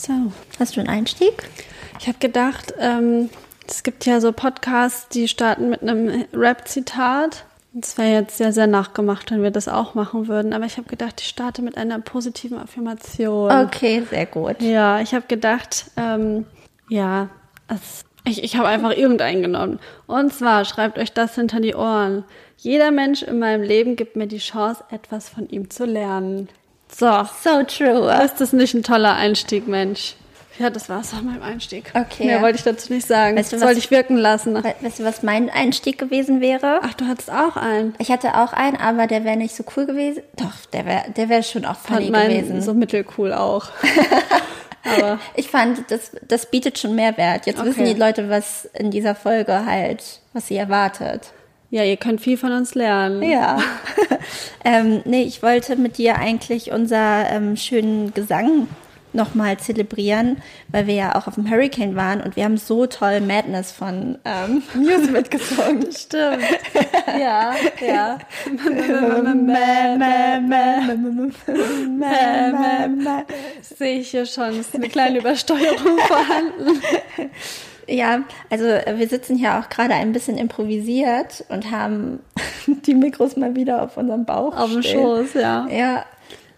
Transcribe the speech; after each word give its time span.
So, 0.00 0.32
hast 0.58 0.76
du 0.76 0.80
einen 0.80 0.88
Einstieg? 0.88 1.50
Ich 1.98 2.08
habe 2.08 2.16
gedacht, 2.18 2.72
ähm, 2.78 3.28
es 3.68 3.82
gibt 3.82 4.06
ja 4.06 4.22
so 4.22 4.32
Podcasts, 4.32 5.10
die 5.10 5.28
starten 5.28 5.68
mit 5.68 5.82
einem 5.82 6.24
Rap-Zitat. 6.32 7.44
Es 7.78 7.98
wäre 7.98 8.22
jetzt 8.22 8.38
sehr, 8.38 8.54
sehr 8.54 8.66
nachgemacht, 8.66 9.30
wenn 9.30 9.42
wir 9.42 9.50
das 9.50 9.68
auch 9.68 9.94
machen 9.94 10.26
würden. 10.26 10.54
Aber 10.54 10.64
ich 10.64 10.78
habe 10.78 10.88
gedacht, 10.88 11.20
ich 11.20 11.28
starte 11.28 11.60
mit 11.60 11.76
einer 11.76 11.98
positiven 11.98 12.56
Affirmation. 12.56 13.50
Okay, 13.52 14.02
sehr 14.08 14.24
gut. 14.24 14.62
Ja, 14.62 15.00
ich 15.00 15.12
habe 15.12 15.26
gedacht, 15.28 15.90
ähm, 15.98 16.46
ja, 16.88 17.28
es, 17.68 18.06
ich, 18.24 18.42
ich 18.42 18.56
habe 18.56 18.68
einfach 18.68 18.96
irgendeinen 18.96 19.42
genommen. 19.42 19.80
Und 20.06 20.32
zwar, 20.32 20.64
schreibt 20.64 20.98
euch 20.98 21.12
das 21.12 21.34
hinter 21.34 21.60
die 21.60 21.74
Ohren. 21.74 22.24
Jeder 22.56 22.90
Mensch 22.90 23.22
in 23.22 23.38
meinem 23.38 23.62
Leben 23.62 23.96
gibt 23.96 24.16
mir 24.16 24.26
die 24.26 24.38
Chance, 24.38 24.82
etwas 24.90 25.28
von 25.28 25.46
ihm 25.50 25.68
zu 25.68 25.84
lernen. 25.84 26.48
So. 26.96 27.26
So 27.42 27.62
true. 27.64 28.12
Ist 28.24 28.40
das 28.40 28.52
nicht 28.52 28.74
ein 28.74 28.82
toller 28.82 29.14
Einstieg, 29.14 29.66
Mensch? 29.68 30.14
Ja, 30.58 30.68
das 30.68 30.90
war's 30.90 31.14
auch 31.14 31.22
meinem 31.22 31.42
Einstieg. 31.42 31.90
Okay. 31.94 32.26
Mehr 32.26 32.42
wollte 32.42 32.58
ich 32.58 32.64
dazu 32.64 32.92
nicht 32.92 33.06
sagen. 33.08 33.34
Weißt 33.38 33.50
du, 33.50 33.56
das 33.56 33.62
was- 33.62 33.68
wollte 33.68 33.78
ich 33.78 33.90
wirken 33.90 34.18
lassen. 34.18 34.54
We- 34.62 34.74
Weißt 34.82 34.98
du, 34.98 35.04
was 35.04 35.22
mein 35.22 35.48
Einstieg 35.48 35.96
gewesen 35.98 36.42
wäre? 36.42 36.80
Ach, 36.82 36.92
du 36.92 37.06
hattest 37.06 37.30
auch 37.32 37.56
einen. 37.56 37.94
Ich 37.98 38.10
hatte 38.10 38.36
auch 38.36 38.52
einen, 38.52 38.76
aber 38.76 39.06
der 39.06 39.24
wäre 39.24 39.38
nicht 39.38 39.54
so 39.56 39.64
cool 39.76 39.86
gewesen. 39.86 40.22
Doch, 40.36 40.52
der 40.74 40.84
wäre 40.84 41.04
der 41.16 41.30
wär 41.30 41.42
schon 41.42 41.64
auch 41.64 41.78
funny 41.78 42.10
Fand 42.10 42.28
gewesen. 42.28 42.60
so 42.60 42.74
mittelcool 42.74 43.32
auch. 43.32 43.68
Aber 44.84 45.18
Ich 45.34 45.48
fand, 45.50 45.90
das, 45.90 46.10
das 46.26 46.46
bietet 46.50 46.78
schon 46.78 46.94
Mehrwert. 46.94 47.44
Jetzt 47.46 47.62
wissen 47.64 47.82
Okay. 47.82 47.92
die 47.94 48.00
Leute, 48.00 48.30
was 48.30 48.64
in 48.72 48.90
dieser 48.90 49.14
Folge 49.14 49.66
halt, 49.66 50.02
was 50.32 50.46
sie 50.46 50.56
erwartet. 50.56 51.32
Ja, 51.70 51.84
ihr 51.84 51.96
könnt 51.96 52.20
viel 52.20 52.36
von 52.36 52.52
uns 52.52 52.74
lernen. 52.74 53.22
Ja. 53.22 53.58
ähm, 54.64 55.02
nee, 55.04 55.22
ich 55.22 55.42
wollte 55.42 55.76
mit 55.76 55.98
dir 55.98 56.16
eigentlich 56.16 56.72
unser 56.72 57.30
ähm, 57.30 57.56
schönen 57.56 58.12
Gesang 58.12 58.66
nochmal 59.12 59.58
zelebrieren, 59.58 60.40
weil 60.68 60.86
wir 60.86 60.94
ja 60.94 61.16
auch 61.16 61.26
auf 61.26 61.34
dem 61.34 61.50
Hurricane 61.50 61.96
waren 61.96 62.20
und 62.20 62.36
wir 62.36 62.44
haben 62.44 62.58
so 62.58 62.86
toll 62.86 63.20
Madness 63.20 63.72
von 63.72 64.18
ähm, 64.24 64.62
Muse 64.74 65.10
mitgesungen. 65.10 65.90
Stimmt. 65.92 66.44
Ja, 67.18 67.54
ja. 67.80 68.18
Sehe 73.62 73.98
ich 73.98 74.10
hier 74.10 74.26
schon. 74.26 74.60
Ist 74.60 74.74
eine 74.74 74.88
kleine 74.88 75.18
Übersteuerung 75.18 75.98
vorhanden. 76.06 76.80
Ja, 77.90 78.22
also 78.50 78.66
äh, 78.66 78.94
wir 78.96 79.08
sitzen 79.08 79.36
hier 79.36 79.58
auch 79.58 79.68
gerade 79.68 79.94
ein 79.94 80.12
bisschen 80.12 80.38
improvisiert 80.38 81.44
und 81.48 81.70
haben 81.70 82.20
die 82.86 82.94
Mikros 82.94 83.36
mal 83.36 83.56
wieder 83.56 83.82
auf 83.82 83.96
unserem 83.96 84.24
Bauch 84.24 84.56
Auf 84.56 84.70
dem. 84.70 84.82
Schoß, 84.82 85.34
ja. 85.34 85.66
Ja, 85.68 86.04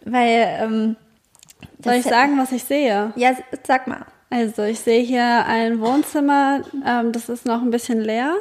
weil 0.05 0.59
ähm, 0.61 0.97
Soll 1.83 1.95
ich 1.95 2.05
sagen, 2.05 2.39
was 2.39 2.53
ich 2.53 2.65
sehe? 2.65 3.13
Ja, 3.17 3.37
sag 3.67 3.87
mal. 3.87 4.05
Also, 4.31 4.63
ich 4.63 4.81
sehe 4.81 5.03
hier 5.03 5.45
ein 5.47 5.81
Wohnzimmer, 5.81 6.63
ähm, 6.87 7.13
das 7.13 7.29
ist 7.29 7.45
noch 7.45 7.61
ein 7.61 7.71
bisschen 7.71 8.01
leer. 8.01 8.35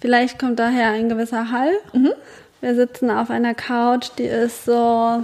Vielleicht 0.00 0.38
kommt 0.38 0.58
daher 0.58 0.90
ein 0.90 1.08
gewisser 1.08 1.50
Hall. 1.50 1.72
Wir 2.60 2.74
sitzen 2.74 3.10
auf 3.10 3.28
einer 3.30 3.54
Couch, 3.54 4.08
die 4.16 4.24
ist 4.24 4.64
so, 4.64 5.22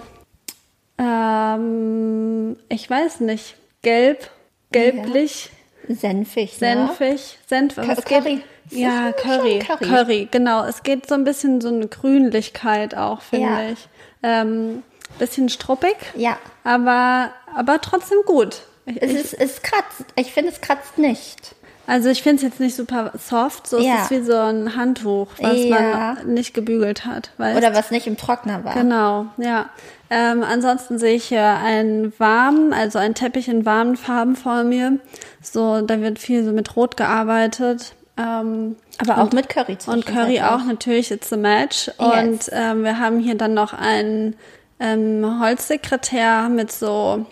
ähm, 0.99 2.57
ich 2.69 2.91
weiß 2.91 3.21
nicht, 3.21 3.57
gelb, 3.81 4.31
gelblich, 4.73 5.51
Senfig, 5.89 6.61
ne? 6.61 6.89
senfig, 6.97 7.39
senf. 7.47 7.79
aber 7.79 7.93
es 7.99 8.05
Curry. 8.05 8.43
Ja, 8.71 9.13
Curry, 9.13 9.59
Curry. 9.61 9.85
Curry, 9.89 10.29
genau. 10.31 10.65
Es 10.65 10.83
geht 10.83 11.09
so 11.09 11.15
ein 11.15 11.25
bisschen 11.25 11.61
so 11.61 11.69
eine 11.69 11.89
Grünlichkeit 11.89 12.95
auch, 12.97 13.21
finde 13.23 13.47
Ja. 13.49 13.71
ich. 13.71 13.89
Ähm, 14.23 14.83
bisschen 15.19 15.49
struppig, 15.49 15.97
Ja. 16.15 16.39
aber, 16.63 17.31
aber 17.55 17.81
trotzdem 17.81 18.19
gut. 18.27 18.63
Ich, 18.87 19.03
Es, 19.03 19.13
ist, 19.13 19.35
es 19.35 19.63
kratzt. 19.63 20.05
Ich 20.17 20.33
finde, 20.33 20.51
es 20.53 20.61
kratzt 20.61 20.99
nicht. 20.99 21.55
Also 21.87 22.09
ich 22.09 22.23
finde 22.23 22.37
es 22.37 22.43
jetzt 22.43 22.61
nicht 22.61 22.77
super 22.77 23.13
soft, 23.19 23.67
so 23.67 23.79
Ja. 23.81 23.97
es 23.97 24.03
ist 24.03 24.11
wie 24.11 24.23
so 24.23 24.37
ein 24.37 24.77
Handtuch, 24.77 25.29
was 25.41 25.57
Ja. 25.59 26.17
man 26.25 26.35
nicht 26.35 26.55
gebügelt 26.55 27.05
hat. 27.05 27.31
Weißt? 27.39 27.57
Oder 27.59 27.75
was 27.75 27.91
nicht 27.91 28.07
im 28.07 28.17
Trockner 28.17 28.65
war. 28.65 28.75
Genau, 28.75 29.27
ja. 29.39 29.71
Ähm, 30.09 30.43
ansonsten 30.45 30.99
sehe 30.99 31.15
ich 31.17 31.25
hier 31.25 31.45
einen 31.45 32.13
warmen, 32.19 32.73
also 32.73 32.99
einen 32.99 33.15
Teppich 33.15 33.49
in 33.49 33.65
warmen 33.67 33.97
Farben 33.97 34.37
vor 34.37 34.63
mir. 34.65 34.99
So, 35.43 35.81
da 35.83 36.01
wird 36.01 36.19
viel 36.19 36.45
so 36.45 36.53
mit 36.53 36.77
Rot 36.77 36.97
gearbeitet. 36.97 37.95
Ähm, 38.17 38.77
Aber 38.99 39.19
auch 39.19 39.33
mit 39.33 39.49
Curry 39.49 39.79
und 39.87 40.05
Curry 40.07 40.41
auch 40.43 40.65
natürlich, 40.65 41.11
it's 41.11 41.33
a 41.33 41.37
match. 41.37 41.91
Und 41.97 42.51
ähm, 42.53 42.85
wir 42.85 42.99
haben 42.99 43.19
hier 43.21 43.37
dann 43.37 43.55
noch 43.55 43.73
einen 43.73 44.37
ähm, 44.79 45.41
Holzsekretär 45.41 46.49
mit 46.51 46.71
so, 46.71 47.25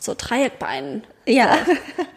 so 0.00 0.14
Dreieckbeinen. 0.16 1.04
Ja. 1.26 1.56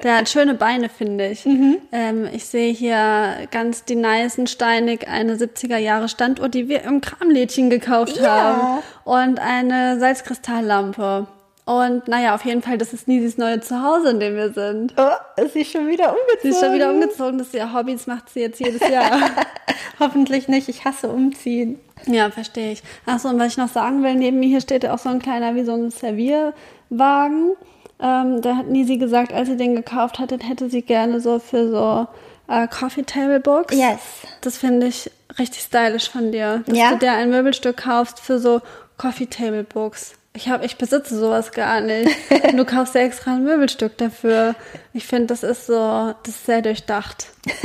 Der 0.03 0.17
hat 0.17 0.29
schöne 0.29 0.55
Beine, 0.55 0.89
finde 0.89 1.27
ich. 1.27 1.45
Mhm. 1.45 1.77
Ähm, 1.91 2.27
ich 2.33 2.45
sehe 2.45 2.73
hier 2.73 3.47
ganz 3.51 3.83
die 3.85 3.95
nicen 3.95 4.47
Steinig 4.47 5.07
eine 5.07 5.35
70er 5.35 5.77
Jahre 5.77 6.09
Standuhr, 6.09 6.49
die 6.49 6.67
wir 6.69 6.83
im 6.83 7.01
Kramlädchen 7.01 7.69
gekauft 7.69 8.17
Ja. 8.17 8.31
haben. 8.31 8.83
Und 9.03 9.39
eine 9.39 9.99
Salzkristalllampe. 9.99 11.27
Und 11.65 12.07
naja, 12.07 12.35
auf 12.35 12.45
jeden 12.45 12.61
Fall, 12.61 12.77
das 12.77 12.93
ist 12.93 13.07
Nisis 13.07 13.37
neue 13.39 13.59
Zuhause, 13.59 14.09
in 14.11 14.19
dem 14.19 14.35
wir 14.35 14.53
sind. 14.53 14.93
Oh, 14.97 15.41
ist 15.41 15.53
sie 15.53 15.65
schon 15.65 15.87
wieder 15.87 16.09
umgezogen? 16.11 16.39
Sie 16.43 16.49
ist 16.49 16.59
schon 16.59 16.73
wieder 16.73 16.91
umgezogen, 16.91 17.37
das 17.39 17.47
ist 17.47 17.55
ihr 17.55 17.73
Hobbys, 17.73 18.05
macht 18.05 18.29
sie 18.29 18.41
jetzt 18.41 18.59
jedes 18.59 18.87
Jahr. 18.87 19.31
Hoffentlich 19.99 20.47
nicht. 20.47 20.69
Ich 20.69 20.85
hasse 20.85 21.09
umziehen. 21.09 21.79
ja, 22.05 22.29
verstehe 22.29 22.71
ich. 22.73 22.83
Achso, 23.07 23.29
und 23.29 23.39
was 23.39 23.47
ich 23.53 23.57
noch 23.57 23.69
sagen 23.69 24.03
will, 24.03 24.13
neben 24.13 24.39
mir 24.39 24.47
hier 24.47 24.61
steht 24.61 24.85
auch 24.87 24.99
so 24.99 25.09
ein 25.09 25.19
kleiner, 25.19 25.55
wie 25.55 25.63
so 25.63 25.73
ein 25.73 25.89
Servierwagen. 25.89 27.55
Ähm, 27.99 28.41
da 28.41 28.57
hat 28.57 28.67
Nisi 28.67 28.97
gesagt, 28.97 29.31
als 29.33 29.47
sie 29.47 29.57
den 29.57 29.75
gekauft 29.75 30.19
hatte, 30.19 30.37
hätte 30.41 30.69
sie 30.69 30.81
gerne 30.81 31.19
so 31.21 31.39
für 31.39 31.69
so 31.69 32.07
äh, 32.47 32.67
Coffee 32.67 33.03
Table 33.03 33.39
Books. 33.39 33.73
Yes. 33.75 33.99
Das 34.41 34.57
finde 34.57 34.87
ich 34.87 35.09
richtig 35.39 35.61
stylisch 35.61 36.09
von 36.09 36.31
dir, 36.31 36.63
dass 36.65 36.77
Ja? 36.77 36.91
du 36.91 36.97
dir 36.99 37.13
ein 37.13 37.29
Möbelstück 37.29 37.77
kaufst 37.77 38.19
für 38.19 38.39
so 38.39 38.61
Coffee 38.97 39.27
Table 39.27 39.63
Books. 39.63 40.13
Ich 40.33 40.49
habe, 40.49 40.65
ich 40.65 40.77
besitze 40.77 41.17
sowas 41.17 41.53
gar 41.53 41.79
nicht. 41.79 42.09
Und 42.51 42.57
du 42.57 42.65
kaufst 42.65 42.93
dir 42.95 42.99
extra 42.99 43.31
ein 43.35 43.43
Möbelstück 43.45 43.97
dafür. 43.97 44.55
Ich 44.91 45.05
finde, 45.07 45.27
das 45.27 45.43
ist 45.43 45.65
so, 45.67 46.13
das 46.23 46.35
ist 46.35 46.45
sehr 46.45 46.61
durchdacht. 46.61 47.27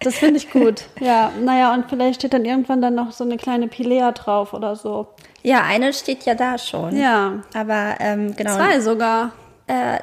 Das 0.00 0.16
finde 0.16 0.36
ich 0.36 0.50
gut. 0.50 0.82
Ja, 1.00 1.32
naja, 1.42 1.72
und 1.72 1.88
vielleicht 1.88 2.16
steht 2.20 2.34
dann 2.34 2.44
irgendwann 2.44 2.82
dann 2.82 2.94
noch 2.94 3.10
so 3.12 3.24
eine 3.24 3.38
kleine 3.38 3.68
Pilea 3.68 4.12
drauf 4.12 4.52
oder 4.52 4.76
so. 4.76 5.06
Ja, 5.42 5.62
eine 5.62 5.94
steht 5.94 6.24
ja 6.26 6.34
da 6.34 6.58
schon. 6.58 6.94
Ja. 6.94 7.42
Aber 7.54 7.94
ähm, 8.00 8.36
genau. 8.36 8.54
Zwei 8.54 8.80
sogar. 8.80 9.32
Äh, 9.66 9.98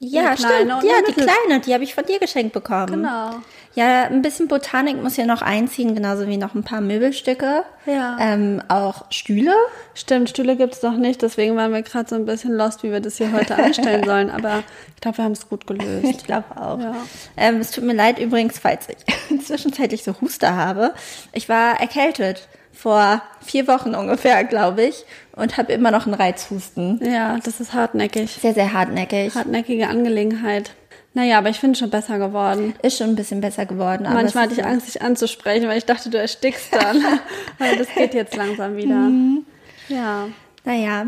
ja, 0.00 0.36
stimmt. 0.36 0.68
Ja, 0.68 0.80
die 0.80 1.12
mittel- 1.12 1.26
kleine, 1.26 1.60
die 1.60 1.72
habe 1.72 1.84
ich 1.84 1.94
von 1.94 2.04
dir 2.04 2.18
geschenkt 2.18 2.52
bekommen. 2.52 2.86
Genau. 3.02 3.30
Ja, 3.74 4.04
ein 4.04 4.22
bisschen 4.22 4.46
Botanik 4.48 5.02
muss 5.02 5.16
ja 5.16 5.24
noch 5.24 5.40
einziehen, 5.42 5.94
genauso 5.94 6.28
wie 6.28 6.36
noch 6.36 6.54
ein 6.54 6.62
paar 6.62 6.80
Möbelstücke. 6.80 7.64
Ja. 7.86 8.16
Ähm, 8.20 8.62
auch 8.68 9.06
Stühle. 9.10 9.54
Stimmt, 9.94 10.28
Stühle 10.30 10.56
gibt's 10.56 10.82
noch 10.82 10.96
nicht, 10.96 11.22
deswegen 11.22 11.56
waren 11.56 11.72
wir 11.72 11.82
gerade 11.82 12.08
so 12.08 12.14
ein 12.16 12.26
bisschen 12.26 12.52
lost, 12.52 12.82
wie 12.82 12.92
wir 12.92 13.00
das 13.00 13.16
hier 13.16 13.32
heute 13.32 13.56
anstellen 13.56 14.04
sollen. 14.06 14.30
Aber 14.30 14.62
ich 14.94 15.00
glaube, 15.00 15.18
wir 15.18 15.24
haben 15.24 15.32
es 15.32 15.48
gut 15.48 15.66
gelöst. 15.66 16.04
Ich 16.04 16.24
glaube 16.24 16.44
auch. 16.60 16.78
Ja. 16.78 16.94
Ähm, 17.36 17.56
es 17.60 17.70
tut 17.70 17.84
mir 17.84 17.94
leid 17.94 18.18
übrigens, 18.18 18.58
falls 18.58 18.88
ich 18.88 19.40
zwischenzeitlich 19.46 20.04
so 20.04 20.14
Huster 20.20 20.54
habe. 20.54 20.92
Ich 21.32 21.48
war 21.48 21.80
erkältet 21.80 22.46
vor 22.74 23.22
vier 23.44 23.66
Wochen 23.68 23.94
ungefähr, 23.94 24.44
glaube 24.44 24.84
ich, 24.84 25.04
und 25.36 25.56
habe 25.56 25.72
immer 25.72 25.90
noch 25.90 26.06
einen 26.06 26.14
Reizhusten. 26.14 27.00
Ja, 27.04 27.38
das 27.42 27.60
ist 27.60 27.72
hartnäckig. 27.72 28.38
Sehr, 28.40 28.54
sehr 28.54 28.72
hartnäckig. 28.72 29.34
Hartnäckige 29.34 29.88
Angelegenheit. 29.88 30.72
Naja, 31.14 31.38
aber 31.38 31.48
ich 31.48 31.60
finde 31.60 31.78
schon 31.78 31.90
besser 31.90 32.18
geworden. 32.18 32.74
Ist 32.82 32.98
schon 32.98 33.10
ein 33.10 33.16
bisschen 33.16 33.40
besser 33.40 33.66
geworden. 33.66 34.04
aber 34.04 34.16
Manchmal 34.16 34.44
hatte 34.44 34.54
ich 34.54 34.64
Angst, 34.64 34.88
dich 34.88 35.00
anzusprechen, 35.00 35.68
weil 35.68 35.78
ich 35.78 35.86
dachte, 35.86 36.10
du 36.10 36.18
erstickst 36.18 36.74
dann. 36.74 36.96
aber 37.58 37.76
das 37.76 37.88
geht 37.94 38.14
jetzt 38.14 38.34
langsam 38.34 38.76
wieder. 38.76 38.96
Mhm. 38.96 39.46
Ja. 39.88 40.26
Naja, 40.64 41.06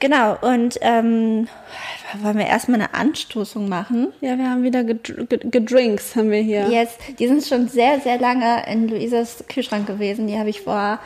genau. 0.00 0.36
Und 0.42 0.78
ähm, 0.82 1.48
wollen 2.22 2.38
wir 2.38 2.46
erstmal 2.46 2.80
eine 2.80 2.94
Anstoßung 2.94 3.68
machen? 3.68 4.12
Ja, 4.20 4.36
wir 4.38 4.50
haben 4.50 4.62
wieder 4.62 4.80
gedr- 4.80 5.26
ged- 5.28 5.50
gedrinks, 5.50 6.16
haben 6.16 6.30
wir 6.30 6.40
hier. 6.42 6.68
Yes, 6.68 6.90
die 7.18 7.26
sind 7.28 7.44
schon 7.44 7.68
sehr, 7.68 8.00
sehr 8.00 8.18
lange 8.18 8.64
in 8.70 8.88
Luisas 8.88 9.44
Kühlschrank 9.48 9.86
gewesen. 9.86 10.26
Die 10.26 10.38
habe 10.38 10.48
ich 10.50 10.62
vor 10.62 10.98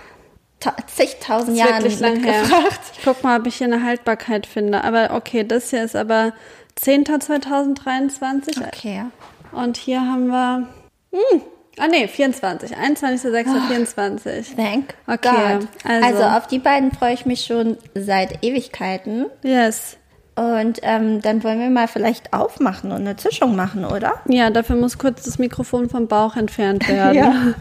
ta- 0.61 0.77
zigtausend 0.87 1.57
Jahren 1.57 1.83
mitgebracht. 1.83 2.81
Ich 2.97 3.05
guck 3.05 3.23
mal, 3.23 3.41
ob 3.41 3.47
ich 3.47 3.57
hier 3.57 3.67
eine 3.67 3.83
Haltbarkeit 3.85 4.47
finde. 4.47 4.85
Aber 4.85 5.11
okay, 5.15 5.45
das 5.45 5.71
hier 5.71 5.83
ist 5.85 5.97
aber 5.97 6.33
10.2023. 6.81 8.67
Okay. 8.67 9.05
Und 9.53 9.77
hier 9.77 10.01
haben 10.01 10.29
wir. 10.29 10.67
Hm, 11.13 11.43
ah 11.79 11.89
nee, 11.89 12.09
24. 12.09 12.75
21.06.24. 12.77 14.57
Thank 14.57 14.95
Okay, 15.07 15.59
God. 15.59 15.69
also- 15.85 16.07
Also. 16.07 16.23
auf 16.39 16.47
die 16.47 16.59
beiden 16.59 16.93
freue 16.93 17.13
ich 17.15 17.27
mich 17.27 17.45
schon 17.45 17.77
seit 17.95 18.43
Ewigkeiten. 18.45 19.27
Yes. 19.43 19.99
Und 20.35 20.79
ähm, 20.83 21.21
dann 21.21 21.45
wollen 21.45 21.61
wir 21.61 21.69
mal 21.69 21.89
vielleicht 21.89 22.33
aufmachen 22.33 22.91
und 22.91 23.03
eine 23.03 23.17
Zischung 23.17 23.55
machen, 23.55 23.85
oder? 23.85 24.15
Ja, 24.27 24.49
dafür 24.51 24.77
muss 24.77 24.97
kurz 24.97 25.25
das 25.25 25.39
Mikrofon 25.39 25.91
vom 25.91 26.09
Bauch 26.09 26.37
entfernt 26.37 26.89
werden. 26.89 27.15
Ja. 27.15 27.55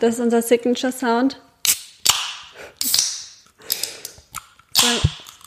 Das 0.00 0.14
ist 0.14 0.20
unser 0.20 0.40
Signature 0.40 0.92
Sound. 0.92 1.38
Soll, 4.72 5.00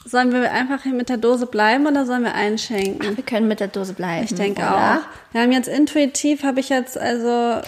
Sollen 0.05 0.31
wir 0.31 0.51
einfach 0.51 0.83
hier 0.83 0.93
mit 0.93 1.09
der 1.09 1.17
Dose 1.17 1.47
bleiben 1.47 1.87
oder 1.87 2.05
sollen 2.05 2.23
wir 2.23 2.35
einschenken? 2.35 3.17
Wir 3.17 3.23
können 3.23 3.47
mit 3.47 3.59
der 3.59 3.69
Dose 3.69 3.93
bleiben. 3.93 4.25
Ich 4.25 4.35
denke 4.35 4.61
oder? 4.61 5.01
auch. 5.01 5.33
Wir 5.33 5.41
haben 5.41 5.51
jetzt 5.51 5.67
intuitiv, 5.67 6.43
habe 6.43 6.59
ich 6.59 6.69
jetzt 6.69 6.95
also 6.99 7.59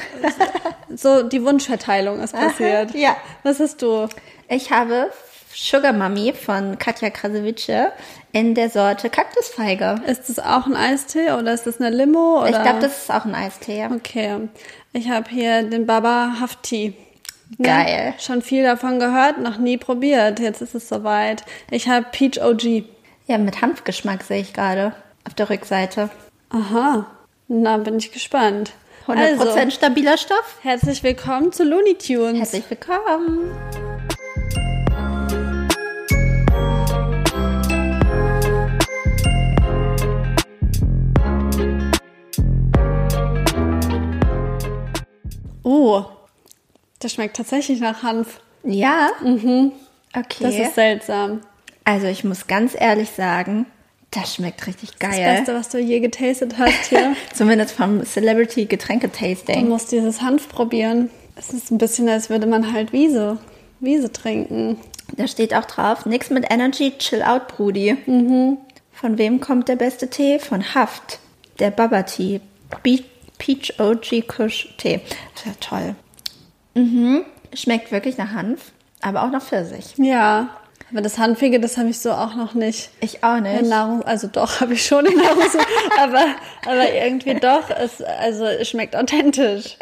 so 0.95 1.23
die 1.23 1.43
Wunschverteilung 1.43 2.19
ist 2.19 2.35
passiert. 2.35 2.93
Ja. 2.93 3.17
Was 3.41 3.59
hast 3.59 3.81
du? 3.81 4.07
Ich 4.47 4.69
habe 4.69 5.09
Sugar 5.57 5.93
Mummy 5.93 6.33
von 6.33 6.77
Katja 6.77 7.09
Krasavice 7.09 7.91
in 8.33 8.55
der 8.55 8.69
Sorte 8.69 9.09
Kaktusfeige. 9.09 10.01
Ist 10.05 10.27
das 10.27 10.39
auch 10.39 10.65
ein 10.65 10.75
Eistee 10.75 11.31
oder 11.31 11.53
ist 11.53 11.65
das 11.65 11.79
eine 11.79 11.95
Limo? 11.95 12.41
Oder? 12.41 12.49
Ich 12.49 12.61
glaube, 12.61 12.79
das 12.81 13.03
ist 13.03 13.11
auch 13.11 13.23
ein 13.25 13.33
Eistee. 13.35 13.79
ja. 13.79 13.89
Okay. 13.89 14.49
Ich 14.91 15.09
habe 15.09 15.29
hier 15.29 15.63
den 15.63 15.85
Baba 15.85 16.35
Hafti. 16.41 16.93
Geil. 17.61 18.13
Schon 18.19 18.41
viel 18.41 18.63
davon 18.63 18.99
gehört, 18.99 19.37
noch 19.39 19.57
nie 19.57 19.77
probiert. 19.77 20.39
Jetzt 20.39 20.61
ist 20.61 20.75
es 20.75 20.89
soweit. 20.89 21.43
Ich 21.71 21.87
habe 21.87 22.05
Peach 22.11 22.41
OG. 22.43 22.83
Ja, 23.27 23.37
mit 23.37 23.61
Hanfgeschmack 23.61 24.23
sehe 24.23 24.41
ich 24.41 24.51
gerade 24.53 24.93
auf 25.25 25.35
der 25.35 25.49
Rückseite. 25.49 26.09
Aha. 26.49 27.05
Na, 27.47 27.77
bin 27.77 27.97
ich 27.97 28.11
gespannt. 28.11 28.71
100% 29.07 29.39
Also, 29.39 29.69
stabiler 29.71 30.17
Stoff. 30.17 30.57
herzlich 30.63 31.03
willkommen 31.03 31.51
zu 31.51 31.63
Looney 31.63 31.95
Tunes. 31.95 32.39
Herzlich 32.39 32.65
willkommen. 32.69 33.51
Das 47.05 47.13
schmeckt 47.13 47.37
tatsächlich 47.37 47.79
nach 47.79 48.01
Hanf. 48.03 48.39
Ja. 48.63 49.11
Mhm. 49.21 49.71
Okay. 50.15 50.43
Das 50.43 50.55
ist 50.55 50.75
seltsam. 50.75 51.41
also 51.83 52.07
ich 52.07 52.23
muss 52.23 52.47
ganz 52.47 52.75
ehrlich 52.77 53.11
sagen, 53.11 53.67
das 54.09 54.35
schmeckt 54.35 54.65
richtig 54.65 54.91
Das 54.97 55.11
geil. 55.11 55.37
Beste, 55.37 55.53
was 55.53 55.69
du 55.69 55.77
je 55.77 55.99
getastet 55.99 56.57
hast 56.57 56.85
hier. 56.89 57.15
Zumindest 57.33 57.75
vom 57.75 58.03
Celebrity 58.03 58.61
Man 58.61 58.69
Getränke-Tasting. 58.69 59.69
muss 59.69 59.85
dieses 59.85 60.21
Hanf 60.21 60.49
probieren. 60.49 61.09
Es 61.35 61.49
ist 61.51 61.69
ein 61.69 61.77
bisschen, 61.77 62.09
als 62.09 62.29
würde 62.29 62.47
man 62.47 62.73
halt 62.73 62.91
Wiese, 62.91 63.37
Wiese 63.81 64.11
trinken. 64.11 64.77
Da 65.17 65.27
steht 65.27 65.53
auch 65.53 65.65
drauf, 65.65 66.05
nix 66.05 66.29
mit 66.31 66.51
Energy, 66.51 66.93
chill 66.97 67.21
out, 67.21 67.49
Brudi. 67.49 67.97
Von 68.93 69.17
wem 69.17 69.41
kommt 69.41 69.67
der 69.67 69.75
beste 69.75 70.09
Tee? 70.09 70.39
Von 70.39 70.73
Haft. 70.73 71.19
Der 71.59 71.69
Baba 71.69 72.03
Tea. 72.03 72.39
Be 72.81 73.03
Peach 73.37 73.79
OG 73.79 74.27
Kush 74.27 74.73
Tee. 74.77 75.01
Das 75.35 75.41
ist 75.41 75.45
ja 75.45 75.51
toll. 75.59 75.95
Mhm. 76.75 77.25
Schmeckt 77.53 77.91
wirklich 77.91 78.17
nach 78.17 78.33
Hanf, 78.33 78.71
aber 79.01 79.23
auch 79.23 79.31
nach 79.31 79.41
Pfirsich. 79.41 79.93
Ja, 79.97 80.49
aber 80.91 81.01
das 81.01 81.17
Hanfige, 81.17 81.59
das 81.59 81.77
habe 81.77 81.89
ich 81.89 81.99
so 81.99 82.11
auch 82.11 82.35
noch 82.35 82.53
nicht. 82.53 82.89
Ich 82.99 83.23
auch 83.23 83.37
In 83.37 83.43
nicht. 83.43 83.65
Nahrung, 83.65 84.03
also 84.03 84.27
doch, 84.27 84.59
habe 84.61 84.73
ich 84.73 84.85
schon 84.85 85.05
in 85.05 85.17
Nahrung, 85.17 85.43
aber, 85.99 86.25
aber 86.65 86.93
irgendwie 86.93 87.35
doch, 87.35 87.69
es, 87.69 88.01
also 88.01 88.45
es 88.45 88.69
schmeckt 88.69 88.95
authentisch. 88.95 89.77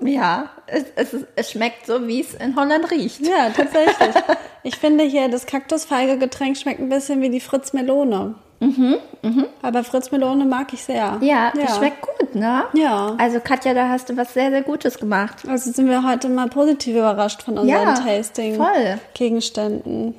Ja, 0.00 0.50
es, 0.66 0.84
es, 0.96 1.16
es 1.34 1.50
schmeckt 1.50 1.86
so, 1.86 2.06
wie 2.06 2.20
es 2.20 2.34
in 2.34 2.56
Holland 2.56 2.90
riecht. 2.90 3.20
Ja, 3.26 3.50
tatsächlich. 3.50 4.14
Ich 4.66 4.76
finde 4.76 5.04
hier, 5.04 5.28
das 5.28 5.44
Kaktusfeige-Getränk 5.44 6.56
schmeckt 6.56 6.80
ein 6.80 6.88
bisschen 6.88 7.20
wie 7.20 7.28
die 7.28 7.40
Fritz 7.40 7.74
Melone. 7.74 8.34
Aber 9.62 9.84
Fritz 9.84 10.10
Melone 10.10 10.44
mag 10.44 10.72
ich 10.72 10.82
sehr. 10.82 11.18
Ja, 11.20 11.52
die 11.54 11.66
schmeckt 11.72 12.02
gut, 12.02 12.34
ne? 12.34 12.64
Ja. 12.74 13.14
Also 13.18 13.40
Katja, 13.40 13.74
da 13.74 13.88
hast 13.88 14.08
du 14.08 14.16
was 14.16 14.34
sehr, 14.34 14.50
sehr 14.50 14.62
Gutes 14.62 14.98
gemacht. 14.98 15.42
Also 15.48 15.70
sind 15.70 15.88
wir 15.88 16.06
heute 16.06 16.28
mal 16.28 16.48
positiv 16.48 16.96
überrascht 16.96 17.42
von 17.42 17.58
unseren 17.58 17.68
Ja, 17.68 17.94
Tasting 17.94 18.56
voll. 18.56 18.98
Gegenständen. 19.14 20.14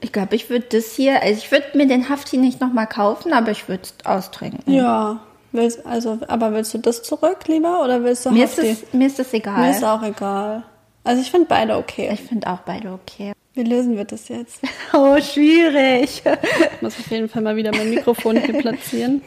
Ich 0.00 0.12
glaube, 0.12 0.34
ich 0.34 0.50
würde 0.50 0.66
das 0.70 0.92
hier, 0.92 1.22
also 1.22 1.38
ich 1.38 1.50
würde 1.52 1.66
mir 1.74 1.86
den 1.86 2.08
Hafti 2.08 2.36
nicht 2.36 2.60
nochmal 2.60 2.88
kaufen, 2.88 3.32
aber 3.32 3.52
ich 3.52 3.68
würde 3.68 3.84
es 3.84 4.04
austrinken. 4.04 4.72
Ja. 4.72 5.20
Willst, 5.52 5.86
also, 5.86 6.18
aber 6.28 6.52
willst 6.52 6.74
du 6.74 6.78
das 6.78 7.02
zurück 7.02 7.46
lieber 7.46 7.84
oder 7.84 8.02
willst 8.02 8.26
du 8.26 8.30
Mir 8.30 8.46
ist, 8.46 8.58
Hafti? 8.58 8.70
das, 8.70 8.92
mir 8.92 9.06
ist 9.06 9.18
das 9.18 9.32
egal. 9.32 9.60
Mir 9.60 9.70
ist 9.70 9.84
auch 9.84 10.02
egal. 10.02 10.64
Also 11.04 11.20
ich 11.20 11.30
finde 11.30 11.46
beide 11.48 11.76
okay. 11.76 12.10
ich 12.12 12.22
finde 12.22 12.48
auch 12.48 12.60
beide 12.60 12.92
okay. 12.92 13.32
Wie 13.54 13.62
lösen 13.64 13.96
wir 13.96 14.04
das 14.04 14.28
jetzt? 14.28 14.60
Oh, 14.94 15.18
schwierig. 15.20 16.22
Ich 16.24 16.82
muss 16.82 16.98
auf 16.98 17.10
jeden 17.10 17.28
Fall 17.28 17.42
mal 17.42 17.56
wieder 17.56 17.70
mein 17.72 17.90
Mikrofon 17.90 18.36
hier 18.44 18.58
platzieren. 18.58 19.22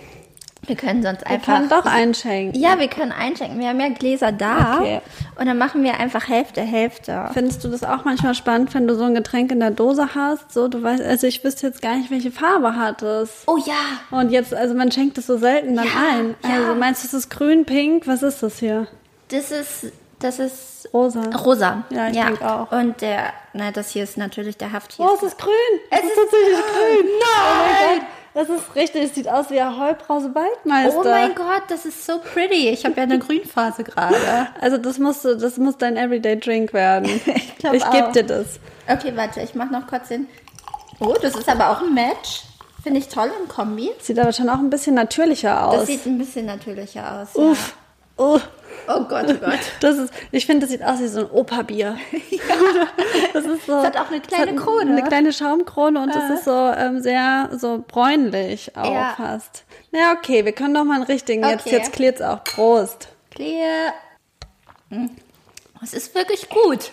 Wir 0.68 0.75
können 0.75 1.04
sonst 1.04 1.22
Wir 1.22 1.27
einfach. 1.31 1.56
können 1.57 1.69
doch 1.69 1.86
einschenken. 1.86 2.60
ja, 2.60 2.80
wir 2.80 2.88
können 2.88 3.12
einschenken. 3.12 3.60
Wir 3.60 3.68
haben 3.68 3.80
ja 3.80 3.89
Gläser 3.89 4.31
da. 4.31 4.80
Okay. 4.80 5.01
Und 5.39 5.45
dann 5.45 5.57
machen 5.60 5.83
wir 5.83 6.00
einfach 6.00 6.27
Hälfte, 6.27 6.62
Hälfte. 6.62 7.30
Findest 7.33 7.63
du 7.63 7.68
das 7.68 7.83
auch 7.83 8.04
manchmal 8.04 8.33
spannend, 8.33 8.74
wenn 8.74 8.88
du 8.88 8.95
so 8.95 9.04
ein 9.04 9.13
Getränk 9.13 9.51
in 9.51 9.60
der 9.60 9.69
Dose 9.72 10.16
hast? 10.16 10.51
So, 10.54 10.68
du 10.68 10.81
weißt, 10.81 11.04
also 11.04 11.28
ich 11.28 11.44
wüsste 11.44 11.68
jetzt 11.68 11.83
gar 11.83 11.95
nicht, 11.98 12.10
welche 12.10 12.31
Farbe 12.31 12.75
hat 12.75 13.04
es. 13.04 13.44
Oh 13.45 13.57
ja. 13.57 13.74
Und 14.18 14.31
jetzt, 14.31 14.56
also 14.56 14.74
man 14.74 14.92
schenkt 14.92 15.18
es 15.19 15.28
so 15.28 15.38
selten 15.38 15.75
dann 15.75 15.86
Ja, 15.86 15.92
ein. 16.12 16.36
ja. 16.44 16.50
Also 16.62 16.75
meinst 16.80 17.04
du, 17.04 17.07
es 17.10 17.13
ist 17.13 17.30
grün, 17.30 17.66
pink? 17.66 18.07
Was 18.07 18.24
ist 18.24 18.42
das 18.42 18.57
hier? 18.57 18.88
Das 19.30 19.51
ist, 19.51 19.92
das 20.25 20.39
ist 20.39 20.89
Rosa. 20.94 21.22
rosa. 21.38 21.83
Ja, 21.89 22.07
ich 22.07 22.13
denk 22.13 22.42
auch. 22.42 22.72
Und 22.72 23.01
der, 23.01 23.33
na, 23.54 23.72
das 23.72 23.92
hier 23.92 24.04
ist 24.04 24.18
natürlich 24.18 24.57
der 24.57 24.72
Hafti. 24.72 25.01
Oh, 25.01 25.10
es 25.16 25.24
ist 25.24 25.38
grün. 25.38 25.54
Es 25.89 26.00
ist 26.04 26.16
tatsächlich 26.16 26.57
grün. 26.57 27.06
Nein. 27.19 28.07
Das 28.33 28.50
ist 28.50 28.75
richtig, 28.75 29.04
es 29.04 29.16
sieht 29.16 29.30
aus 29.30 29.50
wie 29.50 29.62
ein 29.62 29.80
Heubrause 29.80 30.36
Waldmeister. 30.36 31.00
Oh 31.00 31.04
mein 31.04 31.33
Gott, 31.36 31.63
das 31.69 31.86
ist 31.86 32.06
so 32.06 32.19
pretty. 32.19 32.68
Ich 32.68 32.83
habe 32.83 32.95
ja 32.98 33.04
eine 33.04 33.18
Grünphase 33.18 33.83
gerade. 33.86 34.16
Also 34.60 34.77
das 34.77 35.00
musst 35.00 35.24
du, 35.24 35.38
das 35.38 35.57
muss 35.57 35.77
dein 35.77 35.95
Everyday 35.95 36.38
Drink 36.38 36.74
werden. 36.74 37.06
ich 37.25 37.57
glaub 37.57 37.74
ich 37.74 37.89
gebe 37.92 38.12
dir 38.12 38.24
das. 38.24 38.60
Okay, 38.89 39.13
warte, 39.16 39.42
ich 39.42 39.56
mache 39.56 39.71
noch 39.71 39.88
kurz 39.88 40.10
den. 40.10 40.28
Oh, 41.00 41.16
das 41.21 41.36
ist 41.36 41.48
aber 41.48 41.69
auch 41.69 41.81
ein 41.81 41.94
Match. 41.94 42.44
Finde 42.83 43.00
ich 43.00 43.07
toll 43.07 43.31
im 43.42 43.48
Kombi. 43.48 43.92
Sieht 44.01 44.19
aber 44.19 44.33
schon 44.33 44.50
auch 44.50 44.60
ein 44.60 44.69
bisschen 44.69 44.95
natürlicher 44.95 45.68
aus. 45.68 45.78
Das 45.78 45.88
sieht 45.88 46.06
ein 46.06 46.18
bisschen 46.18 46.45
natürlicher 46.45 47.21
aus. 47.21 47.36
Uff. 47.36 47.75
Oh. 48.18 48.38
Ja. 48.38 48.42
Oh 48.88 49.04
Gott, 49.06 49.25
oh 49.30 49.33
Gott. 49.33 49.60
Das 49.81 49.98
ist, 49.98 50.13
ich 50.31 50.45
finde, 50.45 50.62
das 50.66 50.72
sieht 50.72 50.83
aus 50.83 51.00
wie 51.00 51.07
so 51.07 51.22
ein 51.22 51.30
Opa-Bier. 51.31 51.98
Das 53.33 53.45
ist 53.45 53.66
so. 53.66 53.77
Es 53.80 53.86
hat 53.86 53.98
auch 53.98 54.10
eine 54.10 54.22
kleine 54.22 54.56
es 54.56 54.62
Krone. 54.62 54.92
Eine 54.92 55.04
kleine 55.04 55.33
Schaumkrone 55.33 56.01
und 56.01 56.10
es 56.10 56.30
ist 56.39 56.45
so 56.45 56.72
ähm, 56.77 57.01
sehr 57.01 57.50
so 57.57 57.83
bräunlich 57.88 58.75
auch 58.77 58.94
Ja. 58.94 59.13
fast. 59.18 59.63
Na 59.92 60.13
okay, 60.13 60.45
wir 60.45 60.51
können 60.54 60.74
doch 60.74 60.83
mal 60.86 60.95
einen 60.95 61.04
richtigen. 61.04 61.44
Jetzt, 61.44 61.66
Okay. 61.68 61.75
jetzt 61.77 61.92
klärt's 61.94 62.22
auch. 62.22 62.44
Prost. 62.44 63.10
Clear. 63.31 63.94
Hm. 64.89 65.10
Es 65.83 65.94
ist 65.94 66.16
wirklich 66.16 66.48
gut. 66.50 66.92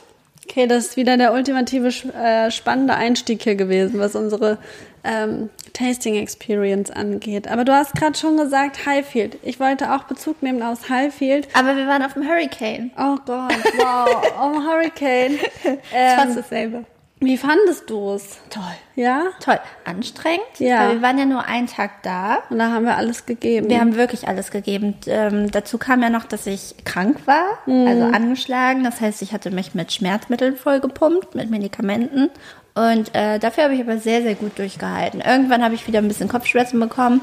Okay, 0.48 0.66
das 0.66 0.86
ist 0.86 0.96
wieder 0.96 1.16
der 1.16 1.32
ultimative 1.32 1.88
äh, 2.14 2.50
spannende 2.50 2.94
Einstieg 2.94 3.42
hier 3.42 3.54
gewesen, 3.54 4.00
was 4.00 4.16
unsere 4.16 4.58
ähm, 5.04 5.50
Tasting 5.72 6.16
Experience 6.16 6.90
angeht. 6.90 7.48
Aber 7.48 7.64
du 7.64 7.72
hast 7.72 7.94
gerade 7.94 8.16
schon 8.18 8.36
gesagt 8.36 8.86
Highfield. 8.86 9.38
Ich 9.42 9.58
wollte 9.60 9.94
auch 9.94 10.04
Bezug 10.04 10.42
nehmen 10.42 10.62
aus 10.62 10.88
Highfield. 10.88 11.48
Aber 11.54 11.76
wir 11.76 11.86
waren 11.86 12.02
auf 12.02 12.14
dem 12.14 12.26
Hurricane. 12.28 12.90
Oh 12.98 13.16
Gott, 13.26 13.54
wow, 13.76 14.32
oh 14.40 14.60
Hurricane. 14.70 15.38
Fast 15.62 15.76
Ähm, 15.94 16.36
dasselbe. 16.36 16.84
wie 17.20 17.36
fandest 17.36 17.88
du 17.88 18.12
es? 18.14 18.38
Toll. 18.50 18.62
Ja? 18.96 19.22
Toll. 19.42 19.58
Anstrengend. 19.84 20.42
Ja. 20.58 20.88
Weil 20.88 20.94
wir 20.96 21.02
waren 21.02 21.18
ja 21.18 21.24
nur 21.24 21.44
einen 21.46 21.66
Tag 21.66 22.02
da. 22.02 22.38
Und 22.50 22.58
da 22.58 22.70
haben 22.70 22.84
wir 22.84 22.96
alles 22.96 23.24
gegeben. 23.26 23.68
Wir 23.70 23.80
haben 23.80 23.96
wirklich 23.96 24.28
alles 24.28 24.50
gegeben. 24.50 24.96
Ähm, 25.06 25.50
dazu 25.50 25.78
kam 25.78 26.02
ja 26.02 26.10
noch, 26.10 26.24
dass 26.24 26.46
ich 26.46 26.74
krank 26.84 27.26
war, 27.26 27.58
also 27.66 28.04
angeschlagen. 28.04 28.84
Das 28.84 29.00
heißt, 29.00 29.22
ich 29.22 29.32
hatte 29.32 29.50
mich 29.50 29.74
mit 29.74 29.92
Schmerzmitteln 29.92 30.56
vollgepumpt, 30.56 31.34
mit 31.34 31.48
Medikamenten. 31.50 32.28
Und 32.74 33.14
äh, 33.14 33.38
dafür 33.38 33.64
habe 33.64 33.74
ich 33.74 33.80
aber 33.80 33.98
sehr, 33.98 34.22
sehr 34.22 34.34
gut 34.34 34.58
durchgehalten. 34.58 35.20
Irgendwann 35.20 35.62
habe 35.62 35.74
ich 35.74 35.86
wieder 35.86 35.98
ein 35.98 36.08
bisschen 36.08 36.28
Kopfschmerzen 36.28 36.80
bekommen. 36.80 37.20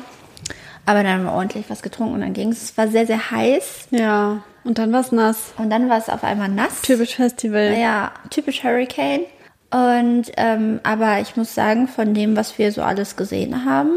Aber 0.85 1.03
dann 1.03 1.13
haben 1.13 1.23
wir 1.23 1.33
ordentlich 1.33 1.65
was 1.69 1.81
getrunken 1.81 2.15
und 2.15 2.21
dann 2.21 2.33
ging 2.33 2.51
es. 2.51 2.63
Es 2.63 2.77
war 2.77 2.87
sehr, 2.87 3.05
sehr 3.05 3.31
heiß. 3.31 3.87
ja, 3.91 4.41
und 4.63 4.77
dann 4.77 4.91
war's 4.91 5.11
nass. 5.11 5.53
Und 5.57 5.69
dann 5.69 5.89
war 5.89 5.97
es 5.97 6.09
auf 6.09 6.23
einmal 6.23 6.49
nass. 6.49 6.81
Typisch 6.81 7.15
Festival. 7.15 7.75
Ja, 7.79 8.11
typisch 8.29 8.63
Hurricane. 8.63 9.25
Und 9.71 10.31
ähm, 10.37 10.79
aber 10.83 11.19
ich 11.19 11.35
muss 11.35 11.53
sagen, 11.53 11.87
von 11.87 12.13
dem, 12.13 12.35
was 12.35 12.57
wir 12.57 12.71
so 12.71 12.81
alles 12.81 13.15
gesehen 13.15 13.65
haben, 13.65 13.91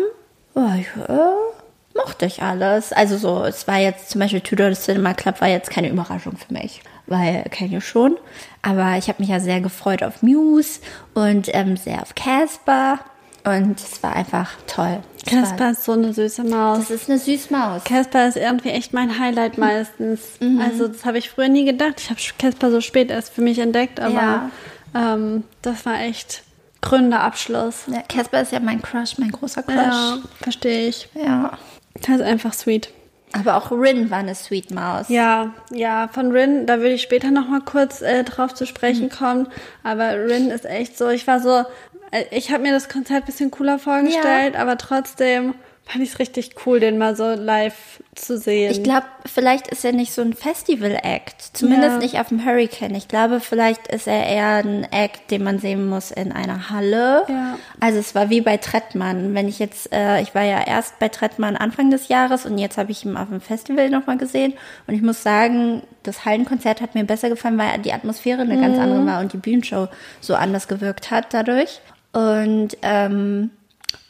oh, 0.55 0.69
ich, 0.79 0.87
äh, 1.09 1.62
mochte 2.05 2.27
ich 2.27 2.43
alles. 2.43 2.93
Also 2.93 3.17
so, 3.17 3.45
es 3.45 3.67
war 3.69 3.79
jetzt 3.79 4.11
zum 4.11 4.21
Beispiel 4.21 4.41
Tudor 4.41 4.73
Cinema 4.73 5.15
Club 5.15 5.41
war 5.41 5.49
jetzt 5.49 5.71
keine 5.71 5.89
Überraschung 5.89 6.37
für 6.37 6.53
mich, 6.53 6.83
weil 7.07 7.45
kenne 7.51 7.79
ich 7.79 7.85
schon. 7.87 8.17
Aber 8.63 8.97
ich 8.99 9.09
habe 9.09 9.21
mich 9.21 9.29
ja 9.31 9.41
sehr 9.41 9.61
gefreut 9.61 10.03
auf 10.03 10.23
Muse 10.23 10.81
und 11.15 11.49
ähm, 11.55 11.77
sehr 11.77 12.03
auf 12.03 12.15
Casper 12.15 12.99
und 13.45 13.79
es 13.81 14.03
war 14.03 14.15
einfach 14.15 14.51
toll. 14.67 15.01
Casper 15.27 15.71
ist 15.71 15.85
so 15.85 15.93
eine 15.93 16.13
süße 16.13 16.45
Maus. 16.45 16.79
Das 16.79 16.91
ist 16.91 17.09
eine 17.11 17.19
Süßmaus. 17.19 17.85
Casper 17.85 18.27
ist 18.29 18.37
irgendwie 18.37 18.71
echt 18.71 18.93
mein 18.93 19.19
Highlight 19.19 19.57
meistens. 19.59 20.21
Mhm. 20.41 20.61
Also 20.61 20.89
das 20.89 21.05
habe 21.05 21.19
ich 21.19 21.31
früher 21.31 21.49
nie 21.49 21.65
gedacht. 21.65 21.95
Ich 21.99 22.11
habe 22.11 22.21
Casper 22.39 22.71
so 22.71 22.81
spät 22.81 23.11
erst 23.11 23.33
für 23.33 23.41
mich 23.43 23.59
entdeckt, 23.59 24.01
aber 24.01 24.13
Ja. 24.15 24.51
ähm, 24.95 25.45
das 25.63 25.85
war 25.87 26.01
echt 26.01 26.43
gründer 26.81 27.21
Abschluss. 27.21 27.83
Ja, 27.87 28.03
Casper 28.03 28.43
ist 28.43 28.51
ja 28.53 28.59
mein 28.61 28.83
Crush, 28.83 29.17
mein 29.19 29.31
großer 29.31 29.63
Crush. 29.63 29.77
Ja, 29.77 30.19
verstehe 30.41 30.89
ich. 30.89 31.09
ja. 31.15 31.53
Das 32.01 32.17
ist 32.17 32.23
einfach 32.23 32.53
sweet. 32.53 32.91
Aber 33.35 33.57
auch 33.57 33.71
Rin 33.71 34.11
war 34.11 34.19
eine 34.19 34.35
Sweet 34.35 34.73
Maus. 34.73 35.09
Ja, 35.09 35.55
ja, 35.71 36.09
von 36.13 36.33
Rin, 36.33 36.67
da 36.67 36.81
will 36.81 36.93
ich 36.93 37.01
später 37.03 37.31
noch 37.31 37.49
mal 37.49 37.61
kurz 37.63 38.03
äh, 38.03 38.25
drauf 38.25 38.53
zu 38.55 38.65
Mhm. 38.65 38.69
sprechen 38.69 39.09
kommen. 39.09 39.47
Aber 39.83 40.13
Rin 40.27 40.51
ist 40.51 40.67
echt 40.67 40.99
so, 40.99 41.09
ich 41.09 41.27
war 41.27 41.41
so, 41.41 41.65
äh, 42.11 42.25
ich 42.31 42.53
habe 42.53 42.63
mir 42.63 42.73
das 42.73 42.91
Konzert 42.91 43.23
ein 43.23 43.27
bisschen 43.27 43.51
cooler 43.51 43.79
vorgestellt, 43.79 44.55
aber 44.57 44.77
trotzdem 44.77 45.55
fand 45.85 46.05
ich 46.05 46.11
es 46.13 46.19
richtig 46.19 46.55
cool, 46.65 46.81
den 46.81 46.97
mal 46.97 47.17
so 47.17 47.25
live 47.35 48.03
zu 48.15 48.39
sehen. 48.39 48.71
Ich 48.71 48.83
glaube, 48.83 49.05
vielleicht 49.27 49.69
ist 49.69 49.85
er 49.85 49.93
nicht 49.93 50.13
so 50.13 50.23
ein 50.23 50.33
Festival-Act. 50.33 51.57
Zumindest 51.57 51.93
Ja. 51.95 51.99
nicht 51.99 52.19
auf 52.21 52.29
dem 52.29 52.45
Hurricane. 52.47 52.95
Ich 52.95 53.09
glaube, 53.09 53.41
vielleicht 53.41 53.89
ist 53.89 54.07
er 54.07 54.25
eher 54.27 54.57
ein 54.65 54.85
Act, 54.91 55.31
den 55.31 55.43
man 55.45 55.59
sehen 55.59 55.87
muss 55.89 56.11
in 56.11 56.33
einer 56.33 56.71
Halle. 56.71 57.25
Ja. 57.29 57.59
Also 57.81 57.99
es 57.99 58.15
war 58.15 58.31
wie 58.31 58.41
bei 58.41 58.57
Trettmann. 58.57 59.35
Wenn 59.35 59.49
ich 59.49 59.59
jetzt, 59.59 59.93
äh, 59.93 60.23
ich 60.23 60.35
war 60.35 60.45
ja 60.45 60.63
erst 60.67 60.99
bei 60.99 61.09
Trettmann 61.09 61.57
Anfang 61.57 61.91
des 61.91 62.09
Jahres 62.09 62.47
und 62.47 62.57
jetzt 62.59 62.79
habe 62.79 62.91
ich 62.93 63.05
ihn 63.05 63.17
auf 63.17 63.29
dem 63.29 63.41
Festival 63.41 63.91
nochmal 63.91 64.17
gesehen. 64.19 64.55
Und 64.87 64.95
ich 64.95 65.03
muss 65.03 65.23
sagen, 65.23 65.83
das 66.05 66.25
Hallenkonzert 66.25 66.81
hat 66.81 66.95
mir 66.95 67.05
besser 67.05 67.29
gefallen, 67.29 67.59
weil 67.59 67.79
die 67.81 67.93
Atmosphäre 67.93 68.43
eine 68.43 68.59
ganz 68.61 68.79
andere 68.79 69.05
war 69.05 69.21
und 69.21 69.33
die 69.33 69.39
Bühnenshow 69.39 69.89
so 70.21 70.35
anders 70.37 70.69
gewirkt 70.69 71.11
hat 71.11 71.35
dadurch. 71.35 71.81
Und 72.13 72.77
ähm, 72.83 73.51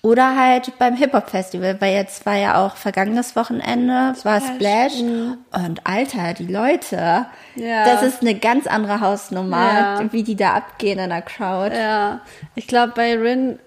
oder 0.03 0.37
halt 0.37 0.77
beim 0.79 0.97
Hip-Hop-Festival, 0.97 1.81
weil 1.81 1.95
jetzt 1.95 2.27
war 2.27 2.37
ja 2.37 2.65
auch 2.65 2.77
vergangenes 2.77 3.37
Wochenende, 3.37 4.13
es 4.17 4.25
war 4.25 4.41
Splash. 4.41 4.95
Und 5.01 5.81
Alter, 5.85 6.35
die 6.35 6.47
Leute, 6.47 7.27
Ja. 7.55 7.85
das 7.85 8.03
ist 8.03 8.21
eine 8.23 8.35
ganz 8.35 8.67
andere 8.67 9.01
Hausnummer, 9.01 9.73
Ja. 10.01 10.13
wie 10.13 10.23
die 10.25 10.35
da 10.37 10.55
abgehen 10.55 10.99
in 10.99 11.11
der 11.11 11.23
Crowd. 11.23 11.75
Ja, 11.77 12.21
ich 12.57 12.67
glaube, 12.67 12.93
bei 12.97 13.15
Rin 13.17 13.59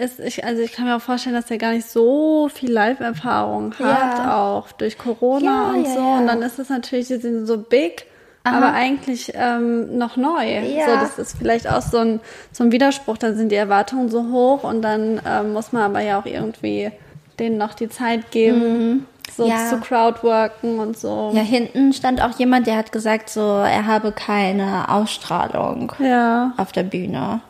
ist, 0.00 0.18
ich, 0.20 0.42
also 0.44 0.62
ich 0.62 0.72
kann 0.72 0.86
mir 0.86 0.96
auch 0.96 1.02
vorstellen, 1.02 1.34
dass 1.34 1.50
er 1.50 1.58
gar 1.58 1.72
nicht 1.72 1.86
so 1.90 2.48
viel 2.48 2.72
Live-Erfahrung 2.72 3.74
hat, 3.78 4.18
Ja. 4.18 4.36
auch 4.42 4.72
durch 4.72 4.96
Corona 4.96 5.72
und 5.74 5.86
so. 5.86 5.98
Und 6.00 6.26
dann 6.26 6.40
ist 6.40 6.58
es 6.58 6.70
natürlich, 6.70 7.08
die 7.08 7.16
sind 7.16 7.46
so 7.46 7.58
big, 7.58 8.06
aber 8.44 8.72
eigentlich 8.74 9.32
ähm, 9.34 9.96
noch 9.98 10.16
neu. 10.16 10.46
Ja. 10.46 10.84
So, 10.86 10.92
das 11.00 11.18
ist 11.18 11.38
vielleicht 11.38 11.68
auch 11.70 11.82
so 11.82 11.98
ein, 11.98 12.20
so 12.52 12.62
ein 12.64 12.72
Widerspruch, 12.72 13.16
dann 13.18 13.36
sind 13.36 13.50
die 13.50 13.56
Erwartungen 13.56 14.08
so 14.10 14.30
hoch 14.30 14.64
und 14.64 14.82
dann 14.82 15.20
ähm, 15.26 15.52
muss 15.54 15.72
man 15.72 15.82
aber 15.82 16.00
ja 16.00 16.20
auch 16.20 16.26
irgendwie 16.26 16.92
denen 17.38 17.56
noch 17.58 17.74
die 17.74 17.88
Zeit 17.88 18.30
geben, 18.30 19.06
so 19.34 19.44
Mhm. 19.46 19.50
Ja. 19.50 19.66
zu 19.68 19.78
crowdworken 19.80 20.78
und 20.78 20.96
so. 20.96 21.32
Ja, 21.34 21.40
hinten 21.42 21.92
stand 21.92 22.22
auch 22.22 22.38
jemand, 22.38 22.66
der 22.68 22.76
hat 22.76 22.92
gesagt, 22.92 23.28
so, 23.30 23.40
er 23.40 23.86
habe 23.86 24.12
keine 24.12 24.88
Ausstrahlung 24.88 25.92
Ja. 25.98 26.52
auf 26.56 26.70
der 26.72 26.84
Bühne. 26.84 27.40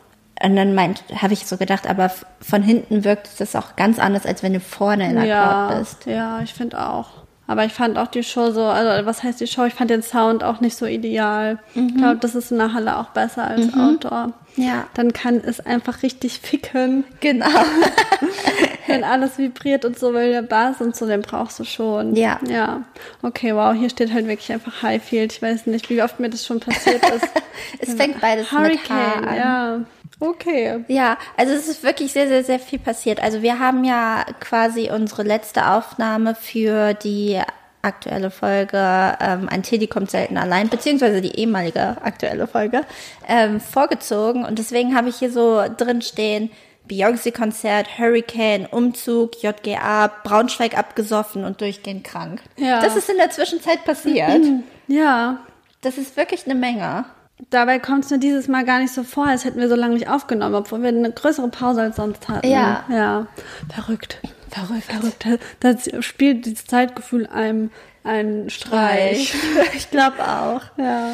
Und 0.43 0.55
dann 0.55 0.73
meint, 0.75 1.03
habe 1.21 1.33
ich 1.33 1.45
so 1.45 1.57
gedacht, 1.57 1.87
aber 1.89 2.11
von 2.41 2.61
hinten 2.63 3.03
wirkt 3.03 3.39
das 3.39 3.55
auch 3.55 3.75
ganz 3.75 3.99
anders, 3.99 4.25
als 4.25 4.43
wenn 4.43 4.53
du 4.53 4.59
vorne 4.59 5.09
in 5.09 5.15
der 5.15 5.25
ja, 5.25 5.67
Crowd 5.67 5.79
bist. 5.79 6.05
Ja, 6.07 6.39
ich 6.41 6.53
finde 6.53 6.79
auch. 6.89 7.07
Aber 7.47 7.63
ich 7.65 7.73
fand 7.73 7.97
auch 7.97 8.07
die 8.07 8.23
Show 8.23 8.51
so, 8.51 8.63
also 8.63 9.05
was 9.05 9.21
heißt 9.21 9.39
die 9.39 9.47
Show? 9.47 9.65
Ich 9.65 9.75
fand 9.75 9.91
den 9.91 10.01
Sound 10.01 10.43
auch 10.43 10.61
nicht 10.61 10.75
so 10.75 10.85
ideal. 10.85 11.59
Mhm. 11.75 11.87
Ich 11.89 11.95
glaube, 11.97 12.17
das 12.17 12.33
ist 12.33 12.51
in 12.51 12.57
der 12.57 12.73
Halle 12.73 12.97
auch 12.97 13.09
besser 13.09 13.45
als 13.45 13.73
Outdoor. 13.75 14.33
Ja. 14.55 14.85
Dann 14.95 15.13
kann 15.13 15.35
es 15.45 15.59
einfach 15.59 16.01
richtig 16.01 16.39
ficken, 16.39 17.03
Genau. 17.19 17.45
wenn 18.87 19.03
alles 19.03 19.37
vibriert 19.37 19.83
und 19.85 19.97
so, 19.97 20.13
weil 20.13 20.31
der 20.31 20.41
Bass 20.41 20.79
und 20.81 20.95
so, 20.95 21.05
den 21.07 21.21
brauchst 21.21 21.59
du 21.59 21.63
schon. 21.65 22.15
Ja. 22.15 22.39
Ja. 22.47 22.83
Okay, 23.21 23.55
wow, 23.55 23.73
hier 23.73 23.89
steht 23.89 24.13
halt 24.13 24.27
wirklich 24.27 24.51
einfach 24.51 24.81
Highfield. 24.83 25.33
Ich 25.33 25.41
weiß 25.41 25.65
nicht, 25.67 25.89
wie 25.89 26.01
oft 26.01 26.19
mir 26.19 26.29
das 26.29 26.45
schon 26.45 26.59
passiert 26.59 27.03
ist. 27.09 27.27
Es 27.79 27.93
fängt 27.95 28.21
beides 28.21 28.51
mit 28.51 28.51
H 28.51 28.63
Hurricane, 28.63 29.27
an. 29.27 29.35
ja. 29.35 29.79
Okay. 30.19 30.83
Ja, 30.87 31.17
also 31.37 31.53
es 31.53 31.67
ist 31.67 31.83
wirklich 31.83 32.13
sehr, 32.13 32.27
sehr, 32.27 32.43
sehr 32.43 32.59
viel 32.59 32.79
passiert. 32.79 33.21
Also 33.21 33.41
wir 33.41 33.59
haben 33.59 33.83
ja 33.83 34.25
quasi 34.39 34.89
unsere 34.89 35.23
letzte 35.23 35.69
Aufnahme 35.69 36.35
für 36.35 36.93
die 36.93 37.39
aktuelle 37.81 38.31
Folge 38.31 38.77
ähm, 39.21 39.47
Ein 39.47 39.61
Teddy 39.61 39.87
kommt 39.87 40.09
selten 40.09 40.37
allein, 40.37 40.69
beziehungsweise 40.69 41.21
die 41.21 41.37
ehemalige 41.37 41.97
aktuelle 42.01 42.47
Folge, 42.47 42.81
ähm, 43.27 43.59
vorgezogen. 43.59 44.43
Und 44.43 44.57
deswegen 44.57 44.95
habe 44.95 45.09
ich 45.09 45.17
hier 45.17 45.31
so 45.31 45.63
drin 45.77 46.01
stehen, 46.01 46.49
Beyoncé-Konzert, 46.89 47.97
Hurricane, 47.97 48.67
Umzug, 48.69 49.41
JGA, 49.41 50.07
Braunschweig 50.23 50.77
abgesoffen 50.77 51.43
und 51.43 51.61
durchgehend 51.61 52.03
krank. 52.03 52.41
Ja. 52.57 52.81
Das 52.81 52.95
ist 52.95 53.09
in 53.09 53.17
der 53.17 53.29
Zwischenzeit 53.29 53.83
passiert. 53.85 54.41
Ja. 54.87 55.39
Das 55.81 55.97
ist 55.97 56.15
wirklich 56.15 56.45
eine 56.45 56.53
Menge. 56.53 57.05
Dabei 57.49 57.79
kommt 57.79 58.05
es 58.05 58.11
mir 58.11 58.19
dieses 58.19 58.47
Mal 58.47 58.63
gar 58.63 58.79
nicht 58.79 58.93
so 58.93 59.03
vor, 59.03 59.27
als 59.27 59.43
hätten 59.43 59.59
wir 59.59 59.67
so 59.67 59.75
lange 59.75 59.95
nicht 59.95 60.09
aufgenommen, 60.09 60.55
obwohl 60.55 60.81
wir 60.81 60.89
eine 60.89 61.11
größere 61.11 61.49
Pause 61.49 61.81
als 61.81 61.97
sonst 61.97 62.29
hatten. 62.29 62.47
Ja. 62.47 62.85
Ja. 62.89 63.27
Verrückt. 63.73 64.21
Verrückt. 64.49 64.83
Verrückt. 64.83 65.27
Das 65.59 65.89
spielt 66.05 66.45
dieses 66.45 66.65
Zeitgefühl 66.65 67.27
einem 67.27 67.71
einen 68.05 68.49
Streich. 68.49 69.35
ich 69.75 69.91
glaube 69.91 70.19
auch. 70.19 70.61
Ja. 70.77 71.09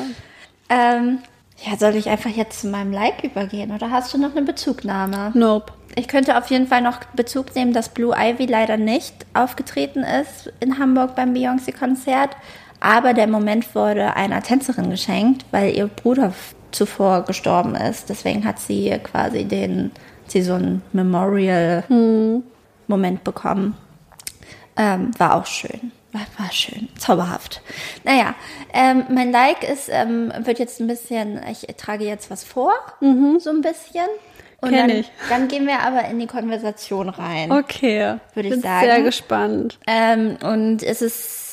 Ähm, 0.70 1.20
ja, 1.66 1.78
soll 1.78 1.96
ich 1.96 2.10
einfach 2.10 2.30
jetzt 2.30 2.62
zu 2.62 2.68
meinem 2.68 2.92
Like 2.92 3.24
übergehen 3.24 3.72
oder 3.72 3.92
hast 3.92 4.14
du 4.14 4.18
noch 4.18 4.32
eine 4.32 4.42
Bezugnahme? 4.44 5.32
Nope. 5.34 5.74
Ich 5.96 6.08
könnte 6.08 6.38
auf 6.38 6.48
jeden 6.50 6.68
Fall 6.68 6.82
noch 6.82 7.04
Bezug 7.14 7.54
nehmen, 7.56 7.74
dass 7.74 7.90
Blue 7.90 8.16
Ivy 8.18 8.46
leider 8.46 8.78
nicht 8.78 9.14
aufgetreten 9.34 10.04
ist 10.04 10.52
in 10.60 10.80
Hamburg 10.80 11.16
beim 11.16 11.34
Beyoncé-Konzert. 11.34 12.36
Aber 12.82 13.14
der 13.14 13.28
Moment 13.28 13.74
wurde 13.76 14.16
einer 14.16 14.42
Tänzerin 14.44 14.90
geschenkt, 14.90 15.46
weil 15.52 15.74
ihr 15.76 15.88
Bruder 15.88 16.34
zuvor 16.72 17.24
gestorben 17.24 17.76
ist. 17.76 18.10
Deswegen 18.10 18.44
hat 18.44 18.60
sie 18.60 18.90
quasi 19.04 19.46
den, 19.46 19.92
sie 20.28 20.42
so 20.42 20.56
ein 20.56 20.82
Memorial-Moment 20.92 23.24
bekommen. 23.24 23.78
Ähm, 24.76 25.12
war 25.18 25.36
auch 25.36 25.46
schön. 25.46 25.94
War, 26.12 26.26
war 26.38 26.52
schön. 26.52 26.90
Zauberhaft. 26.98 27.62
Naja, 28.04 28.36
ähm, 28.74 29.06
mein 29.10 29.32
Like 29.32 29.64
ist, 29.64 29.88
ähm, 29.90 30.34
wird 30.40 30.60
jetzt 30.60 30.82
ein 30.82 30.88
bisschen, 30.88 31.40
ich 31.50 31.68
trage 31.78 32.04
jetzt 32.04 32.30
was 32.32 32.44
vor, 32.44 32.74
so 33.00 33.50
ein 33.50 33.62
bisschen. 33.62 34.08
Und 34.60 34.72
Kenn 34.72 34.88
dann, 34.88 34.98
ich. 34.98 35.12
dann 35.30 35.48
gehen 35.48 35.68
wir 35.68 35.80
aber 35.82 36.06
in 36.06 36.20
die 36.20 36.28
Konversation 36.28 37.10
rein. 37.10 37.52
Okay. 37.52 38.18
Würde 38.34 38.50
ich 38.50 38.54
Bin 38.54 38.62
sagen. 38.62 38.86
sehr 38.86 39.02
gespannt. 39.02 39.80
Ähm, 39.88 40.38
und 40.44 40.84
es 40.84 41.02
ist, 41.02 41.51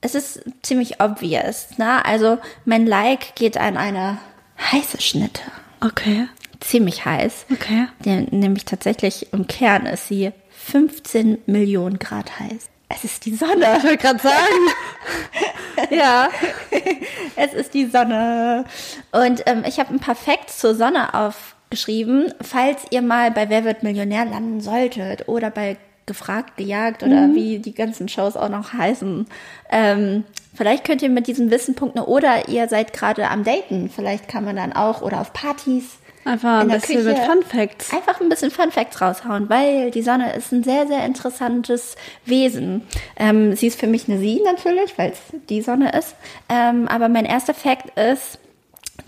es 0.00 0.14
ist 0.14 0.42
ziemlich 0.62 1.00
obvious. 1.00 1.78
Ne? 1.78 2.04
Also 2.04 2.38
mein 2.64 2.86
Like 2.86 3.34
geht 3.34 3.56
an 3.56 3.76
eine 3.76 4.18
heiße 4.58 5.00
Schnitte. 5.00 5.42
Okay. 5.80 6.28
Ziemlich 6.60 7.04
heiß. 7.04 7.46
Okay. 7.52 7.86
Der, 8.04 8.20
nämlich 8.30 8.64
tatsächlich 8.64 9.32
im 9.32 9.46
Kern 9.46 9.86
ist 9.86 10.08
sie 10.08 10.32
15 10.50 11.38
Millionen 11.46 11.98
Grad 11.98 12.38
heiß. 12.38 12.68
Es 12.88 13.04
ist 13.04 13.24
die 13.24 13.34
Sonne. 13.34 13.76
Ich 13.78 13.84
wollte 13.84 13.98
gerade 13.98 14.18
sagen. 14.18 15.90
ja. 15.90 16.28
Es 17.36 17.54
ist 17.54 17.72
die 17.72 17.86
Sonne. 17.86 18.64
Und 19.12 19.42
ähm, 19.46 19.62
ich 19.66 19.78
habe 19.78 19.94
ein 19.94 20.00
paar 20.00 20.16
Facts 20.16 20.58
zur 20.58 20.74
Sonne 20.74 21.14
aufgeschrieben. 21.14 22.34
Falls 22.42 22.82
ihr 22.90 23.00
mal 23.00 23.30
bei 23.30 23.48
Wer 23.48 23.64
wird 23.64 23.82
Millionär 23.82 24.26
landen 24.26 24.60
solltet 24.60 25.26
oder 25.26 25.50
bei 25.50 25.78
Gefragt, 26.10 26.56
Gejagt 26.56 27.04
oder 27.04 27.32
wie 27.34 27.60
die 27.60 27.72
ganzen 27.72 28.08
Shows 28.08 28.36
auch 28.36 28.48
noch 28.48 28.72
heißen. 28.72 29.26
Ähm, 29.70 30.24
vielleicht 30.54 30.84
könnt 30.84 31.02
ihr 31.02 31.08
mit 31.08 31.28
diesem 31.28 31.52
Wissen 31.52 31.76
punkten 31.76 32.00
oder 32.00 32.48
ihr 32.48 32.66
seid 32.66 32.92
gerade 32.92 33.28
am 33.28 33.44
Daten. 33.44 33.88
Vielleicht 33.94 34.26
kann 34.26 34.44
man 34.44 34.56
dann 34.56 34.72
auch 34.72 35.02
oder 35.02 35.20
auf 35.20 35.32
Partys. 35.32 35.98
Einfach 36.24 36.62
ein 36.62 36.68
bisschen 36.68 37.04
mit 37.04 37.14
Küche 37.14 37.26
Fun 37.26 37.42
Facts. 37.44 37.92
Einfach 37.94 38.20
ein 38.20 38.28
bisschen 38.28 38.50
Fun 38.50 38.72
Facts 38.72 39.00
raushauen, 39.00 39.48
weil 39.48 39.92
die 39.92 40.02
Sonne 40.02 40.34
ist 40.34 40.50
ein 40.50 40.64
sehr, 40.64 40.88
sehr 40.88 41.06
interessantes 41.06 41.94
Wesen. 42.26 42.82
Ähm, 43.16 43.54
sie 43.54 43.68
ist 43.68 43.78
für 43.78 43.86
mich 43.86 44.08
eine 44.08 44.18
Sie 44.18 44.42
natürlich, 44.44 44.98
weil 44.98 45.12
es 45.12 45.20
die 45.48 45.62
Sonne 45.62 45.96
ist. 45.96 46.16
Ähm, 46.48 46.88
aber 46.88 47.08
mein 47.08 47.24
erster 47.24 47.54
Fact 47.54 47.96
ist, 47.96 48.40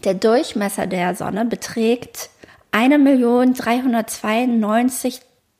der 0.04 0.14
Durchmesser 0.14 0.86
der 0.86 1.16
Sonne 1.16 1.44
beträgt 1.44 2.30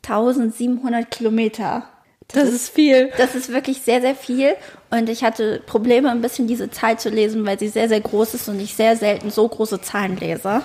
1.392.700 0.05 1.05
Kilometer. 1.07 1.85
Das 2.29 2.49
ist 2.49 2.71
viel. 2.71 3.11
Das 3.19 3.35
ist 3.35 3.51
wirklich 3.51 3.83
sehr, 3.83 4.01
sehr 4.01 4.15
viel. 4.15 4.55
Und 4.91 5.09
ich 5.09 5.23
hatte 5.23 5.61
Probleme, 5.67 6.11
ein 6.11 6.23
bisschen 6.23 6.47
diese 6.47 6.71
Zahl 6.71 6.99
zu 6.99 7.11
lesen, 7.11 7.45
weil 7.45 7.59
sie 7.59 7.69
sehr, 7.69 7.89
sehr 7.89 8.01
groß 8.01 8.35
ist 8.35 8.49
und 8.49 8.61
ich 8.61 8.75
sehr 8.75 8.97
selten 8.97 9.31
so 9.31 9.47
große 9.47 9.81
Zahlen 9.81 10.17
lese. 10.17 10.63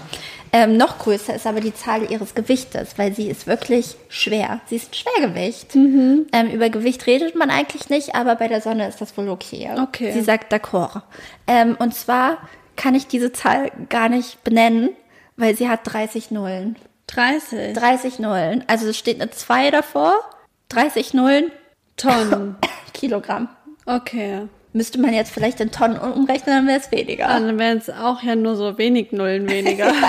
Ähm, 0.53 0.77
noch 0.77 0.97
größer 0.99 1.35
ist 1.35 1.45
aber 1.45 1.59
die 1.59 1.73
Zahl 1.73 2.09
ihres 2.09 2.35
Gewichtes, 2.35 2.97
weil 2.97 3.13
sie 3.13 3.27
ist 3.27 3.47
wirklich 3.47 3.95
schwer. 4.07 4.61
Sie 4.67 4.77
ist 4.77 4.95
Schwergewicht. 4.95 5.75
Ähm, 6.31 6.51
über 6.53 6.69
Gewicht 6.69 7.05
redet 7.05 7.35
man 7.35 7.49
eigentlich 7.49 7.89
nicht, 7.89 8.15
aber 8.15 8.35
bei 8.35 8.47
der 8.47 8.61
Sonne 8.61 8.87
ist 8.87 9.01
das 9.01 9.17
wohl 9.17 9.27
okay. 9.27 9.69
Okay. 9.81 10.13
Sie 10.13 10.21
sagt 10.21 10.53
d'accord. 10.53 11.01
Ähm, 11.47 11.75
und 11.79 11.93
zwar 11.93 12.37
kann 12.77 12.95
ich 12.95 13.07
diese 13.07 13.33
Zahl 13.33 13.71
gar 13.89 14.07
nicht 14.07 14.43
benennen, 14.43 14.89
weil 15.35 15.55
sie 15.55 15.67
hat 15.67 15.81
30 15.83 16.31
Nullen. 16.31 16.77
30 17.07 17.73
30 17.77 18.19
Nullen. 18.19 18.63
Also 18.67 18.87
es 18.87 18.97
steht 18.97 19.21
eine 19.21 19.31
2 19.31 19.71
davor. 19.71 20.13
30 20.69 21.13
Nullen, 21.13 21.51
Tonnen. 21.95 22.55
Kilogramm. 22.93 23.49
Okay. 23.85 24.47
Müsste 24.73 24.99
man 24.99 25.13
jetzt 25.13 25.31
vielleicht 25.31 25.59
in 25.59 25.71
Tonnen 25.71 25.97
umrechnen, 25.97 26.55
dann 26.55 26.67
wäre 26.67 26.79
es 26.79 26.91
weniger. 26.91 27.29
Also 27.29 27.47
dann 27.47 27.57
wären 27.59 27.77
es 27.77 27.89
auch 27.89 28.21
ja 28.21 28.35
nur 28.35 28.55
so 28.55 28.77
wenig 28.77 29.11
Nullen 29.11 29.49
weniger. 29.49 29.91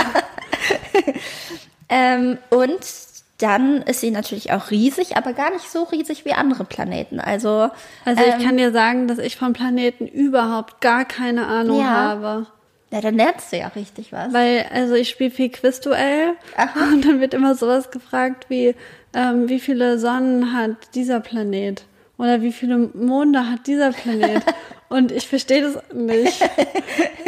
Ähm, 1.88 2.38
und 2.50 2.78
dann 3.38 3.82
ist 3.82 4.00
sie 4.00 4.10
natürlich 4.10 4.52
auch 4.52 4.70
riesig, 4.70 5.16
aber 5.16 5.32
gar 5.32 5.50
nicht 5.52 5.70
so 5.70 5.84
riesig 5.84 6.24
wie 6.24 6.32
andere 6.32 6.64
Planeten. 6.64 7.20
Also, 7.20 7.70
Also 8.04 8.22
ähm, 8.22 8.34
ich 8.36 8.44
kann 8.44 8.56
dir 8.56 8.72
sagen, 8.72 9.08
dass 9.08 9.18
ich 9.18 9.36
vom 9.36 9.52
Planeten 9.52 10.06
überhaupt 10.06 10.80
gar 10.80 11.04
keine 11.04 11.46
Ahnung 11.46 11.80
Ja. 11.80 11.86
habe. 11.86 12.46
Ja, 12.90 13.00
dann 13.00 13.16
lernst 13.16 13.52
du 13.52 13.58
ja 13.58 13.68
richtig 13.68 14.12
was. 14.12 14.32
Weil, 14.32 14.66
also 14.72 14.94
ich 14.94 15.10
spiele 15.10 15.30
viel 15.30 15.50
Quizduell 15.50 16.32
Aha. 16.56 16.88
und 16.92 17.04
dann 17.04 17.20
wird 17.20 17.34
immer 17.34 17.54
sowas 17.54 17.90
gefragt 17.90 18.46
wie, 18.48 18.74
ähm, 19.14 19.48
wie 19.48 19.60
viele 19.60 19.98
Sonnen 19.98 20.54
hat 20.54 20.94
dieser 20.94 21.20
Planet? 21.20 21.84
Oder 22.16 22.42
wie 22.42 22.52
viele 22.52 22.78
Monde 22.78 23.48
hat 23.50 23.66
dieser 23.66 23.92
Planet? 23.92 24.42
Und 24.88 25.12
ich 25.12 25.28
verstehe 25.28 25.62
das 25.62 25.78
nicht. 25.92 26.42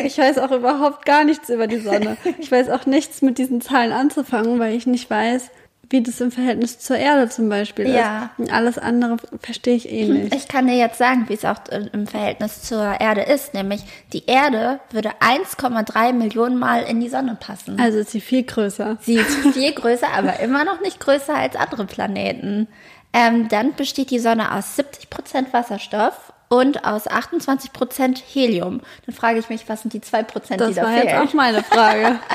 Ich 0.02 0.16
weiß 0.16 0.38
auch 0.38 0.50
überhaupt 0.50 1.04
gar 1.04 1.24
nichts 1.24 1.50
über 1.50 1.66
die 1.66 1.78
Sonne. 1.78 2.16
Ich 2.38 2.50
weiß 2.50 2.70
auch 2.70 2.86
nichts 2.86 3.20
mit 3.20 3.36
diesen 3.36 3.60
Zahlen 3.60 3.92
anzufangen, 3.92 4.58
weil 4.58 4.74
ich 4.74 4.86
nicht 4.86 5.10
weiß, 5.10 5.50
wie 5.90 6.02
das 6.02 6.20
im 6.20 6.30
Verhältnis 6.30 6.78
zur 6.78 6.96
Erde 6.96 7.28
zum 7.28 7.48
Beispiel 7.48 7.88
Ja. 7.88 8.30
ist. 8.36 8.38
Und 8.38 8.52
alles 8.52 8.78
andere 8.78 9.16
verstehe 9.42 9.74
ich 9.74 9.90
eh 9.90 10.06
nicht. 10.06 10.34
Ich 10.34 10.48
kann 10.48 10.66
dir 10.68 10.76
jetzt 10.76 10.98
sagen, 10.98 11.24
wie 11.28 11.34
es 11.34 11.44
auch 11.44 11.58
im 11.92 12.06
Verhältnis 12.06 12.62
zur 12.62 13.00
Erde 13.00 13.22
ist. 13.22 13.54
Nämlich, 13.54 13.82
die 14.12 14.24
Erde 14.26 14.80
würde 14.90 15.10
1,3 15.20 16.12
Millionen 16.12 16.58
Mal 16.58 16.82
in 16.84 17.00
die 17.00 17.08
Sonne 17.08 17.36
passen. 17.38 17.78
Also 17.80 17.98
ist 17.98 18.10
sie 18.12 18.20
viel 18.20 18.44
größer. 18.44 18.98
Sie 19.00 19.16
ist 19.16 19.34
viel 19.52 19.72
größer, 19.72 20.06
aber 20.16 20.40
immer 20.40 20.64
noch 20.64 20.80
nicht 20.80 21.00
größer 21.00 21.34
als 21.34 21.56
andere 21.56 21.84
Planeten. 21.86 22.68
Ähm, 23.12 23.48
dann 23.48 23.74
besteht 23.74 24.10
die 24.10 24.20
Sonne 24.20 24.54
aus 24.54 24.78
70% 24.78 25.52
Wasserstoff 25.52 26.32
und 26.50 26.84
aus 26.84 27.06
28% 27.08 28.20
Helium. 28.32 28.80
Dann 29.06 29.14
frage 29.14 29.38
ich 29.38 29.48
mich, 29.48 29.68
was 29.68 29.82
sind 29.82 29.94
die 29.94 30.00
2%, 30.00 30.24
die 30.50 30.56
Das 30.56 30.74
da 30.74 30.82
war 30.82 30.92
fehlen? 30.92 31.06
jetzt 31.08 31.16
auch 31.16 31.32
meine 31.34 31.62
Frage. 31.62 32.18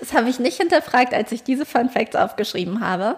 Das 0.00 0.12
habe 0.14 0.30
ich 0.30 0.38
nicht 0.38 0.56
hinterfragt, 0.56 1.12
als 1.12 1.30
ich 1.32 1.42
diese 1.42 1.66
Fun 1.66 1.90
Facts 1.90 2.16
aufgeschrieben 2.16 2.80
habe. 2.80 3.16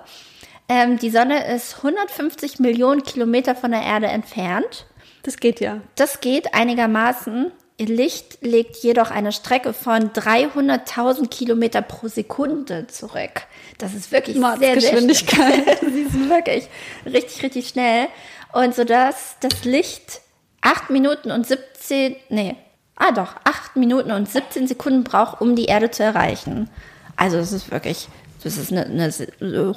Ähm, 0.68 0.98
die 0.98 1.10
Sonne 1.10 1.46
ist 1.54 1.76
150 1.76 2.58
Millionen 2.58 3.02
Kilometer 3.02 3.54
von 3.54 3.70
der 3.70 3.82
Erde 3.82 4.06
entfernt. 4.06 4.86
Das 5.22 5.36
geht 5.36 5.60
ja. 5.60 5.80
Das 5.94 6.20
geht 6.20 6.54
einigermaßen. 6.54 7.52
Ihr 7.76 7.86
Licht 7.86 8.38
legt 8.40 8.78
jedoch 8.78 9.10
eine 9.10 9.32
Strecke 9.32 9.72
von 9.72 10.10
300.000 10.10 11.28
Kilometer 11.28 11.82
pro 11.82 12.08
Sekunde 12.08 12.86
zurück. 12.88 13.42
Das 13.78 13.94
ist 13.94 14.10
wirklich 14.10 14.36
sehr, 14.36 14.58
sehr 14.58 14.72
Mordsgeschwindigkeit. 14.74 15.78
schnell. 15.78 15.92
Sie 15.92 16.02
ist 16.02 16.28
wirklich 16.28 16.68
richtig, 17.06 17.42
richtig 17.42 17.68
schnell. 17.68 18.08
Und 18.52 18.74
so 18.74 18.84
dass 18.84 19.36
das 19.40 19.64
Licht 19.64 20.20
8 20.62 20.90
Minuten 20.90 21.30
und 21.30 21.46
17, 21.46 22.16
nee, 22.28 22.56
ah 22.96 23.12
doch, 23.12 23.36
8 23.44 23.76
Minuten 23.76 24.10
und 24.12 24.28
17 24.28 24.66
Sekunden 24.66 25.04
braucht, 25.04 25.40
um 25.40 25.56
die 25.56 25.66
Erde 25.66 25.90
zu 25.90 26.02
erreichen. 26.02 26.68
Also 27.16 27.38
es 27.38 27.52
ist 27.52 27.70
wirklich, 27.70 28.08
das 28.42 28.56
ist 28.56 28.72
eine, 28.72 28.84
eine 28.86 29.10
se- 29.12 29.32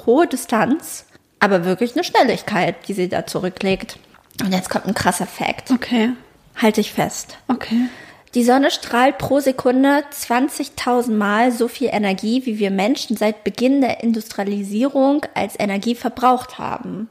hohe 0.06 0.26
Distanz, 0.26 1.06
aber 1.40 1.64
wirklich 1.64 1.94
eine 1.94 2.04
Schnelligkeit, 2.04 2.88
die 2.88 2.94
sie 2.94 3.08
da 3.08 3.26
zurücklegt. 3.26 3.98
Und 4.42 4.52
jetzt 4.52 4.70
kommt 4.70 4.86
ein 4.86 4.94
krasser 4.94 5.26
Fact. 5.26 5.70
Okay. 5.70 6.10
Halte 6.56 6.80
ich 6.80 6.92
fest. 6.92 7.36
Okay. 7.48 7.88
Die 8.34 8.44
Sonne 8.44 8.70
strahlt 8.72 9.18
pro 9.18 9.38
Sekunde 9.38 10.02
20.000 10.12 11.12
Mal 11.12 11.52
so 11.52 11.68
viel 11.68 11.88
Energie, 11.92 12.44
wie 12.46 12.58
wir 12.58 12.70
Menschen 12.72 13.16
seit 13.16 13.44
Beginn 13.44 13.80
der 13.80 14.02
Industrialisierung 14.02 15.24
als 15.34 15.54
Energie 15.58 15.94
verbraucht 15.94 16.58
haben. 16.58 17.08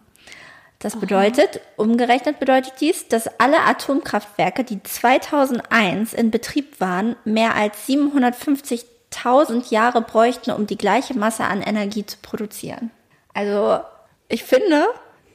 Das 0.83 0.99
bedeutet, 0.99 1.61
umgerechnet 1.77 2.39
bedeutet 2.39 2.73
dies, 2.81 3.07
dass 3.07 3.39
alle 3.39 3.61
Atomkraftwerke, 3.61 4.65
die 4.65 4.83
2001 4.83 6.13
in 6.13 6.29
Betrieb 6.29 6.81
waren, 6.81 7.15
mehr 7.23 7.55
als 7.55 7.87
750.000 7.87 9.71
Jahre 9.71 10.01
bräuchten, 10.01 10.51
um 10.51 10.67
die 10.67 10.77
gleiche 10.77 11.17
Masse 11.17 11.45
an 11.45 11.61
Energie 11.61 12.05
zu 12.05 12.17
produzieren. 12.21 12.91
Also, 13.33 13.79
ich 14.27 14.43
finde, 14.43 14.87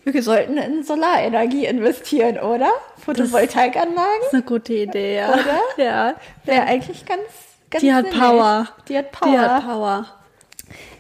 wir 0.05 0.23
sollten 0.23 0.59
in 0.59 0.85
Solarenergie 0.85 1.65
investieren, 1.65 2.39
oder? 2.39 2.71
Photovoltaikanlagen? 3.03 4.19
Das 4.21 4.27
ist 4.27 4.35
eine 4.35 4.43
gute 4.43 4.75
Idee, 4.75 5.17
ja. 5.17 5.33
Oder? 5.33 5.61
Ja. 5.79 6.15
Wäre 6.45 6.65
eigentlich 6.65 7.07
ganz, 7.07 7.23
ganz 7.71 7.81
Die 7.81 7.95
hat. 7.95 8.11
Power. 8.11 8.69
Die 8.87 8.99
hat 8.99 9.13
Power. 9.13 9.31
Die 9.31 9.39
hat 9.39 9.65
Power. 9.65 10.18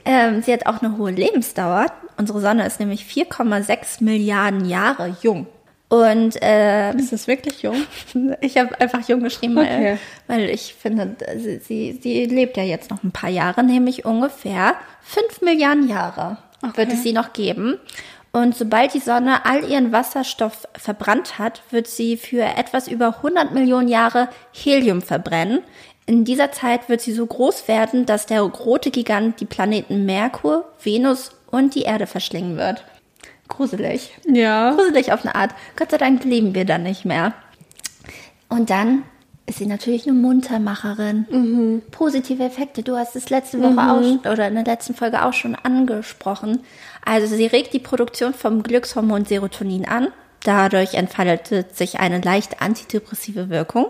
Ähm, 0.08 0.40
sie 0.42 0.54
hat 0.54 0.64
auch 0.64 0.80
eine 0.80 0.96
hohe 0.96 1.10
Lebensdauer. 1.10 1.86
Unsere 2.16 2.40
Sonne 2.40 2.66
ist 2.66 2.80
nämlich 2.80 3.02
4,6 3.04 4.02
Milliarden 4.02 4.64
Jahre 4.64 5.14
jung. 5.22 5.46
Und 5.90 6.36
ähm, 6.40 6.98
Ist 6.98 7.12
das 7.12 7.26
wirklich 7.28 7.60
jung? 7.62 7.76
ich 8.40 8.56
habe 8.56 8.80
einfach 8.80 9.06
jung 9.06 9.22
geschrieben, 9.22 9.56
weil, 9.56 9.64
Okay. 9.66 9.98
weil 10.26 10.48
ich 10.48 10.74
finde, 10.74 11.14
sie, 11.36 11.58
sie, 11.58 11.98
sie 12.02 12.24
lebt 12.24 12.56
ja 12.56 12.62
jetzt 12.62 12.90
noch 12.90 13.02
ein 13.04 13.12
paar 13.12 13.28
Jahre, 13.28 13.62
nämlich 13.62 14.06
ungefähr 14.06 14.76
5 15.02 15.42
Milliarden 15.42 15.88
Jahre 15.88 16.38
wird 16.74 16.90
es 16.92 17.02
sie 17.02 17.12
noch 17.12 17.34
geben. 17.34 17.78
Und 18.32 18.56
sobald 18.56 18.94
die 18.94 19.00
Sonne 19.00 19.44
all 19.44 19.64
ihren 19.64 19.92
Wasserstoff 19.92 20.66
verbrannt 20.74 21.38
hat, 21.38 21.62
wird 21.70 21.86
sie 21.86 22.16
für 22.16 22.42
etwas 22.42 22.88
über 22.88 23.16
100 23.18 23.52
Millionen 23.52 23.88
Jahre 23.88 24.28
Helium 24.52 25.02
verbrennen. 25.02 25.60
In 26.08 26.24
dieser 26.24 26.50
Zeit 26.52 26.88
wird 26.88 27.02
sie 27.02 27.12
so 27.12 27.26
groß 27.26 27.68
werden, 27.68 28.06
dass 28.06 28.24
der 28.24 28.40
rote 28.40 28.90
Gigant 28.90 29.40
die 29.40 29.44
Planeten 29.44 30.06
Merkur, 30.06 30.64
Venus 30.82 31.32
und 31.50 31.74
die 31.74 31.82
Erde 31.82 32.06
verschlingen 32.06 32.56
wird. 32.56 32.82
Gruselig 33.46 34.12
Ja. 34.26 34.72
gruselig 34.72 35.12
auf 35.12 35.22
eine 35.22 35.34
Art. 35.34 35.50
Gott 35.76 35.90
sei 35.90 35.98
Dank 35.98 36.24
leben 36.24 36.54
wir 36.54 36.64
dann 36.64 36.82
nicht 36.82 37.04
mehr. 37.04 37.34
Und 38.48 38.70
dann 38.70 39.02
ist 39.44 39.58
sie 39.58 39.66
natürlich 39.66 40.06
eine 40.06 40.14
Muntermacherin. 40.14 41.82
Positive 41.90 42.42
Effekte. 42.42 42.82
Du 42.82 42.96
hast 42.96 43.14
es 43.14 43.28
letzte 43.28 43.60
Woche 43.60 43.78
auch 43.78 44.32
oder 44.32 44.48
in 44.48 44.54
der 44.54 44.64
letzten 44.64 44.94
Folge 44.94 45.22
auch 45.26 45.34
schon 45.34 45.56
angesprochen. 45.56 46.60
Also 47.04 47.26
sie 47.36 47.46
regt 47.46 47.74
die 47.74 47.80
Produktion 47.80 48.32
vom 48.32 48.62
Glückshormon 48.62 49.26
Serotonin 49.26 49.86
an. 49.86 50.08
Dadurch 50.42 50.94
entfaltet 50.94 51.76
sich 51.76 52.00
eine 52.00 52.22
leicht 52.22 52.62
antidepressive 52.62 53.50
Wirkung. 53.50 53.88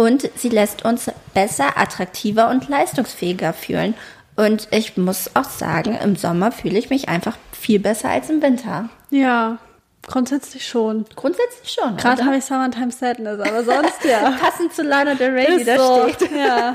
Und 0.00 0.30
sie 0.34 0.48
lässt 0.48 0.82
uns 0.86 1.10
besser, 1.34 1.76
attraktiver 1.76 2.48
und 2.48 2.70
leistungsfähiger 2.70 3.52
fühlen. 3.52 3.92
Und 4.34 4.66
ich 4.70 4.96
muss 4.96 5.36
auch 5.36 5.50
sagen, 5.50 5.98
im 6.02 6.16
Sommer 6.16 6.52
fühle 6.52 6.78
ich 6.78 6.88
mich 6.88 7.10
einfach 7.10 7.36
viel 7.52 7.80
besser 7.80 8.08
als 8.08 8.30
im 8.30 8.40
Winter. 8.40 8.88
Ja. 9.10 9.58
Grundsätzlich 10.06 10.66
schon. 10.66 11.04
Grundsätzlich 11.14 11.72
schon. 11.78 11.98
Gerade 11.98 12.24
habe 12.24 12.38
ich 12.38 12.46
Summertime 12.46 12.90
Sadness, 12.90 13.40
aber 13.40 13.62
sonst 13.62 14.02
ja. 14.02 14.30
passend 14.40 14.72
zu 14.72 14.82
Lana 14.84 15.16
Del 15.16 15.32
Rey, 15.32 15.58
die 15.58 15.64
da 15.64 15.76
so. 15.76 16.08
steht. 16.08 16.30
Ja. 16.32 16.74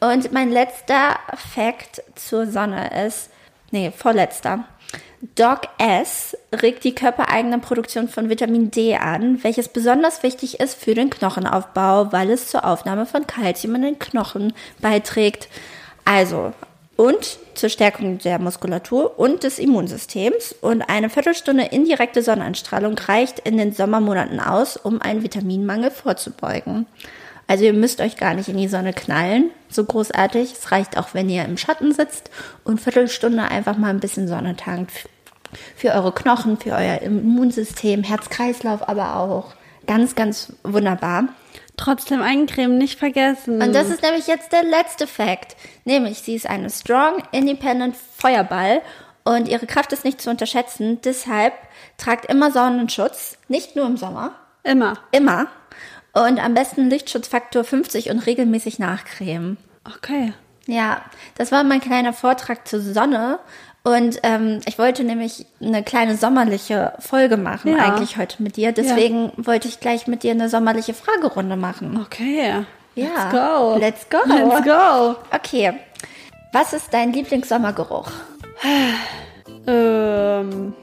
Und 0.14 0.32
mein 0.32 0.50
letzter 0.50 1.18
Fact 1.52 2.02
zur 2.14 2.46
Sonne 2.46 3.04
ist, 3.06 3.28
nee, 3.70 3.92
vorletzter. 3.94 4.64
Doc 5.34 5.62
S 5.78 6.36
regt 6.52 6.84
die 6.84 6.94
körpereigene 6.94 7.58
Produktion 7.58 8.08
von 8.08 8.28
Vitamin 8.28 8.70
D 8.70 8.96
an, 8.96 9.42
welches 9.42 9.68
besonders 9.68 10.22
wichtig 10.22 10.60
ist 10.60 10.74
für 10.74 10.94
den 10.94 11.10
Knochenaufbau, 11.10 12.12
weil 12.12 12.30
es 12.30 12.48
zur 12.48 12.64
Aufnahme 12.64 13.06
von 13.06 13.26
Kalzium 13.26 13.74
in 13.76 13.82
den 13.82 13.98
Knochen 13.98 14.52
beiträgt. 14.80 15.48
Also, 16.04 16.52
und 16.96 17.38
zur 17.54 17.68
Stärkung 17.68 18.18
der 18.18 18.38
Muskulatur 18.38 19.18
und 19.18 19.42
des 19.42 19.58
Immunsystems. 19.58 20.54
Und 20.60 20.82
eine 20.82 21.10
Viertelstunde 21.10 21.64
indirekte 21.64 22.22
Sonneneinstrahlung 22.22 22.96
reicht 22.98 23.38
in 23.40 23.56
den 23.58 23.72
Sommermonaten 23.72 24.40
aus, 24.40 24.76
um 24.76 25.00
einen 25.00 25.22
Vitaminmangel 25.22 25.90
vorzubeugen. 25.90 26.86
Also 27.46 27.64
ihr 27.64 27.74
müsst 27.74 28.00
euch 28.00 28.16
gar 28.16 28.34
nicht 28.34 28.48
in 28.48 28.56
die 28.56 28.68
Sonne 28.68 28.92
knallen, 28.92 29.50
so 29.68 29.84
großartig. 29.84 30.52
Es 30.52 30.72
reicht 30.72 30.98
auch, 30.98 31.14
wenn 31.14 31.28
ihr 31.28 31.44
im 31.44 31.56
Schatten 31.56 31.92
sitzt 31.92 32.30
und 32.64 32.80
Viertelstunde 32.80 33.42
einfach 33.42 33.76
mal 33.76 33.90
ein 33.90 34.00
bisschen 34.00 34.26
Sonne 34.26 34.56
tankt. 34.56 35.08
Für 35.74 35.92
eure 35.92 36.12
Knochen, 36.12 36.58
für 36.58 36.72
euer 36.72 37.00
Immunsystem, 37.02 38.02
Herz-Kreislauf 38.02 38.88
aber 38.88 39.16
auch. 39.16 39.54
Ganz, 39.86 40.14
ganz 40.14 40.52
wunderbar. 40.62 41.28
Trotzdem 41.76 42.22
eincremen 42.22 42.78
nicht 42.78 42.98
vergessen. 42.98 43.62
Und 43.62 43.74
das 43.74 43.90
ist 43.90 44.02
nämlich 44.02 44.26
jetzt 44.26 44.52
der 44.52 44.62
letzte 44.62 45.06
Fact. 45.06 45.56
Nämlich, 45.84 46.18
sie 46.18 46.34
ist 46.34 46.48
eine 46.48 46.70
strong, 46.70 47.22
independent 47.32 47.96
Feuerball 47.96 48.80
und 49.24 49.48
ihre 49.48 49.66
Kraft 49.66 49.92
ist 49.92 50.04
nicht 50.04 50.20
zu 50.20 50.30
unterschätzen. 50.30 51.00
Deshalb 51.02 51.52
tragt 51.98 52.26
immer 52.26 52.50
Sonnenschutz, 52.50 53.36
nicht 53.48 53.76
nur 53.76 53.86
im 53.86 53.96
Sommer, 53.96 54.32
immer. 54.62 54.94
immer. 55.10 55.48
Und 56.12 56.42
am 56.42 56.54
besten 56.54 56.88
Lichtschutzfaktor 56.88 57.64
50 57.64 58.10
und 58.10 58.20
regelmäßig 58.20 58.78
nachcremen. 58.78 59.58
Okay. 59.84 60.32
Ja, 60.66 61.02
das 61.36 61.52
war 61.52 61.62
mein 61.62 61.80
kleiner 61.80 62.12
Vortrag 62.12 62.66
zur 62.66 62.80
Sonne. 62.80 63.38
Und 63.86 64.18
ähm, 64.24 64.58
ich 64.66 64.80
wollte 64.80 65.04
nämlich 65.04 65.46
eine 65.62 65.84
kleine 65.84 66.16
sommerliche 66.16 66.94
Folge 66.98 67.36
machen, 67.36 67.76
Ja. 67.76 67.84
eigentlich 67.84 68.16
heute 68.16 68.42
mit 68.42 68.56
dir. 68.56 68.72
Deswegen 68.72 69.30
wollte 69.36 69.68
ich 69.68 69.78
gleich 69.78 70.08
mit 70.08 70.24
dir 70.24 70.32
eine 70.32 70.48
sommerliche 70.48 70.92
Fragerunde 70.92 71.54
machen. 71.54 71.96
Okay. 72.04 72.64
Ja. 72.96 73.06
Let's 73.06 73.30
go. 73.30 73.76
Let's 73.78 74.08
go. 74.10 74.18
Let's 74.26 74.64
go. 74.64 75.14
Okay. 75.32 75.74
Was 76.52 76.72
ist 76.72 76.92
dein 76.92 77.12
Lieblingssommergeruch? 77.12 78.10
Ähm, 79.68 80.74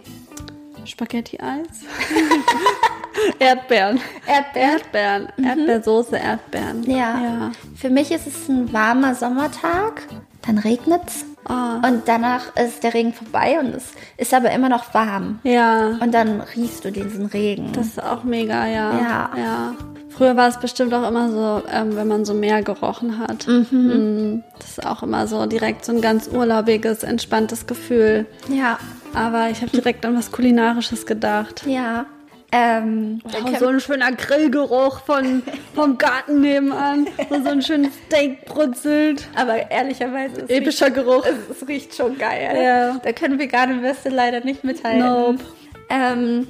Spaghetti-Eis. 0.83 1.67
Erdbeeren. 3.39 4.01
Erdbeeren. 4.27 4.71
Erdbeeren. 4.71 5.27
Erdbeersoße, 5.41 6.17
Erdbeeren. 6.17 6.83
Ja. 6.83 6.97
ja. 6.97 7.51
Für 7.77 7.89
mich 7.89 8.11
ist 8.11 8.27
es 8.27 8.49
ein 8.49 8.73
warmer 8.73 9.15
Sommertag, 9.15 10.01
dann 10.45 10.57
regnet's 10.57 11.25
Ah. 11.45 11.81
und 11.85 12.03
danach 12.05 12.55
ist 12.55 12.83
der 12.83 12.93
Regen 12.93 13.11
vorbei 13.13 13.59
und 13.59 13.75
es 13.75 13.91
ist 14.17 14.33
aber 14.33 14.51
immer 14.51 14.69
noch 14.69 14.93
warm. 14.93 15.39
Ja. 15.43 15.97
Und 15.99 16.13
dann 16.13 16.39
riechst 16.39 16.85
du 16.85 16.91
diesen 16.91 17.25
Regen. 17.25 17.73
Das 17.73 17.87
ist 17.87 18.01
auch 18.01 18.23
mega, 18.23 18.65
ja. 18.65 18.93
Ja. 18.93 19.29
Ja. 19.37 19.75
Früher 20.07 20.37
war 20.37 20.47
es 20.47 20.57
bestimmt 20.57 20.93
auch 20.93 21.05
immer 21.05 21.29
so, 21.31 21.63
ähm, 21.69 21.97
wenn 21.97 22.07
man 22.07 22.23
so 22.23 22.33
Meer 22.33 22.61
gerochen 22.63 23.19
hat. 23.19 23.45
Mhm. 23.47 24.43
Das 24.57 24.69
ist 24.77 24.85
auch 24.85 25.03
immer 25.03 25.27
so 25.27 25.45
direkt 25.45 25.83
so 25.83 25.91
ein 25.91 25.99
ganz 26.01 26.29
urlaubiges, 26.29 27.03
entspanntes 27.03 27.67
Gefühl. 27.67 28.25
Ja. 28.47 28.77
Aber 29.13 29.49
ich 29.49 29.61
habe 29.61 29.71
direkt 29.71 30.05
an 30.05 30.15
was 30.15 30.31
Kulinarisches 30.31 31.05
gedacht. 31.05 31.63
Ja. 31.65 32.05
Ähm, 32.55 33.19
dann 33.31 33.55
Oh, 33.55 33.57
so 33.59 33.67
ein 33.67 33.79
schöner 33.79 34.11
Grillgeruch 34.11 34.99
von, 35.01 35.41
vom 35.73 35.97
Garten 35.97 36.41
nebenan, 36.41 37.07
wo 37.29 37.41
so 37.41 37.49
ein 37.49 37.63
schönes 37.63 37.93
Steak 38.05 38.45
brutzelt. 38.45 39.27
aber 39.35 39.71
ehrlicherweise, 39.71 40.41
es 40.43 40.49
Epischer 40.49 40.91
Geruch. 40.91 41.25
Riecht, 41.25 41.37
es, 41.49 41.57
es 41.61 41.67
riecht 41.67 41.95
schon 41.95 42.15
geil. 42.17 42.55
Ja. 42.63 42.99
Da 43.03 43.11
können 43.11 43.39
vegane 43.39 43.81
Würste 43.81 44.09
leider 44.09 44.41
nicht 44.41 44.63
mithalten. 44.63 44.99
Nope. 44.99 45.39
Ähm, 45.89 46.47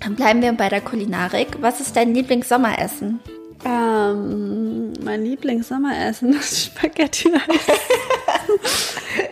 dann 0.00 0.14
bleiben 0.16 0.42
wir 0.42 0.52
bei 0.52 0.68
der 0.68 0.82
Kulinarik. 0.82 1.48
Was 1.60 1.80
ist 1.80 1.96
dein 1.96 2.12
Lieblingssommeressen? 2.14 3.18
Ähm, 3.64 4.92
mein 5.02 5.24
Lieblingssommeressen 5.24 6.34
ist 6.34 6.66
Spaghetti. 6.76 7.32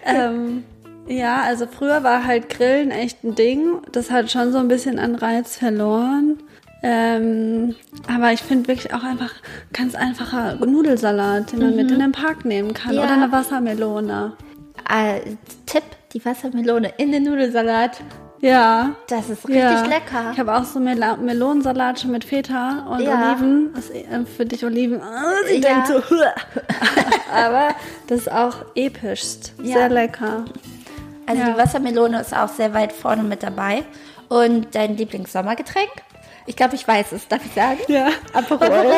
ähm, 0.06 0.64
ja, 1.06 1.42
also 1.42 1.66
früher 1.66 2.02
war 2.02 2.26
halt 2.26 2.48
Grillen 2.48 2.90
echt 2.90 3.24
ein 3.24 3.34
Ding. 3.34 3.78
Das 3.92 4.10
hat 4.10 4.30
schon 4.30 4.52
so 4.52 4.58
ein 4.58 4.68
bisschen 4.68 4.98
an 4.98 5.14
Reiz 5.14 5.56
verloren. 5.56 6.38
Ähm, 6.82 7.74
aber 8.06 8.32
ich 8.32 8.42
finde 8.42 8.68
wirklich 8.68 8.92
auch 8.92 9.02
einfach 9.02 9.32
ganz 9.72 9.94
einfacher 9.94 10.54
Nudelsalat, 10.64 11.52
den 11.52 11.60
man 11.60 11.76
mit 11.76 11.90
in 11.90 11.98
den 11.98 12.12
Park 12.12 12.44
nehmen 12.44 12.74
kann. 12.74 12.94
Ja. 12.94 13.02
Oder 13.04 13.12
eine 13.14 13.32
Wassermelone. 13.32 14.34
Äh, 14.88 15.20
Tipp, 15.64 15.82
die 16.12 16.24
Wassermelone 16.24 16.92
in 16.98 17.12
den 17.12 17.24
Nudelsalat. 17.24 18.02
Ja. 18.40 18.94
Das 19.08 19.30
ist 19.30 19.48
richtig 19.48 19.62
ja. 19.62 19.86
lecker. 19.86 20.30
Ich 20.32 20.38
habe 20.38 20.54
auch 20.54 20.64
so 20.64 20.78
Mel 20.78 21.00
Melonensalat 21.16 22.00
schon 22.00 22.12
mit 22.12 22.24
Feta 22.24 22.86
und 22.90 23.00
Ja. 23.00 23.32
Oliven. 23.32 23.72
Das, 23.74 23.90
äh, 23.90 24.04
für 24.24 24.44
dich 24.44 24.64
Oliven. 24.64 25.00
Ah, 25.00 25.32
sie 25.48 25.60
denkt 25.60 25.88
so. 25.88 25.94
Aber 27.34 27.68
das 28.06 28.20
ist 28.20 28.32
auch 28.32 28.64
epischst. 28.74 29.54
Sehr 29.62 29.88
lecker. 29.88 30.44
Also 31.26 31.42
Ja. 31.42 31.50
die 31.52 31.58
Wassermelone 31.58 32.20
ist 32.20 32.34
auch 32.36 32.48
sehr 32.48 32.72
weit 32.74 32.92
vorne 32.92 33.22
mit 33.22 33.42
dabei. 33.42 33.82
Und 34.28 34.74
dein 34.74 34.96
Lieblingssommergetränk? 34.96 35.90
Ich 36.46 36.56
glaube, 36.56 36.74
ich 36.76 36.86
weiß 36.86 37.12
es. 37.12 37.26
Darf 37.28 37.44
ich 37.44 37.52
sagen? 37.52 37.78
Ja. 37.88 38.08
Aperol. 38.32 38.70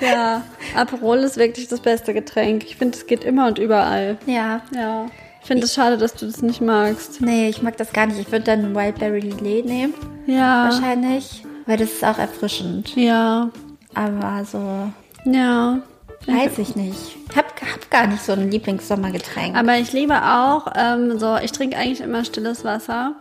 Ja. 0.00 0.42
Aperol 0.74 1.18
ist 1.18 1.36
wirklich 1.36 1.68
das 1.68 1.80
beste 1.80 2.14
Getränk. 2.14 2.64
Ich 2.64 2.76
finde, 2.76 2.96
es 2.96 3.06
geht 3.06 3.22
immer 3.22 3.46
und 3.48 3.58
überall. 3.58 4.16
Ja. 4.26 4.62
Ja. 4.74 5.06
Ich 5.42 5.46
finde 5.46 5.64
es 5.64 5.74
schade, 5.74 5.98
dass 5.98 6.14
du 6.14 6.26
das 6.26 6.40
nicht 6.42 6.60
magst. 6.62 7.20
Nee, 7.20 7.48
ich 7.48 7.60
mag 7.62 7.76
das 7.76 7.92
gar 7.92 8.06
nicht. 8.06 8.18
Ich 8.18 8.32
würde 8.32 8.44
dann 8.46 8.74
Wildberry 8.74 9.20
Lillet 9.20 9.66
nehmen. 9.66 9.94
Ja. 10.26 10.70
Wahrscheinlich. 10.70 11.44
Weil 11.66 11.76
das 11.76 11.90
ist 11.90 12.04
auch 12.04 12.18
erfrischend. 12.18 12.94
Ja. 12.96 13.50
Aber 13.94 14.44
so, 14.44 14.90
Ja. 15.30 15.80
Weiß 16.26 16.58
ich 16.58 16.76
nicht. 16.76 17.16
Ich 17.30 17.36
hab, 17.36 17.46
hab 17.60 17.90
gar 17.90 18.06
nicht 18.06 18.22
so 18.22 18.32
ein 18.32 18.50
Lieblingssommergetränk. 18.50 19.56
Aber 19.56 19.76
ich 19.76 19.92
liebe 19.92 20.14
auch, 20.22 20.66
ähm, 20.76 21.18
so, 21.18 21.36
ich 21.42 21.52
trinke 21.52 21.76
eigentlich 21.76 22.00
immer 22.00 22.24
stilles 22.24 22.64
Wasser. 22.64 23.14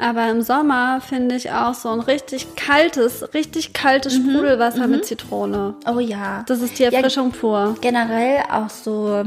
Aber 0.00 0.30
im 0.30 0.40
Sommer 0.40 1.02
finde 1.06 1.34
ich 1.34 1.50
auch 1.52 1.74
so 1.74 1.90
ein 1.90 2.00
richtig 2.00 2.56
kaltes, 2.56 3.34
richtig 3.34 3.74
kaltes 3.74 4.14
Sprudelwasser 4.14 4.86
mit 4.86 5.04
Zitrone. 5.04 5.74
oh 5.86 5.98
ja. 5.98 6.42
Das 6.46 6.62
ist 6.62 6.78
die 6.78 6.84
Ja, 6.84 6.90
Erfrischung 6.90 7.32
pur. 7.32 7.74
generell 7.82 8.38
auch 8.50 8.70
so 8.70 9.24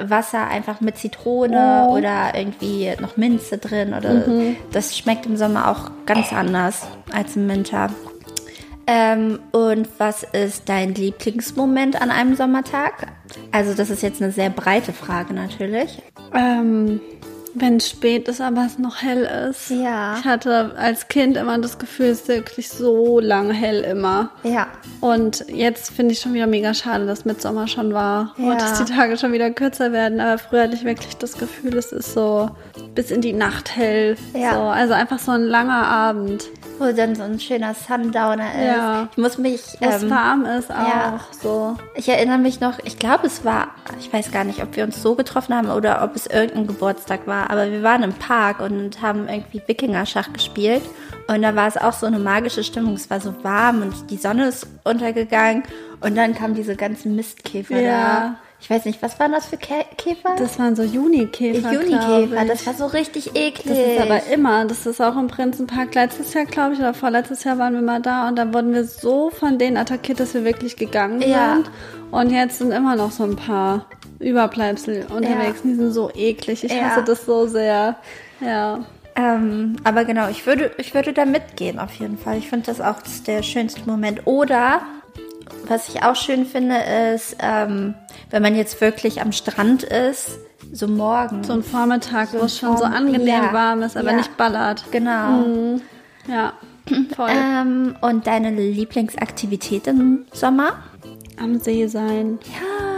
Wasser 0.00 0.46
einfach 0.46 0.80
mit 0.80 0.96
Zitrone 0.96 1.84
Oh. 1.86 1.98
oder 1.98 2.32
irgendwie 2.34 2.94
noch 2.98 3.18
Minze 3.18 3.58
drin 3.58 3.92
oder 3.92 4.26
Mhm. 4.26 4.56
das 4.72 4.96
schmeckt 4.96 5.26
im 5.26 5.36
Sommer 5.36 5.68
auch 5.70 5.90
ganz 6.06 6.32
anders 6.32 6.86
als 7.12 7.36
im 7.36 7.46
Winter. 7.46 7.90
Ähm, 8.90 9.38
und 9.52 9.86
was 9.98 10.22
ist 10.22 10.70
dein 10.70 10.94
Lieblingsmoment 10.94 12.00
an 12.00 12.10
einem 12.10 12.34
Sommertag? 12.36 13.08
Also 13.52 13.74
das 13.74 13.90
ist 13.90 14.02
jetzt 14.02 14.22
eine 14.22 14.32
sehr 14.32 14.48
breite 14.48 14.94
Frage 14.94 15.34
natürlich. 15.34 16.02
Ähm, 16.34 16.98
wenn 17.60 17.76
es 17.76 17.88
spät 17.88 18.28
ist, 18.28 18.40
aber 18.40 18.64
es 18.66 18.78
noch 18.78 19.02
hell 19.02 19.24
ist. 19.50 19.70
Ja. 19.70 20.16
Ich 20.18 20.24
hatte 20.24 20.72
als 20.76 21.08
Kind 21.08 21.36
immer 21.36 21.58
das 21.58 21.78
Gefühl, 21.78 22.06
es 22.06 22.20
ist 22.22 22.28
wirklich 22.28 22.68
so 22.70 23.20
lang 23.20 23.50
hell 23.50 23.80
immer. 23.82 24.30
Ja. 24.42 24.66
Und 25.00 25.44
jetzt 25.48 25.90
finde 25.90 26.12
ich 26.12 26.20
schon 26.20 26.34
wieder 26.34 26.46
mega 26.46 26.74
schade, 26.74 27.06
dass 27.06 27.24
Mitsommer 27.24 27.68
schon 27.68 27.92
war 27.94 28.34
Ja. 28.36 28.50
und 28.50 28.60
dass 28.60 28.82
die 28.84 28.92
Tage 28.92 29.16
schon 29.16 29.32
wieder 29.32 29.50
kürzer 29.50 29.92
werden. 29.92 30.20
Aber 30.20 30.38
früher 30.38 30.64
hatte 30.64 30.74
ich 30.74 30.84
wirklich 30.84 31.16
das 31.16 31.36
Gefühl, 31.38 31.76
es 31.76 31.92
ist 31.92 32.14
so 32.14 32.50
bis 32.94 33.10
in 33.10 33.20
die 33.20 33.32
Nacht 33.32 33.76
hell. 33.76 34.16
Ja. 34.34 34.54
So, 34.54 34.60
also 34.60 34.94
einfach 34.94 35.18
so 35.18 35.32
ein 35.32 35.42
langer 35.42 35.86
Abend, 35.86 36.44
Wo 36.78 36.92
dann 36.92 37.14
so 37.14 37.22
ein 37.24 37.40
schöner 37.40 37.74
Sundowner 37.74 38.54
ist. 38.54 38.64
Ja. 38.76 39.08
Ich 39.12 39.18
muss 39.18 39.38
mich. 39.38 39.62
wo 39.80 39.88
es 39.88 40.02
ähm, 40.02 40.10
warm 40.10 40.44
ist 40.44 40.70
auch. 40.70 40.74
ja. 40.88 41.20
So. 41.42 41.76
Ich 41.94 42.08
erinnere 42.08 42.38
mich 42.38 42.60
noch, 42.60 42.78
ich 42.84 42.98
glaube, 42.98 43.26
es 43.26 43.44
war, 43.44 43.68
ich 43.98 44.12
weiß 44.12 44.30
gar 44.30 44.44
nicht, 44.44 44.62
ob 44.62 44.76
wir 44.76 44.84
uns 44.84 45.02
so 45.02 45.14
getroffen 45.14 45.54
haben 45.54 45.70
oder 45.70 46.02
ob 46.04 46.14
es 46.16 46.26
irgendein 46.26 46.66
Geburtstag 46.66 47.26
war, 47.26 47.47
aber 47.48 47.70
wir 47.70 47.82
waren 47.82 48.02
im 48.02 48.12
Park 48.12 48.60
und 48.60 49.00
haben 49.00 49.26
irgendwie 49.26 49.62
Wikinger-Schach 49.66 50.32
gespielt. 50.32 50.82
Und 51.26 51.42
da 51.42 51.56
war 51.56 51.66
es 51.66 51.76
auch 51.76 51.94
so 51.94 52.06
eine 52.06 52.18
magische 52.18 52.62
Stimmung. 52.62 52.94
Es 52.94 53.08
war 53.10 53.20
so 53.20 53.34
warm 53.42 53.82
und 53.82 54.10
die 54.10 54.18
Sonne 54.18 54.48
ist 54.48 54.66
untergegangen. 54.84 55.62
Und 56.00 56.16
dann 56.16 56.34
kamen 56.34 56.54
diese 56.54 56.76
ganzen 56.76 57.16
Mistkäfer 57.16 57.80
Ja. 57.80 58.36
Ich 58.60 58.68
weiß 58.68 58.84
nicht, 58.86 59.00
was 59.02 59.18
waren 59.20 59.30
das 59.32 59.46
für 59.46 59.56
Kä 59.56 59.84
Käfer? 59.96 60.34
Das 60.36 60.58
waren 60.58 60.74
so 60.74 60.82
Junikäfer. 60.82 61.72
Junikäfer. 61.72 62.44
Das 62.44 62.66
war 62.66 62.74
so 62.74 62.86
richtig 62.86 63.36
eklig. 63.36 63.64
Das 63.66 63.78
ist 63.78 64.00
aber 64.00 64.26
immer, 64.32 64.64
das 64.64 64.84
ist 64.84 65.00
auch 65.00 65.16
im 65.16 65.28
Prinzenpark 65.28 65.94
letztes 65.94 66.34
Jahr, 66.34 66.44
glaube 66.44 66.74
ich, 66.74 66.80
oder 66.80 66.92
vorletztes 66.92 67.44
Jahr 67.44 67.58
waren 67.58 67.74
wir 67.74 67.82
mal 67.82 68.02
da 68.02 68.28
und 68.28 68.36
da 68.36 68.52
wurden 68.52 68.74
wir 68.74 68.84
so 68.84 69.30
von 69.30 69.58
denen 69.58 69.76
attackiert, 69.76 70.18
dass 70.20 70.34
wir 70.34 70.44
wirklich 70.44 70.76
gegangen 70.76 71.22
Ja. 71.22 71.54
sind. 71.54 71.70
Und 72.10 72.30
jetzt 72.30 72.58
sind 72.58 72.72
immer 72.72 72.96
noch 72.96 73.12
so 73.12 73.22
ein 73.24 73.36
paar 73.36 73.86
Überbleibsel 74.18 75.06
unterwegs. 75.14 75.62
Die 75.62 75.74
sind 75.74 75.92
so 75.92 76.10
eklig. 76.14 76.64
Ich 76.64 76.72
Ja. 76.72 76.90
hasse 76.90 77.04
das 77.04 77.24
so 77.26 77.46
sehr. 77.46 77.96
Ja. 78.40 78.80
Ähm, 79.14 79.76
aber 79.84 80.04
genau, 80.04 80.28
ich 80.28 80.46
würde, 80.46 80.72
ich 80.78 80.94
würde 80.94 81.12
da 81.12 81.24
mitgehen 81.24 81.78
auf 81.78 81.92
jeden 81.94 82.18
Fall. 82.18 82.38
Ich 82.38 82.48
finde 82.48 82.66
das 82.66 82.80
auch 82.80 83.00
das 83.02 83.22
der 83.22 83.42
schönste 83.42 83.80
Moment. 83.86 84.22
Oder, 84.26 84.80
was 85.66 85.88
ich 85.88 86.02
auch 86.02 86.16
schön 86.16 86.46
finde, 86.46 86.76
ist, 87.14 87.36
ähm, 87.40 87.94
wenn 88.30 88.42
man 88.42 88.54
jetzt 88.56 88.80
wirklich 88.80 89.20
am 89.20 89.32
Strand 89.32 89.82
ist, 89.82 90.38
so 90.72 90.86
morgen. 90.86 91.44
So 91.44 91.52
ein 91.54 91.62
Vormittag, 91.62 92.32
wo 92.34 92.38
ein 92.38 92.44
es 92.46 92.58
schon 92.58 92.76
so 92.76 92.84
angenehm 92.84 93.26
ja. 93.26 93.52
warm 93.52 93.82
ist, 93.82 93.96
aber 93.96 94.10
Ja. 94.10 94.16
nicht 94.16 94.36
ballert. 94.36 94.84
genau. 94.90 95.44
Ja. 96.26 96.52
Voll. 97.14 97.30
Ähm, 97.30 97.96
und 98.00 98.26
deine 98.26 98.50
Lieblingsaktivität 98.50 99.86
im 99.86 100.26
Sommer? 100.32 100.72
Am 101.40 101.58
See 101.60 101.86
sein. 101.86 102.38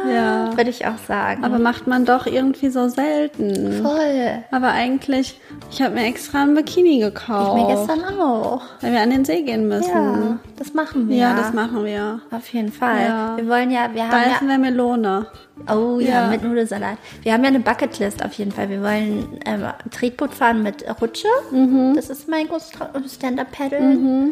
Ja, 0.07 0.11
Ja. 0.13 0.57
würde 0.57 0.71
ich 0.71 0.87
auch 0.87 0.97
sagen. 1.07 1.45
Aber 1.45 1.59
macht 1.59 1.87
man 1.87 2.05
doch 2.05 2.27
irgendwie 2.27 2.71
so 2.71 2.89
selten. 2.89 3.83
voll. 3.83 4.45
Aber 4.51 4.69
eigentlich, 4.73 5.39
ich 5.71 5.83
habe 5.83 5.95
mir 5.95 6.05
extra 6.07 6.43
ein 6.43 6.55
Bikini 6.55 6.97
Ich 6.99 7.01
gekauft. 7.05 7.55
mir 7.55 7.67
gestern 7.75 8.05
auch. 8.19 8.63
Weil 8.81 8.93
wir 8.93 9.01
an 9.01 9.11
den 9.11 9.25
See 9.25 9.43
gehen 9.43 9.69
müssen. 9.69 9.91
Ja, 9.95 10.39
das 10.59 10.73
machen 10.75 11.09
wir. 11.09 11.17
Ja, 11.17 11.35
das 11.37 11.53
machen 11.53 11.85
wir. 11.85 12.21
Auf 12.31 12.49
jeden 12.49 12.73
Fall. 12.73 13.03
Ja. 13.07 13.37
Wir 13.37 13.47
wollen 13.49 13.71
ja, 13.71 13.89
wir 13.93 14.03
Da 14.03 14.09
haben 14.11 14.23
ja 14.31 14.37
essen 14.37 14.49
wir 14.49 14.59
Melone. 14.59 15.27
Oh 15.71 15.99
ja, 16.01 16.23
Ja. 16.23 16.27
mit 16.29 16.43
Nudelsalat. 16.43 16.97
Wir 17.23 17.35
haben 17.35 17.43
ja 17.43 17.49
eine 17.49 17.61
Bucketlist 17.61 18.25
auf 18.25 18.33
jeden 18.33 18.53
Fall. 18.53 18.71
Wir 18.71 18.83
wollen 18.83 19.39
ähm, 19.45 19.65
Tretboot 19.91 20.33
fahren 20.33 20.63
mit 20.63 20.85
Rutsche. 21.01 21.29
Mhm. 21.51 21.93
Das 21.95 22.09
ist 22.09 22.29
mein 22.29 22.49
großes. 22.49 22.73
Stand-Up-Paddle. 23.17 24.31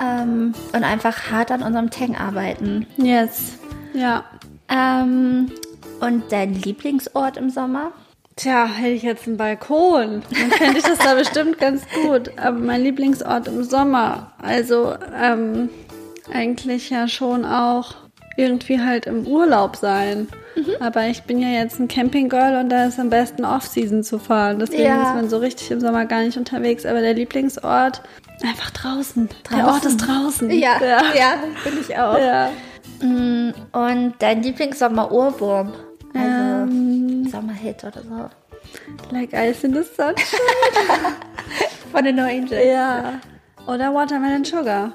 Ähm, 0.00 0.54
und 0.72 0.84
einfach 0.84 1.30
hart 1.30 1.50
an 1.50 1.62
unserem 1.62 1.90
Tang 1.90 2.16
arbeiten. 2.16 2.86
Yes. 2.96 3.58
Ja. 3.94 4.24
Ähm, 4.68 5.50
und 6.00 6.24
dein 6.30 6.54
Lieblingsort 6.54 7.36
im 7.36 7.50
Sommer? 7.50 7.92
Tja, 8.36 8.66
hätte 8.66 8.90
ich 8.90 9.02
jetzt 9.02 9.26
einen 9.26 9.38
Balkon, 9.38 10.22
dann 10.30 10.50
fände 10.50 10.78
ich 10.78 10.84
das 10.84 10.98
da 10.98 11.14
bestimmt 11.14 11.58
ganz 11.58 11.82
gut. 12.02 12.30
Aber 12.36 12.58
mein 12.58 12.82
Lieblingsort 12.82 13.48
im 13.48 13.64
Sommer, 13.64 14.32
also 14.42 14.94
ähm, 15.18 15.70
eigentlich 16.30 16.90
ja 16.90 17.08
schon 17.08 17.46
auch 17.46 17.94
irgendwie 18.36 18.78
halt 18.78 19.06
im 19.06 19.26
Urlaub 19.26 19.76
sein. 19.76 20.28
Aber 20.80 21.06
ich 21.06 21.22
bin 21.24 21.38
ja 21.40 21.48
jetzt 21.48 21.78
ein 21.78 21.88
Campinggirl 21.88 22.56
und 22.60 22.68
da 22.70 22.86
ist 22.86 22.98
am 22.98 23.10
besten 23.10 23.44
Off-Season 23.44 24.02
zu 24.02 24.18
fahren. 24.18 24.58
Deswegen 24.58 24.82
Ja. 24.84 25.08
ist 25.10 25.14
man 25.14 25.28
so 25.28 25.38
richtig 25.38 25.70
im 25.70 25.80
Sommer 25.80 26.06
gar 26.06 26.22
nicht 26.22 26.36
unterwegs. 26.38 26.86
Aber 26.86 27.00
der 27.00 27.14
Lieblingsort 27.14 28.02
einfach 28.42 28.70
draußen. 28.70 29.28
Der 29.50 29.58
Draußen. 29.58 29.74
Ort 29.74 29.84
ist 29.84 29.96
draußen. 29.98 30.50
ja, 30.50 30.78
ja. 31.14 31.34
finde 31.62 31.80
ich 31.80 31.96
auch. 31.98 32.18
ja. 32.18 32.50
Mm, 33.00 33.52
Und 33.72 34.14
dein 34.18 34.42
Lieblingssommer-Ohrwurm? 34.42 35.72
Also 36.14 36.26
Ähm. 36.26 37.28
Sommerhit 37.30 37.84
oder 37.84 38.02
so. 38.02 38.30
Like 39.14 39.32
Ice 39.32 39.66
in 39.66 39.74
the 39.74 39.82
Sun. 39.82 40.14
Von 41.92 42.04
den 42.04 42.16
No 42.16 42.22
Angels. 42.24 42.64
Ja. 42.66 43.20
Oder 43.66 43.92
Watermelon 43.94 44.44
Sugar. 44.44 44.92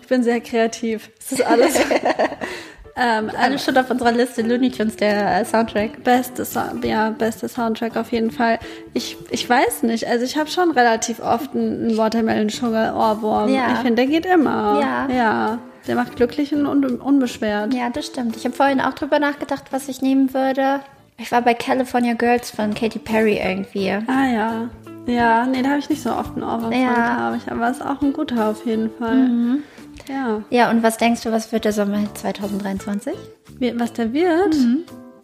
Ich 0.00 0.08
bin 0.08 0.22
sehr 0.22 0.40
kreativ. 0.40 1.10
Das 1.18 1.32
ist 1.32 1.46
alles. 1.46 1.78
ähm, 2.96 3.30
Alles 3.38 3.64
schon 3.64 3.76
auf 3.76 3.90
unserer 3.90 4.12
Liste. 4.12 4.42
Looney 4.42 4.70
Tunes, 4.70 4.96
der 4.96 5.40
äh, 5.40 5.44
Soundtrack. 5.44 6.02
beste, 6.04 6.44
so 6.44 6.60
ja, 6.82 7.10
beste 7.10 7.48
Soundtrack 7.48 7.96
auf 7.96 8.12
jeden 8.12 8.30
Fall. 8.30 8.58
Ich, 8.94 9.16
ich 9.30 9.48
weiß 9.48 9.82
nicht. 9.84 10.06
Also 10.06 10.24
ich 10.24 10.36
habe 10.36 10.48
schon 10.50 10.70
relativ 10.72 11.20
oft 11.20 11.54
einen, 11.54 11.88
einen 11.88 11.96
Watermelon 11.96 12.48
Sugar 12.48 12.94
Ohrwurm. 12.96 13.48
Ja. 13.52 13.72
Ich 13.72 13.78
finde, 13.78 13.96
der 13.96 14.06
geht 14.06 14.26
immer. 14.26 14.80
Ja. 14.80 15.14
Ja. 15.14 15.58
Der 15.86 15.96
macht 15.96 16.14
glücklich 16.16 16.54
und 16.54 16.66
un 16.66 16.84
unbeschwert. 17.00 17.74
Ja, 17.74 17.90
das 17.90 18.06
stimmt. 18.06 18.36
Ich 18.36 18.44
habe 18.44 18.54
vorhin 18.54 18.80
auch 18.80 18.92
drüber 18.94 19.18
nachgedacht, 19.18 19.64
was 19.72 19.88
ich 19.88 20.00
nehmen 20.00 20.32
würde. 20.32 20.80
Ich 21.18 21.32
war 21.32 21.42
bei 21.42 21.54
California 21.54 22.14
Girls 22.14 22.50
von 22.50 22.72
Katy 22.74 22.98
Perry 22.98 23.40
irgendwie. 23.42 23.90
Ah 23.90 24.26
ja. 24.26 24.68
Ja, 25.06 25.44
nee, 25.46 25.62
da 25.62 25.70
habe 25.70 25.78
ich 25.80 25.88
nicht 25.90 26.00
so 26.02 26.10
oft 26.12 26.34
einen 26.36 26.44
Ohrwurm 26.44 26.70
Ja. 26.72 26.94
von, 26.94 27.16
glaube 27.16 27.36
ich. 27.38 27.50
Aber 27.50 27.68
ist 27.70 27.84
auch 27.84 28.00
ein 28.02 28.12
guter 28.12 28.48
auf 28.50 28.64
jeden 28.64 28.90
Fall. 28.96 29.14
Mhm. 29.16 29.62
Ja. 30.08 30.42
Ja, 30.50 30.70
und 30.70 30.82
was 30.82 30.96
denkst 30.96 31.22
du, 31.22 31.32
was 31.32 31.52
wird 31.52 31.64
der 31.64 31.72
Sommer 31.72 32.12
2023? 32.14 33.14
Wie, 33.58 33.78
was 33.78 33.92
der 33.92 34.12
wird? 34.12 34.56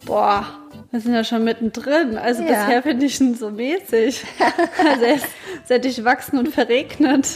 Boah, 0.05 0.45
wir 0.91 0.99
sind 1.01 1.13
ja 1.13 1.23
schon 1.23 1.43
mittendrin. 1.43 2.17
Also 2.17 2.41
Mhm. 2.41 2.47
Ja. 2.47 2.65
bisher 2.65 2.83
finde 2.83 3.05
ich 3.05 3.19
ihn 3.19 3.35
so 3.35 3.49
mäßig. 3.51 4.23
also 4.89 5.03
er 5.05 5.15
ist 5.15 5.27
sehr 5.65 5.79
durchwachsen 5.79 6.39
und 6.39 6.47
verregnet. 6.49 7.27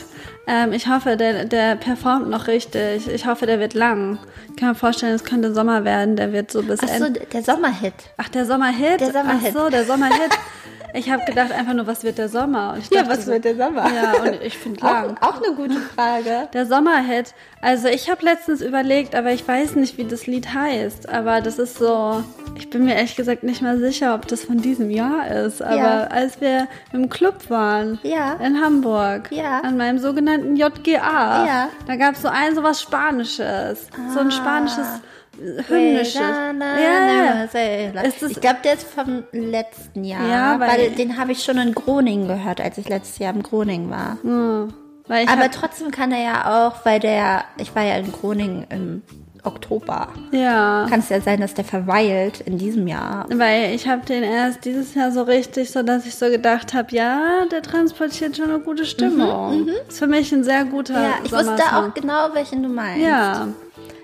Ähm, 0.47 0.73
ich 0.73 0.87
hoffe, 0.87 1.15
der, 1.17 1.45
der 1.45 1.75
performt 1.75 2.29
noch 2.29 2.47
richtig. 2.47 3.07
Ich 3.07 3.25
hoffe, 3.25 3.45
der 3.45 3.59
wird 3.59 3.73
lang. 3.73 4.17
Ich 4.49 4.55
kann 4.57 4.69
mir 4.69 4.75
vorstellen, 4.75 5.13
es 5.13 5.23
könnte 5.23 5.53
Sommer 5.53 5.83
werden. 5.85 6.15
Der 6.15 6.31
wird 6.33 6.51
so 6.51 6.63
bis 6.63 6.79
Ach 6.83 6.87
so, 6.87 7.09
der 7.09 7.43
Sommerhit. 7.43 7.93
Ach, 8.17 8.29
der 8.29 8.45
Sommerhit? 8.45 8.99
Der 9.01 9.11
Sommerhit. 9.11 9.53
Ach 9.55 9.61
so, 9.63 9.69
der 9.69 9.85
Sommerhit. 9.85 10.31
Ich 10.95 11.09
habe 11.11 11.23
gedacht 11.25 11.51
einfach 11.51 11.73
nur, 11.73 11.87
was 11.87 12.03
wird 12.03 12.17
der 12.19 12.29
Sommer? 12.29 12.73
Und 12.73 12.79
ich 12.79 12.89
dachte 12.89 13.19
so, 13.19 13.37
der 13.39 13.55
Sommer? 13.55 13.85
Ja, 13.91 14.21
und 14.21 14.41
ich 14.43 14.57
finde 14.57 14.81
lang. 14.85 15.17
Auch, 15.21 15.29
auch 15.29 15.41
eine 15.43 15.55
gute 15.55 15.79
Frage. 15.79 16.47
Der 16.53 16.65
Sommerhit. 16.67 17.33
Also 17.61 17.87
ich 17.87 18.09
habe 18.11 18.23
letztens 18.23 18.61
überlegt, 18.61 19.15
aber 19.15 19.31
ich 19.31 19.47
weiß 19.47 19.75
nicht, 19.75 19.97
wie 19.97 20.03
das 20.05 20.27
Lied 20.27 20.53
heißt. 20.53 21.09
Aber 21.09 21.41
das 21.41 21.57
ist 21.57 21.77
so, 21.77 22.23
ich 22.55 22.69
bin 22.69 22.85
mir 22.85 22.95
ehrlich 22.95 23.15
gesagt 23.15 23.43
nicht 23.43 23.61
mal 23.61 23.79
sicher, 23.79 24.13
ob 24.13 24.27
das 24.27 24.43
von 24.43 24.57
diesem 24.61 24.89
Jahr 24.91 25.27
ist. 25.27 25.61
Aber 25.63 25.75
Ja. 25.77 26.03
als 26.05 26.39
wir 26.41 26.67
im 26.91 27.09
Club 27.09 27.49
waren 27.49 27.99
Ja. 28.03 28.33
in 28.33 28.61
Hamburg, 28.61 29.31
Ja. 29.31 29.61
an 29.61 29.77
meinem 29.77 29.97
sogenannten 29.97 30.55
JGA, 30.55 31.45
Ja. 31.45 31.69
da 31.87 31.95
gab 31.95 32.15
es 32.15 32.21
so 32.21 32.27
ein 32.27 32.53
sowas 32.53 32.81
Spanisches. 32.81 33.87
So 34.13 34.19
ein 34.19 34.31
spanisches 34.31 34.77
äh, 34.87 34.99
hymnisches. 35.67 36.15
Ja. 36.21 37.45
ich 37.45 38.41
glaube, 38.41 38.57
der 38.63 38.73
ist 38.73 38.83
vom 38.87 39.23
letzten 39.31 40.03
Jahr. 40.03 40.27
Ja, 40.27 40.59
weil- 40.59 40.69
weil, 40.69 40.89
den 40.91 41.17
habe 41.17 41.31
ich 41.31 41.43
schon 41.43 41.57
in 41.57 41.73
Groningen 41.73 42.27
gehört, 42.27 42.61
als 42.61 42.77
ich 42.77 42.87
letztes 42.89 43.19
Jahr 43.19 43.33
in 43.33 43.43
Groningen 43.43 43.89
war. 43.89 44.17
Hm. 44.21 44.73
Ich 45.09 45.27
Aber 45.29 45.51
trotzdem 45.51 45.91
kann 45.91 46.11
er 46.13 46.23
ja 46.23 46.67
auch, 46.67 46.85
weil 46.85 46.99
der, 46.99 47.43
ich 47.57 47.75
war 47.75 47.83
ja 47.83 47.95
in 47.97 48.09
Groningen 48.11 48.65
im 48.69 49.01
Oktober. 49.43 50.07
ja. 50.31 50.85
Kann 50.89 51.01
es 51.01 51.09
ja 51.09 51.19
sein, 51.19 51.41
dass 51.41 51.53
der 51.53 51.65
verweilt 51.65 52.39
in 52.39 52.57
diesem 52.57 52.87
Jahr. 52.87 53.25
Weil 53.29 53.73
ich 53.75 53.89
habe 53.89 54.05
den 54.05 54.23
erst 54.23 54.63
dieses 54.63 54.95
Jahr 54.95 55.11
so 55.11 55.23
richtig, 55.23 55.69
so 55.69 55.83
dass 55.83 56.05
ich 56.05 56.15
so 56.15 56.27
gedacht 56.29 56.73
habe, 56.73 56.95
ja, 56.95 57.43
der 57.51 57.61
transportiert 57.61 58.37
schon 58.37 58.49
eine 58.49 58.59
gute 58.59 58.85
Stimmung. 58.85 59.67
Ist 59.89 59.99
für 59.99 60.07
mich 60.07 60.31
ein 60.31 60.45
sehr 60.45 60.63
guter 60.63 60.93
Ja, 60.93 61.09
ich 61.25 61.31
wusste 61.33 61.45
Sommersong. 61.57 61.67
auch 61.89 61.93
genau, 61.93 62.29
welchen 62.33 62.63
du 62.63 62.69
meinst. 62.69 63.01
Ja. 63.05 63.47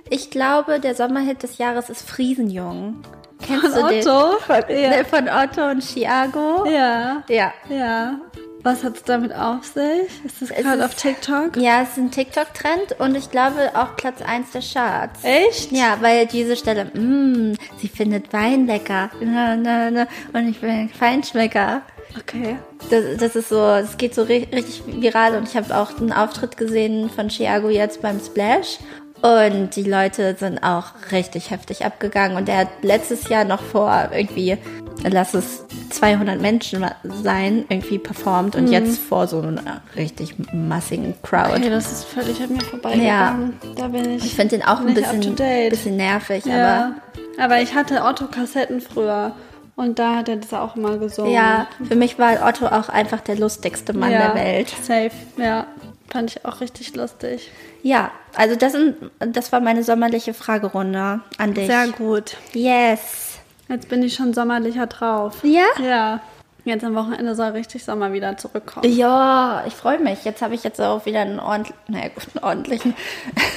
Ich 0.10 0.30
glaube, 0.32 0.80
der 0.80 0.95
Sommerhit 0.95 1.43
des 1.43 1.58
Jahres 1.58 1.89
ist 1.89 2.08
Friesenjung. 2.10 3.02
Kennst 3.45 3.67
Von 3.67 3.84
du 3.84 3.89
den? 3.89 4.08
Otto? 4.08 4.38
Von, 4.39 4.56
Ja. 4.69 4.89
ne, 4.89 5.06
von 5.06 5.30
Otto 5.30 5.69
und 5.69 5.82
Chiago. 5.84 6.65
Ja. 6.69 7.24
Ja. 7.30 7.54
Ja. 7.69 8.19
Was 8.62 8.84
hat's 8.84 9.04
damit 9.04 9.34
auf 9.34 9.63
sich? 9.63 10.10
Ist 10.26 10.41
das 10.41 10.52
Es 10.52 10.58
gerade 10.65 10.84
auf 10.84 10.93
TikTok? 10.93 11.56
Ja, 11.56 11.82
es 11.84 11.91
ist 11.91 11.98
ein 11.98 12.12
TikTok-Trend 12.12 13.00
und 13.00 13.15
ich 13.15 13.32
glaube 13.32 13.72
auch 13.74 13.95
Platz 13.95 14.22
1 14.22 14.52
der 14.52 14.62
Charts. 14.62 15.22
Echt? 15.24 15.72
Ja, 15.72 15.98
weil 16.02 16.26
diese 16.26 16.58
Stelle, 16.58 16.86
mh, 16.93 17.56
sie 17.78 17.88
findet 17.88 18.34
Wein 18.34 18.67
lecker. 18.67 19.12
Na, 19.22 19.56
na, 19.56 19.89
na, 19.89 20.08
und 20.34 20.50
ich 20.50 20.60
bin 20.60 20.69
ein 20.72 20.89
Feinschmecker. 20.89 21.84
Okay. 22.19 22.58
Das, 22.89 23.04
das 23.17 23.36
ist 23.38 23.48
so, 23.50 23.63
es 23.65 23.95
geht 23.98 24.13
so 24.13 24.24
ri- 24.24 24.54
richtig 24.54 24.84
viral 24.88 25.36
und 25.38 25.48
ich 25.48 25.56
habe 25.56 25.78
auch 25.78 25.98
einen 25.98 26.12
Auftritt 26.12 26.58
gesehen 26.58 27.10
von 27.10 27.30
Chiago 27.30 27.69
jetzt 27.69 28.02
beim 28.02 28.19
Splash. 28.19 28.80
Und 29.21 29.75
die 29.75 29.84
Leute 29.84 30.36
sind 30.36 30.63
auch 30.63 30.93
richtig 31.12 31.51
heftig 31.51 31.86
abgegangen. 31.86 32.38
Und 32.38 32.47
er 32.47 32.60
hat 32.60 32.69
letztes 32.82 33.27
Jahr 33.27 33.43
noch 33.43 33.62
vor 33.62 34.10
irgendwie, 34.13 34.58
lass 35.03 35.34
es 35.34 35.65
200 35.89 36.39
Menschen 36.39 36.86
sein, 37.03 37.65
irgendwie 37.67 37.99
performt. 37.99 38.55
Und 38.55 38.69
jetzt 38.69 38.99
vor 38.99 39.27
so 39.27 39.41
einer 39.41 39.82
richtig 39.95 40.36
massigen 40.53 41.15
Crowd. 41.21 41.55
Okay, 41.58 41.69
das 41.69 41.91
ist 41.91 42.05
völlig 42.05 42.41
an 42.41 42.53
mir 42.53 42.62
vorbeigegangen. 42.62 43.53
Da 43.75 43.88
bin 43.88 44.12
ich. 44.12 44.25
Ich 44.25 44.36
finde 44.36 44.58
den 44.58 44.65
auch 44.65 44.79
ein 44.79 44.93
bisschen, 44.93 45.36
bisschen 45.36 45.97
nervig, 45.97 46.45
ja. 46.45 46.93
Aber 47.38 47.62
ich 47.62 47.75
hatte 47.75 48.03
Otto-Kassetten 48.03 48.82
früher. 48.82 49.34
Und 49.75 49.97
da 49.97 50.17
hat 50.17 50.27
er 50.27 50.36
das 50.36 50.53
auch 50.53 50.75
immer 50.75 50.97
gesungen. 50.97 51.32
aber 51.38 51.41
ja, 51.41 51.67
für 51.88 51.95
mich 51.95 52.19
war 52.19 52.45
Otto 52.45 52.65
auch 52.65 52.89
einfach 52.89 53.21
der 53.21 53.38
lustigste 53.38 53.93
Mann 53.93 54.12
ja. 54.12 54.27
der 54.27 54.36
Welt. 54.36 54.75
Safe, 54.82 55.12
ja. 55.38 55.67
Fand 56.12 56.32
ich 56.36 56.45
auch 56.45 56.62
richtig 56.62 56.95
lustig. 56.95 57.52
Ja, 57.84 58.12
also 58.36 58.56
das, 58.56 58.72
sind, 58.74 58.95
das 59.19 59.52
war 59.52 59.60
meine 59.62 59.84
sommerliche 59.84 60.34
Fragerunde 60.34 61.22
an 61.38 61.54
dich. 61.54 61.67
Sehr 61.67 61.88
gut. 61.89 62.38
Yes. 62.54 63.38
Jetzt 63.67 63.89
bin 63.89 64.02
ich 64.02 64.15
schon 64.15 64.34
sommerlicher 64.34 64.88
drauf. 64.88 65.38
Ja? 65.43 65.65
Ja. 65.82 66.22
Jetzt 66.65 66.84
am 66.84 66.93
Wochenende 66.93 67.36
soll 67.36 67.50
richtig 67.52 67.86
Sommer 67.86 68.12
wieder 68.12 68.36
zurückkommen. 68.38 68.91
Ja, 68.91 69.63
ich 69.65 69.74
freue 69.74 69.98
mich. 70.00 70.26
Jetzt 70.26 70.41
habe 70.41 70.56
ich 70.56 70.63
jetzt 70.63 70.80
auch 70.82 71.06
wieder 71.06 71.22
einen 71.22 71.39
ordentlichen, 71.39 71.80
naja 71.88 72.10
gut, 72.10 72.26
einen 72.36 72.43
ordentlichen. 72.43 72.95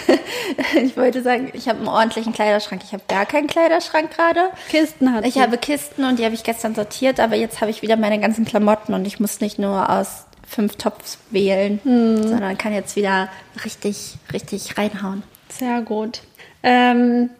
ich 0.83 0.97
wollte 0.97 1.21
sagen, 1.23 1.51
ich 1.53 1.69
habe 1.69 1.81
einen 1.81 1.89
ordentlichen 1.89 2.33
Kleiderschrank. 2.33 2.83
Ich 2.85 2.93
habe 2.93 3.03
gar 3.09 3.27
keinen 3.27 3.49
Kleiderschrank 3.49 4.15
gerade. 4.15 4.51
Kisten 4.71 5.13
hat 5.13 5.27
Ich 5.27 5.35
sie. 5.35 5.43
habe 5.43 5.59
Kisten 5.59 6.05
und 6.05 6.19
die 6.19 6.25
habe 6.25 6.35
ich 6.35 6.45
gestern 6.45 6.75
sortiert, 6.75 7.19
aber 7.19 7.35
jetzt 7.37 7.61
habe 7.61 7.71
ich 7.71 7.83
wieder 7.83 7.97
meine 7.97 8.21
ganzen 8.21 8.45
Klamotten 8.45 8.95
und 8.95 9.05
ich 9.05 9.19
muss 9.19 9.41
nicht 9.41 9.59
nur 9.59 9.91
aus 9.91 10.27
fünf 10.53 10.77
Tops 10.77 11.19
wählen, 11.31 11.81
sondern 11.85 12.59
kann 12.59 12.73
jetzt 12.73 12.95
wieder 12.97 13.29
richtig, 13.65 14.17
richtig 14.33 14.77
reinhauen. 14.77 15.23
Sehr 15.49 15.81
gut. 15.83 16.21
Ähm, 16.63 17.31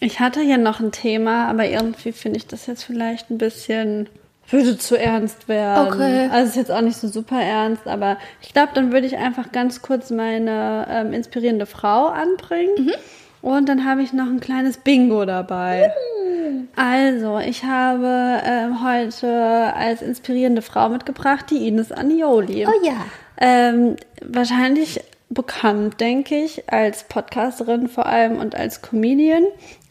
ich 0.00 0.20
hatte 0.20 0.40
hier 0.40 0.58
noch 0.58 0.80
ein 0.80 0.92
Thema, 0.92 1.48
aber 1.48 1.66
irgendwie 1.66 2.12
finde 2.12 2.38
ich 2.38 2.46
das 2.46 2.66
jetzt 2.66 2.84
vielleicht 2.84 3.30
ein 3.30 3.38
bisschen, 3.38 4.08
würde 4.50 4.78
zu 4.78 4.96
ernst 4.96 5.48
werden. 5.48 5.92
Okay. 5.92 6.28
Also 6.30 6.50
ist 6.50 6.56
jetzt 6.56 6.70
auch 6.70 6.82
nicht 6.82 6.98
so 6.98 7.08
super 7.08 7.40
ernst, 7.40 7.86
aber 7.86 8.18
ich 8.42 8.52
glaube, 8.52 8.70
dann 8.74 8.92
würde 8.92 9.06
ich 9.06 9.16
einfach 9.16 9.50
ganz 9.50 9.82
kurz 9.82 10.10
meine 10.10 10.86
ähm, 10.90 11.12
inspirierende 11.12 11.66
Frau 11.66 12.06
anbringen. 12.06 12.92
Und 13.40 13.68
dann 13.68 13.84
habe 13.84 14.02
ich 14.02 14.12
noch 14.12 14.26
ein 14.26 14.40
kleines 14.40 14.78
Bingo 14.78 15.24
dabei. 15.24 15.92
Also, 16.76 17.38
ich 17.38 17.64
habe 17.64 18.40
ähm, 18.44 18.84
heute 18.84 19.72
als 19.74 20.02
inspirierende 20.02 20.62
Frau 20.62 20.88
mitgebracht 20.88 21.46
die 21.50 21.68
Ines 21.68 21.92
Anioli. 21.92 22.66
Oh 22.66 22.84
ja. 22.84 22.96
Ähm, 23.40 23.96
wahrscheinlich 24.22 25.00
bekannt, 25.30 26.00
denke 26.00 26.36
ich, 26.36 26.72
als 26.72 27.04
Podcasterin 27.04 27.88
vor 27.88 28.06
allem 28.06 28.38
und 28.38 28.54
als 28.54 28.82
Comedian. 28.82 29.44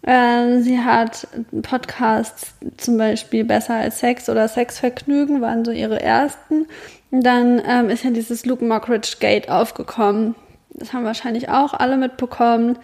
Ähm, 0.05 0.61
sie 0.63 0.79
hat 0.79 1.27
Podcasts 1.61 2.53
zum 2.77 2.97
Beispiel 2.97 3.43
Besser 3.43 3.75
als 3.75 3.99
Sex 3.99 4.29
oder 4.29 4.47
Sexvergnügen, 4.47 5.41
waren 5.41 5.65
so 5.65 5.71
ihre 5.71 6.01
ersten. 6.01 6.65
Und 7.11 7.25
dann 7.25 7.61
ähm, 7.67 7.89
ist 7.89 8.03
ja 8.03 8.11
dieses 8.11 8.45
Luke 8.45 8.63
Mockridge 8.63 9.17
Gate 9.19 9.49
aufgekommen. 9.49 10.35
Das 10.71 10.93
haben 10.93 11.05
wahrscheinlich 11.05 11.49
auch 11.49 11.73
alle 11.73 11.97
mitbekommen, 11.97 12.77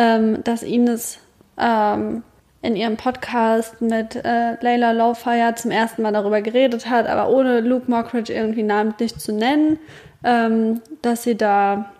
ähm, 0.00 0.42
dass 0.44 0.62
Ines 0.62 1.18
ähm, 1.58 2.22
in 2.62 2.74
ihrem 2.74 2.96
Podcast 2.96 3.82
mit 3.82 4.16
äh, 4.16 4.56
Layla 4.62 4.92
Lowfire 4.92 5.54
zum 5.56 5.70
ersten 5.70 6.00
Mal 6.00 6.12
darüber 6.12 6.40
geredet 6.40 6.88
hat, 6.88 7.06
aber 7.06 7.28
ohne 7.28 7.60
Luke 7.60 7.90
Mockridge 7.90 8.32
irgendwie 8.32 8.62
namentlich 8.62 9.16
zu 9.16 9.32
nennen, 9.32 9.78
ähm, 10.24 10.80
dass 11.02 11.22
sie 11.24 11.36
da 11.36 11.92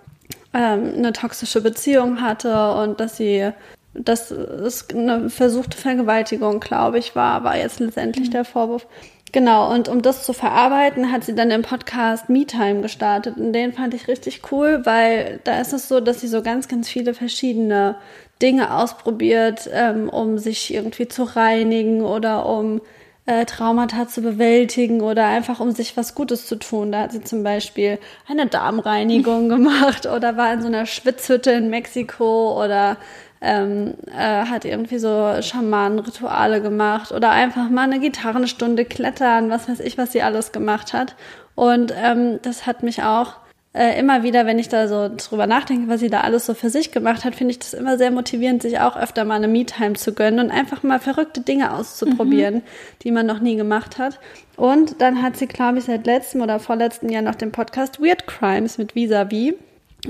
ähm, 0.55 0.95
eine 0.97 1.13
toxische 1.13 1.61
Beziehung 1.61 2.23
hatte 2.23 2.73
und 2.73 3.01
dass 3.01 3.19
sie, 3.19 3.51
dass 3.93 4.31
es 4.31 4.89
eine 4.91 5.29
versuchte 5.29 5.77
Vergewaltigung, 5.77 6.61
glaube 6.61 6.99
ich, 6.99 7.15
war, 7.15 7.45
war 7.45 7.59
jetzt 7.59 7.81
letztendlich 7.81 8.31
der 8.31 8.47
Vorwurf. 8.47 8.87
Genau, 9.33 9.73
und 9.73 9.89
um 9.89 10.03
das 10.03 10.25
zu 10.25 10.33
verarbeiten, 10.33 11.13
hat 11.13 11.25
sie 11.25 11.35
dann 11.35 11.51
den 11.51 11.63
Podcast 11.63 12.29
MeTime 12.29 12.81
gestartet. 12.81 13.37
Und 13.37 13.53
den 13.53 13.73
fand 13.73 13.95
ich 13.95 14.09
richtig 14.09 14.43
cool, 14.51 14.85
weil 14.85 15.41
da 15.45 15.61
ist 15.61 15.73
es 15.73 15.89
so, 15.89 16.01
dass 16.01 16.21
sie 16.21 16.29
so 16.29 16.43
ganz, 16.43 16.67
ganz 16.67 16.89
viele 16.89 17.15
verschiedene 17.15 17.97
Dinge 18.43 18.75
ausprobiert, 18.75 19.71
ähm, 19.73 20.09
um 20.09 20.39
sich 20.39 20.75
irgendwie 20.75 21.07
zu 21.07 21.23
reinigen 21.23 22.03
oder 22.03 22.47
um 22.47 22.81
äh, 23.27 23.45
Traumata 23.45 24.09
zu 24.09 24.23
bewältigen 24.23 25.01
oder 25.01 25.27
einfach 25.27 25.61
um 25.61 25.71
sich 25.71 25.97
was 25.97 26.17
Gutes 26.17 26.47
zu 26.47 26.57
tun. 26.57 26.91
Da 26.91 27.03
hat 27.03 27.13
sie 27.13 27.23
zum 27.23 27.45
Beispiel 27.45 27.99
eine 28.27 28.47
Darmreinigung 28.47 29.49
gemacht 29.49 30.07
oder 30.07 30.37
war 30.37 30.53
in 30.53 30.63
so 30.63 30.67
einer 30.67 30.87
Schwitzhütte 30.87 31.53
in 31.53 31.71
Mexiko 31.71 32.61
oder 32.61 32.97
ähm, 33.41 33.95
äh, 34.07 34.45
hat 34.47 34.65
irgendwie 34.65 34.99
so 34.99 35.35
Schamanenrituale 35.41 36.61
gemacht 36.61 37.13
oder 37.13 37.31
einfach 37.31 37.71
mal 37.71 37.85
eine 37.85 38.01
Gitarrenstunde 38.01 38.85
klettern, 38.85 39.51
was 39.51 39.69
weiß 39.69 39.81
ich, 39.81 39.97
was 39.97 40.13
sie 40.13 40.23
alles 40.23 40.53
gemacht 40.53 40.93
hat. 40.93 41.17
Und 41.55 41.93
ähm, 41.97 42.39
das 42.43 42.67
hat 42.67 42.83
mich 42.83 43.03
auch 43.03 43.37
äh, 43.73 43.99
immer 43.99 44.23
wieder, 44.23 44.47
wenn 44.47 44.59
ich 44.59 44.69
da 44.69 44.89
so 44.89 45.09
drüber 45.17 45.47
nachdenke, 45.47 45.89
was 45.89 46.01
sie 46.01 46.11
da 46.11 46.23
alles 46.23 46.45
so 46.45 46.55
für 46.55 46.71
sich 46.71 46.91
gemacht 46.91 47.25
hat, 47.25 47.37
finde 47.37 47.53
ich 47.53 47.61
das 47.61 47.73
immer 47.73 47.99
sehr 47.99 48.11
motivierend, 48.11 48.63
sich 48.63 48.81
auch 48.81 48.97
öfter 48.97 49.25
mal 49.25 49.37
eine 49.37 49.49
Me-Time 49.49 49.95
zu 49.95 50.13
gönnen 50.13 50.41
und 50.41 50.51
einfach 50.51 50.83
mal 50.83 50.99
verrückte 50.99 51.41
Dinge 51.41 51.73
auszuprobieren, 51.73 52.63
die 53.03 53.13
man 53.13 53.27
noch 53.27 53.41
nie 53.41 53.57
gemacht 53.57 53.99
hat. 53.99 54.19
Und 54.57 55.01
dann 55.01 55.23
hat 55.23 55.37
sie, 55.37 55.47
glaube 55.47 55.79
ich, 55.79 55.85
seit 55.85 56.05
letztem 56.05 56.41
oder 56.43 56.59
vorletzten 56.59 57.09
Jahr 57.09 57.23
noch 57.23 57.37
den 57.37 57.53
Podcast 57.53 58.01
Weird 58.01 58.27
Crimes 58.27 58.77
mit 58.77 58.95
Visavi. 58.95 59.57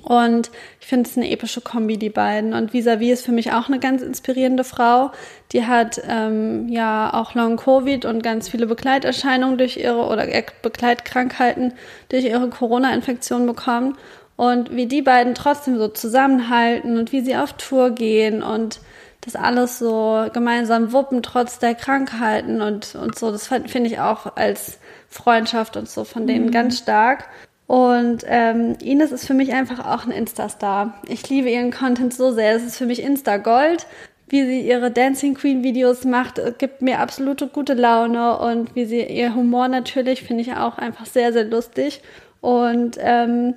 Und 0.02 0.50
ich 0.80 0.86
finde 0.86 1.08
es 1.08 1.16
eine 1.16 1.30
epische 1.30 1.60
Kombi, 1.60 1.96
die 1.96 2.10
beiden. 2.10 2.54
Und 2.54 2.72
Visavi 2.72 3.10
ist 3.10 3.24
für 3.24 3.32
mich 3.32 3.52
auch 3.52 3.68
eine 3.68 3.80
ganz 3.80 4.02
inspirierende 4.02 4.64
Frau. 4.64 5.10
Die 5.52 5.66
hat 5.66 6.00
ähm, 6.08 6.68
ja 6.68 7.12
auch 7.12 7.34
Long 7.34 7.56
Covid 7.56 8.04
und 8.04 8.22
ganz 8.22 8.48
viele 8.48 8.66
Begleiterscheinungen 8.66 9.58
durch 9.58 9.76
ihre 9.76 10.06
oder 10.06 10.26
Begleitkrankheiten 10.62 11.72
durch 12.08 12.24
ihre 12.24 12.48
Corona-Infektion 12.48 13.46
bekommen. 13.46 13.96
Und 14.36 14.74
wie 14.74 14.86
die 14.86 15.02
beiden 15.02 15.34
trotzdem 15.34 15.76
so 15.76 15.88
zusammenhalten 15.88 16.96
und 16.96 17.12
wie 17.12 17.20
sie 17.20 17.36
auf 17.36 17.54
Tour 17.54 17.90
gehen 17.90 18.42
und 18.42 18.80
das 19.20 19.36
alles 19.36 19.78
so 19.78 20.26
gemeinsam 20.32 20.92
wuppen, 20.92 21.22
trotz 21.22 21.58
der 21.58 21.74
Krankheiten 21.74 22.62
und, 22.62 22.94
und 22.94 23.18
so. 23.18 23.30
Das 23.30 23.48
finde 23.48 23.86
ich 23.86 23.98
auch 23.98 24.36
als 24.36 24.78
Freundschaft 25.08 25.76
und 25.76 25.88
so 25.90 26.04
von 26.04 26.26
denen 26.26 26.46
mhm. 26.46 26.52
ganz 26.52 26.78
stark. 26.78 27.28
Und 27.70 28.24
ähm, 28.26 28.76
Ines 28.82 29.12
ist 29.12 29.28
für 29.28 29.34
mich 29.34 29.52
einfach 29.52 29.86
auch 29.86 30.04
ein 30.04 30.10
Insta-Star. 30.10 30.92
Ich 31.06 31.28
liebe 31.28 31.48
ihren 31.48 31.70
Content 31.70 32.12
so 32.12 32.32
sehr. 32.32 32.56
Es 32.56 32.64
ist 32.64 32.76
für 32.76 32.86
mich 32.86 33.00
Insta-Gold. 33.00 33.86
Wie 34.28 34.44
sie 34.44 34.60
ihre 34.62 34.90
Dancing 34.90 35.34
Queen 35.34 35.62
Videos 35.62 36.04
macht, 36.04 36.40
gibt 36.58 36.82
mir 36.82 36.98
absolute 36.98 37.46
gute 37.46 37.74
Laune. 37.74 38.36
Und 38.40 38.74
wie 38.74 38.86
sie 38.86 39.04
ihr 39.04 39.36
Humor 39.36 39.68
natürlich, 39.68 40.24
finde 40.24 40.42
ich 40.42 40.52
auch 40.56 40.78
einfach 40.78 41.06
sehr, 41.06 41.32
sehr 41.32 41.44
lustig. 41.44 42.02
Und 42.40 42.96
ähm, 42.98 43.54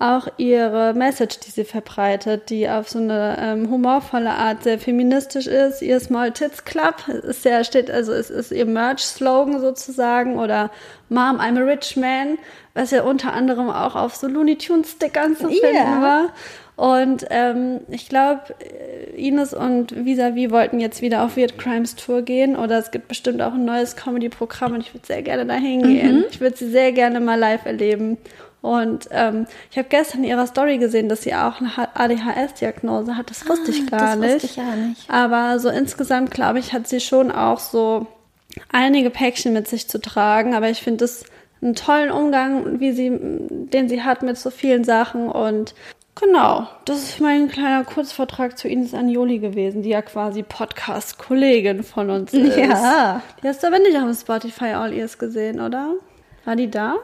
auch 0.00 0.28
ihre 0.36 0.94
Message, 0.94 1.40
die 1.40 1.50
sie 1.50 1.64
verbreitet, 1.64 2.50
die 2.50 2.68
auf 2.68 2.88
so 2.88 2.98
eine 3.00 3.36
ähm, 3.40 3.70
humorvolle 3.70 4.30
Art 4.30 4.62
sehr 4.62 4.78
feministisch 4.78 5.48
ist. 5.48 5.82
Ihr 5.82 5.98
Small 5.98 6.30
Tits 6.30 6.64
Club 6.64 7.08
ist 7.08 7.42
sehr, 7.42 7.64
steht, 7.64 7.90
also 7.90 8.12
es 8.12 8.30
ist 8.30 8.52
ihr 8.52 8.66
Merch-Slogan 8.66 9.60
sozusagen 9.60 10.38
oder 10.38 10.70
Mom, 11.08 11.40
I'm 11.40 11.58
a 11.58 11.64
Rich 11.64 11.96
Man, 11.96 12.38
was 12.78 12.92
ja 12.92 13.02
unter 13.02 13.32
anderem 13.32 13.70
auch 13.70 13.96
auf 13.96 14.14
so 14.14 14.28
Looney 14.28 14.56
Tunes 14.56 14.92
Stickern 14.92 15.36
zu 15.36 15.48
finden 15.48 15.74
yeah. 15.74 16.02
war. 16.02 16.28
Und 16.76 17.26
ähm, 17.30 17.80
ich 17.88 18.08
glaube, 18.08 18.42
Ines 19.16 19.52
und 19.52 20.04
Visavi 20.04 20.52
wollten 20.52 20.78
jetzt 20.78 21.02
wieder 21.02 21.24
auf 21.24 21.36
Weird 21.36 21.58
Crimes 21.58 21.96
Tour 21.96 22.22
gehen 22.22 22.54
oder 22.54 22.78
es 22.78 22.92
gibt 22.92 23.08
bestimmt 23.08 23.42
auch 23.42 23.54
ein 23.54 23.64
neues 23.64 23.96
Comedy-Programm 23.96 24.74
und 24.74 24.80
ich 24.82 24.94
würde 24.94 25.04
sehr 25.04 25.22
gerne 25.22 25.44
dahin 25.44 25.82
gehen. 25.82 26.18
Mhm. 26.18 26.24
Ich 26.30 26.40
würde 26.40 26.56
sie 26.56 26.70
sehr 26.70 26.92
gerne 26.92 27.18
mal 27.18 27.36
live 27.36 27.66
erleben. 27.66 28.16
Und 28.60 29.08
ähm, 29.10 29.46
ich 29.72 29.78
habe 29.78 29.88
gestern 29.88 30.22
in 30.22 30.30
ihrer 30.30 30.46
Story 30.46 30.78
gesehen, 30.78 31.08
dass 31.08 31.22
sie 31.22 31.34
auch 31.34 31.60
eine 31.60 31.72
ADHS-Diagnose 31.94 33.16
hat. 33.16 33.30
Das 33.30 33.48
wusste 33.48 33.72
ah, 33.72 33.74
ich 33.74 33.90
gar 33.90 34.00
das 34.00 34.18
nicht. 34.18 34.34
Wusste 34.34 34.46
ich 34.46 34.56
ja 34.56 34.76
nicht. 34.76 35.10
Aber 35.10 35.58
so 35.58 35.70
insgesamt, 35.70 36.30
glaube 36.30 36.60
ich, 36.60 36.72
hat 36.72 36.86
sie 36.86 37.00
schon 37.00 37.32
auch 37.32 37.58
so 37.58 38.06
einige 38.70 39.10
Päckchen 39.10 39.52
mit 39.52 39.66
sich 39.66 39.88
zu 39.88 40.00
tragen. 40.00 40.54
Aber 40.54 40.70
ich 40.70 40.80
finde 40.80 41.06
es 41.06 41.24
einen 41.60 41.74
tollen 41.74 42.10
Umgang, 42.10 42.80
wie 42.80 42.92
sie, 42.92 43.10
den 43.18 43.88
sie 43.88 44.02
hat 44.02 44.22
mit 44.22 44.38
so 44.38 44.50
vielen 44.50 44.84
Sachen. 44.84 45.28
Und 45.28 45.74
genau, 46.14 46.68
das 46.84 46.98
ist 46.98 47.20
mein 47.20 47.48
kleiner 47.48 47.84
Kurzvortrag 47.84 48.58
zu 48.58 48.68
Ines 48.68 48.94
Anjoli 48.94 49.38
gewesen, 49.38 49.82
die 49.82 49.90
ja 49.90 50.02
quasi 50.02 50.42
Podcast-Kollegin 50.42 51.82
von 51.82 52.10
uns 52.10 52.32
ist. 52.32 52.56
Ja. 52.56 53.22
Die 53.42 53.48
hast 53.48 53.62
du 53.62 53.66
aber 53.66 53.78
nicht 53.78 53.96
auf 53.96 54.04
dem 54.04 54.14
Spotify 54.14 54.72
All 54.74 54.92
Ears 54.92 55.18
gesehen, 55.18 55.60
oder? 55.60 55.94
War 56.44 56.56
die 56.56 56.70
da? 56.70 56.96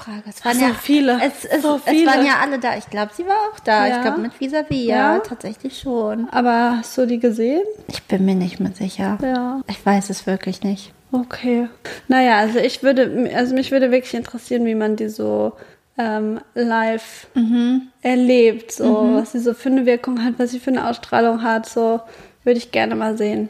Frage. 0.00 0.22
Es 0.28 0.44
waren 0.44 0.58
so 0.58 0.64
ja 0.64 0.74
viele. 0.74 1.20
Es, 1.22 1.44
es, 1.44 1.62
so 1.62 1.78
viele. 1.78 2.00
es 2.02 2.06
waren 2.06 2.26
ja 2.26 2.38
alle 2.40 2.58
da. 2.58 2.76
Ich 2.76 2.88
glaube, 2.88 3.12
sie 3.14 3.26
war 3.26 3.36
auch 3.52 3.60
da. 3.60 3.86
Ja. 3.86 3.96
Ich 3.96 4.02
glaube, 4.02 4.20
mit 4.20 4.40
Visavi, 4.40 4.86
ja, 4.86 5.14
ja, 5.14 5.18
tatsächlich 5.20 5.78
schon. 5.78 6.28
Aber 6.30 6.78
hast 6.78 6.96
du 6.96 7.06
die 7.06 7.18
gesehen? 7.18 7.62
Ich 7.88 8.02
bin 8.04 8.24
mir 8.24 8.34
nicht 8.34 8.60
mehr 8.60 8.72
sicher. 8.72 9.18
Ja. 9.22 9.60
Ich 9.66 9.84
weiß 9.84 10.10
es 10.10 10.26
wirklich 10.26 10.62
nicht. 10.62 10.92
Okay. 11.12 11.68
Naja, 12.08 12.38
also 12.38 12.58
ich 12.58 12.82
würde, 12.82 13.30
also 13.34 13.54
mich 13.54 13.70
würde 13.70 13.90
wirklich 13.90 14.14
interessieren, 14.14 14.64
wie 14.64 14.74
man 14.74 14.96
die 14.96 15.08
so 15.08 15.52
ähm, 15.98 16.40
live 16.54 17.26
mhm. 17.34 17.88
erlebt, 18.02 18.72
so 18.72 19.02
mhm. 19.02 19.16
was 19.16 19.32
sie 19.32 19.40
so 19.40 19.54
für 19.54 19.68
eine 19.68 19.86
Wirkung 19.86 20.24
hat, 20.24 20.34
was 20.38 20.52
sie 20.52 20.60
für 20.60 20.70
eine 20.70 20.88
Ausstrahlung 20.88 21.42
hat, 21.42 21.68
so 21.68 22.00
würde 22.44 22.58
ich 22.58 22.70
gerne 22.70 22.94
mal 22.94 23.18
sehen. 23.18 23.48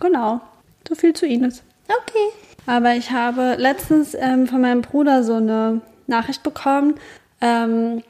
Genau. 0.00 0.40
So 0.86 0.94
viel 0.94 1.12
zu 1.12 1.26
Ines. 1.26 1.62
Okay. 1.88 2.28
Aber 2.66 2.94
ich 2.94 3.10
habe 3.10 3.56
letztens 3.58 4.14
ähm, 4.14 4.46
von 4.46 4.60
meinem 4.60 4.82
Bruder 4.82 5.24
so 5.24 5.34
eine 5.34 5.80
Nachricht 6.06 6.42
bekommen. 6.42 6.94
Ähm, 7.40 8.02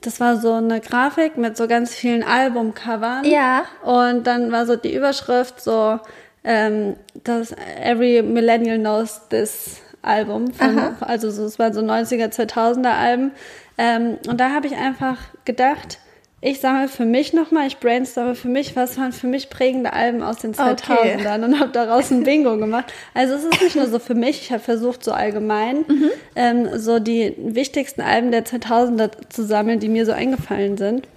das 0.00 0.20
war 0.20 0.36
so 0.36 0.52
eine 0.52 0.80
Grafik 0.80 1.36
mit 1.36 1.56
so 1.56 1.66
ganz 1.66 1.94
vielen 1.94 2.22
Albumcovern. 2.22 3.24
Ja. 3.24 3.64
Und 3.82 4.26
dann 4.26 4.52
war 4.52 4.66
so 4.66 4.76
die 4.76 4.94
Überschrift 4.94 5.60
so, 5.60 5.98
ähm, 6.44 6.96
dass 7.24 7.54
every 7.80 8.22
millennial 8.22 8.78
knows 8.78 9.20
this 9.30 9.80
Album. 10.04 10.52
Von, 10.52 10.78
also 11.00 11.30
so, 11.30 11.44
es 11.44 11.58
waren 11.58 11.72
so 11.72 11.80
90er, 11.80 12.32
2000er 12.32 12.92
Alben. 12.92 13.32
Ähm, 13.78 14.18
und 14.28 14.38
da 14.38 14.50
habe 14.50 14.66
ich 14.66 14.76
einfach 14.76 15.18
gedacht, 15.44 15.98
ich 16.40 16.60
sammle 16.60 16.88
für 16.88 17.06
mich 17.06 17.32
nochmal, 17.32 17.66
ich 17.66 17.78
brainstorme 17.78 18.34
für 18.34 18.48
mich, 18.48 18.76
was 18.76 18.98
waren 18.98 19.12
für 19.12 19.26
mich 19.26 19.48
prägende 19.48 19.94
Alben 19.94 20.22
aus 20.22 20.36
den 20.36 20.54
2000ern 20.54 21.36
okay. 21.36 21.44
und 21.44 21.58
habe 21.58 21.72
daraus 21.72 22.10
ein 22.10 22.22
Bingo 22.22 22.58
gemacht. 22.58 22.92
Also 23.14 23.34
es 23.34 23.44
ist 23.44 23.62
nicht 23.62 23.76
nur 23.76 23.86
so 23.86 23.98
für 23.98 24.14
mich, 24.14 24.42
ich 24.42 24.52
habe 24.52 24.62
versucht, 24.62 25.02
so 25.02 25.12
allgemein 25.12 25.86
mhm. 25.88 26.10
ähm, 26.36 26.68
so 26.78 26.98
die 26.98 27.34
wichtigsten 27.38 28.02
Alben 28.02 28.30
der 28.30 28.44
2000er 28.44 29.10
zu 29.30 29.42
sammeln, 29.42 29.80
die 29.80 29.88
mir 29.88 30.04
so 30.04 30.12
eingefallen 30.12 30.76
sind. 30.76 31.08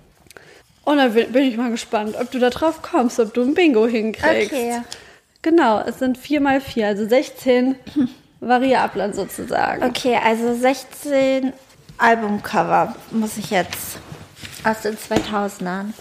Und 0.85 0.97
dann 0.97 1.11
bin 1.11 1.43
ich 1.43 1.57
mal 1.57 1.71
gespannt, 1.71 2.15
ob 2.19 2.31
du 2.31 2.39
da 2.39 2.49
drauf 2.49 2.81
kommst, 2.81 3.19
ob 3.19 3.33
du 3.33 3.41
ein 3.41 3.53
Bingo 3.53 3.85
hinkriegst. 3.85 4.53
Okay. 4.53 4.81
Genau, 5.41 5.81
es 5.81 5.99
sind 5.99 6.17
4 6.17 6.41
mal 6.41 6.61
4, 6.61 6.87
also 6.87 7.07
16 7.07 7.75
Variablen 8.39 9.13
sozusagen. 9.13 9.83
Okay, 9.83 10.17
also 10.23 10.53
16 10.53 11.53
Albumcover 11.97 12.95
muss 13.11 13.37
ich 13.37 13.49
jetzt 13.49 13.97
aus 14.63 14.81
den 14.81 14.97
2000ern. 14.97 15.93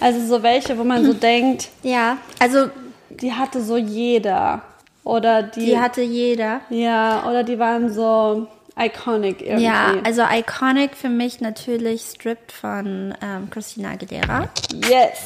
Also 0.00 0.26
so 0.26 0.42
welche, 0.42 0.76
wo 0.78 0.84
man 0.84 1.04
so 1.04 1.12
denkt. 1.14 1.68
Ja, 1.82 2.18
also. 2.38 2.68
Die 3.10 3.32
hatte 3.32 3.62
so 3.62 3.76
jeder. 3.76 4.62
Oder 5.04 5.44
die. 5.44 5.66
Die 5.66 5.78
hatte 5.78 6.00
jeder. 6.00 6.60
Ja, 6.68 7.24
oder 7.28 7.44
die 7.44 7.58
waren 7.60 7.92
so 7.92 8.48
iconic 8.76 9.40
irgendwie. 9.40 9.64
Ja, 9.64 9.94
also 10.02 10.22
iconic 10.28 10.96
für 10.96 11.08
mich 11.08 11.40
natürlich 11.40 12.02
Stripped 12.02 12.50
von 12.50 13.14
ähm, 13.22 13.50
Christina 13.50 13.90
Aguilera. 13.90 14.48
Yes. 14.72 15.20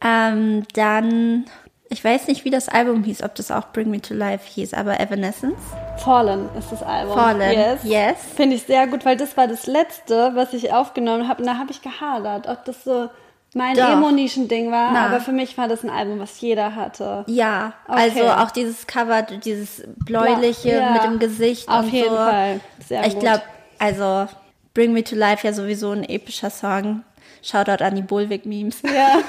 Ähm, 0.00 0.62
dann 0.74 1.46
ich 1.88 2.02
weiß 2.02 2.26
nicht, 2.26 2.44
wie 2.44 2.50
das 2.50 2.68
Album 2.68 3.04
hieß, 3.04 3.22
ob 3.22 3.34
das 3.34 3.50
auch 3.50 3.68
Bring 3.72 3.90
Me 3.90 4.00
to 4.00 4.14
Life 4.14 4.44
hieß, 4.54 4.74
aber 4.74 4.98
Evanescence. 4.98 5.58
Fallen 5.98 6.48
ist 6.58 6.72
das 6.72 6.82
Album. 6.82 7.14
Fallen, 7.14 7.52
yes. 7.52 7.80
yes. 7.84 8.16
Finde 8.34 8.56
ich 8.56 8.62
sehr 8.64 8.86
gut, 8.86 9.04
weil 9.04 9.16
das 9.16 9.36
war 9.36 9.46
das 9.46 9.66
letzte, 9.66 10.32
was 10.34 10.52
ich 10.52 10.72
aufgenommen 10.72 11.28
habe. 11.28 11.42
Und 11.42 11.48
da 11.48 11.58
habe 11.58 11.70
ich 11.70 11.82
gehadert, 11.82 12.48
ob 12.48 12.64
das 12.64 12.84
so 12.84 13.08
mein 13.54 13.78
Emo-Nischen-Ding 13.78 14.70
war. 14.70 14.92
Na. 14.92 15.06
Aber 15.06 15.20
für 15.20 15.32
mich 15.32 15.56
war 15.56 15.68
das 15.68 15.84
ein 15.84 15.90
Album, 15.90 16.18
was 16.18 16.40
jeder 16.40 16.74
hatte. 16.74 17.24
Ja, 17.28 17.72
okay. 17.88 18.00
also 18.02 18.28
auch 18.28 18.50
dieses 18.50 18.86
Cover, 18.86 19.22
dieses 19.22 19.84
bläuliche 20.04 20.76
ja. 20.76 20.90
mit 20.92 21.04
dem 21.04 21.18
Gesicht 21.18 21.68
Auf 21.68 21.84
und 21.84 21.92
jeden 21.92 22.10
so. 22.10 22.16
Fall. 22.16 22.60
Sehr 22.86 23.06
ich 23.06 23.18
glaube, 23.18 23.42
also 23.78 24.28
Bring 24.74 24.92
Me 24.92 25.04
to 25.04 25.14
Life 25.14 25.46
ja 25.46 25.52
sowieso 25.52 25.92
ein 25.92 26.04
epischer 26.04 26.50
Song. 26.50 27.02
Shoutout 27.42 27.82
an 27.82 27.94
die 27.94 28.02
Bullwig-Memes. 28.02 28.82
Ja. 28.82 29.20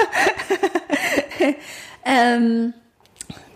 Ähm, 2.07 2.73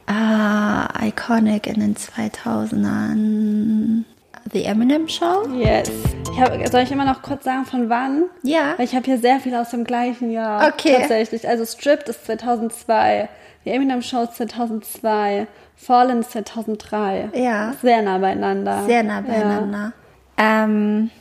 ah, 0.08 0.88
iconic 1.02 1.68
in 1.68 1.80
den 1.80 1.96
2000ern. 1.96 4.04
The 4.52 4.66
Eminem 4.66 5.08
Show? 5.08 5.48
Yes. 5.54 5.90
Ich 6.34 6.40
hab, 6.40 6.68
soll 6.68 6.82
ich 6.82 6.92
immer 6.92 7.06
noch 7.06 7.22
kurz 7.22 7.46
sagen, 7.46 7.66
von 7.66 7.90
wann? 7.90 8.24
Ja. 8.44 8.74
Weil 8.76 8.86
ich 8.86 8.96
habe 8.96 9.06
hier 9.06 9.18
sehr 9.18 9.40
viel 9.40 9.56
aus 9.56 9.70
dem 9.70 9.86
gleichen 9.86 10.32
Jahr. 10.32 10.68
Okay. 10.68 10.98
Tatsächlich. 11.00 11.48
Also 11.48 11.66
Stripped 11.66 12.10
ist 12.10 12.26
2002. 12.26 13.30
The 13.64 13.70
Eminem 13.70 14.02
Show 14.02 14.24
ist 14.24 14.36
2002. 14.36 15.48
Fallen 15.76 16.20
ist 16.20 16.32
2003. 16.32 17.30
Ja. 17.34 17.74
Sehr 17.82 18.02
nah 18.02 18.18
beieinander. 18.18 18.84
Sehr 18.86 19.04
nah 19.04 19.22
beieinander. 19.22 19.94
Ja. 20.38 20.64
Ähm, 20.64 21.12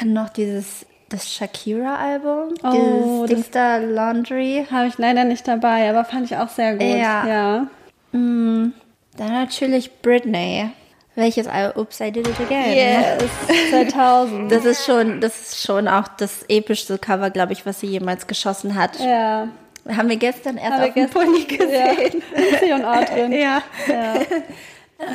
dann 0.00 0.12
noch 0.12 0.30
dieses 0.30 0.86
das 1.10 1.30
Shakira-Album, 1.32 2.54
oh, 2.62 3.26
Dingster 3.26 3.80
Laundry. 3.80 4.66
Habe 4.70 4.88
ich 4.88 4.96
leider 4.96 5.24
nicht 5.24 5.46
dabei, 5.46 5.90
aber 5.90 6.04
fand 6.04 6.26
ich 6.26 6.36
auch 6.36 6.48
sehr 6.48 6.72
gut. 6.72 6.82
Ja. 6.82 7.26
ja. 7.26 7.66
Mm, 8.12 8.72
dann 9.16 9.32
natürlich 9.32 9.90
Britney. 10.02 10.70
Welches 11.16 11.48
Album? 11.48 11.82
Oops, 11.82 12.00
I 12.00 12.12
Did 12.12 12.28
It 12.28 12.40
Again. 12.40 12.72
Yes, 12.72 13.30
2000. 13.70 14.50
Das 14.50 14.64
ist 14.64 14.86
schon, 14.86 15.20
das 15.20 15.52
ist 15.52 15.66
schon 15.66 15.88
auch 15.88 16.06
das 16.16 16.44
epischste 16.48 16.98
Cover, 16.98 17.30
glaube 17.30 17.52
ich, 17.52 17.66
was 17.66 17.80
sie 17.80 17.88
jemals 17.88 18.28
geschossen 18.28 18.76
hat. 18.76 18.98
Ja. 19.00 19.48
Haben 19.88 20.08
wir 20.08 20.16
gestern 20.16 20.56
erst 20.56 20.72
Haben 20.74 20.84
auf 20.84 20.94
dem 20.94 21.10
Pony 21.10 21.44
gesehen. 21.48 22.22
Ja. 22.68 22.76
und 22.76 22.84
A 22.84 23.04
drin. 23.04 23.32
Ja. 23.32 23.62
ja. 23.88 24.14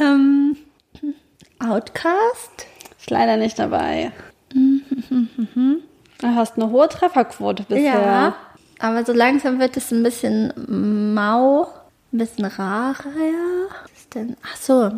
ähm, 0.01 0.57
Outcast? 1.59 2.67
Ist 2.99 3.09
leider 3.09 3.37
nicht 3.37 3.57
dabei. 3.57 4.11
Mhm. 4.53 5.83
Du 6.25 6.35
hast 6.35 6.57
eine 6.57 6.69
hohe 6.71 6.89
Trefferquote 6.89 7.63
bisher. 7.63 7.83
Ja, 7.83 8.35
aber 8.79 9.05
so 9.05 9.13
langsam 9.13 9.59
wird 9.59 9.77
es 9.77 9.91
ein 9.91 10.03
bisschen 10.03 10.53
mau, 11.13 11.67
ein 12.11 12.17
bisschen 12.17 12.45
rarer. 12.45 13.05
Was 13.83 13.91
ist 13.97 14.15
denn? 14.15 14.35
Ach 14.43 14.55
so, 14.57 14.91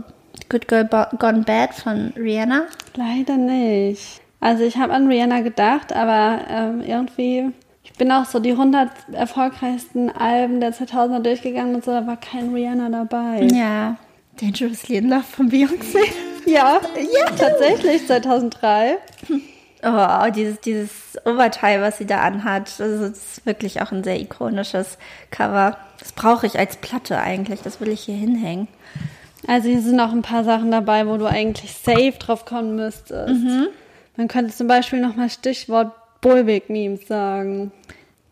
Good 0.49 0.67
Girl 0.67 0.88
Gone 1.19 1.43
Bad 1.43 1.73
von 1.73 2.13
Rihanna. 2.15 2.63
Leider 2.95 3.38
nicht. 3.38 4.21
Also 4.39 4.63
ich 4.63 4.78
habe 4.78 4.93
an 4.93 5.07
Rihanna 5.07 5.41
gedacht, 5.41 5.93
aber 5.93 6.39
ähm, 6.49 6.82
irgendwie, 6.82 7.51
ich 7.84 7.93
bin 7.93 8.11
auch 8.11 8.25
so 8.25 8.39
die 8.39 8.51
100 8.51 8.89
erfolgreichsten 9.11 10.09
Alben 10.09 10.59
der 10.59 10.73
2000er 10.73 11.19
durchgegangen 11.19 11.75
und 11.75 11.84
so, 11.84 11.91
da 11.91 12.05
war 12.07 12.17
kein 12.17 12.53
Rihanna 12.53 12.89
dabei. 12.89 13.47
Ja. 13.51 13.97
Dangerously 14.39 14.97
in 14.97 15.09
Love 15.09 15.23
von 15.23 15.49
Beyoncé. 15.49 15.99
Ja, 16.45 16.80
ja, 16.95 17.25
tatsächlich 17.38 18.05
2003. 18.07 18.99
Oh, 19.84 20.32
dieses, 20.36 20.59
dieses 20.59 21.17
Oberteil, 21.25 21.82
was 21.82 21.97
sie 21.99 22.05
da 22.05 22.21
anhat, 22.21 22.80
das 22.80 22.80
ist 22.80 23.45
wirklich 23.45 23.82
auch 23.82 23.91
ein 23.91 24.03
sehr 24.03 24.19
ikonisches 24.19 24.97
Cover. 25.30 25.78
Das 25.99 26.11
brauche 26.11 26.47
ich 26.47 26.57
als 26.57 26.78
Platte 26.78 27.19
eigentlich, 27.19 27.61
das 27.61 27.80
will 27.80 27.89
ich 27.89 28.01
hier 28.01 28.15
hinhängen. 28.15 28.67
Also 29.45 29.69
hier 29.69 29.82
sind 29.82 29.99
auch 29.99 30.11
ein 30.11 30.23
paar 30.23 30.43
Sachen 30.43 30.71
dabei, 30.71 31.07
wo 31.07 31.17
du 31.17 31.25
eigentlich 31.28 31.73
safe 31.73 32.15
drauf 32.19 32.45
kommen 32.45 32.75
müsstest. 32.75 33.45
Man 34.15 34.28
könnte 34.28 34.53
zum 34.53 34.67
Beispiel 34.67 34.99
nochmal 34.99 35.30
Stichwort 35.30 35.91
Bullwig-Memes 36.21 37.07
sagen. 37.07 37.71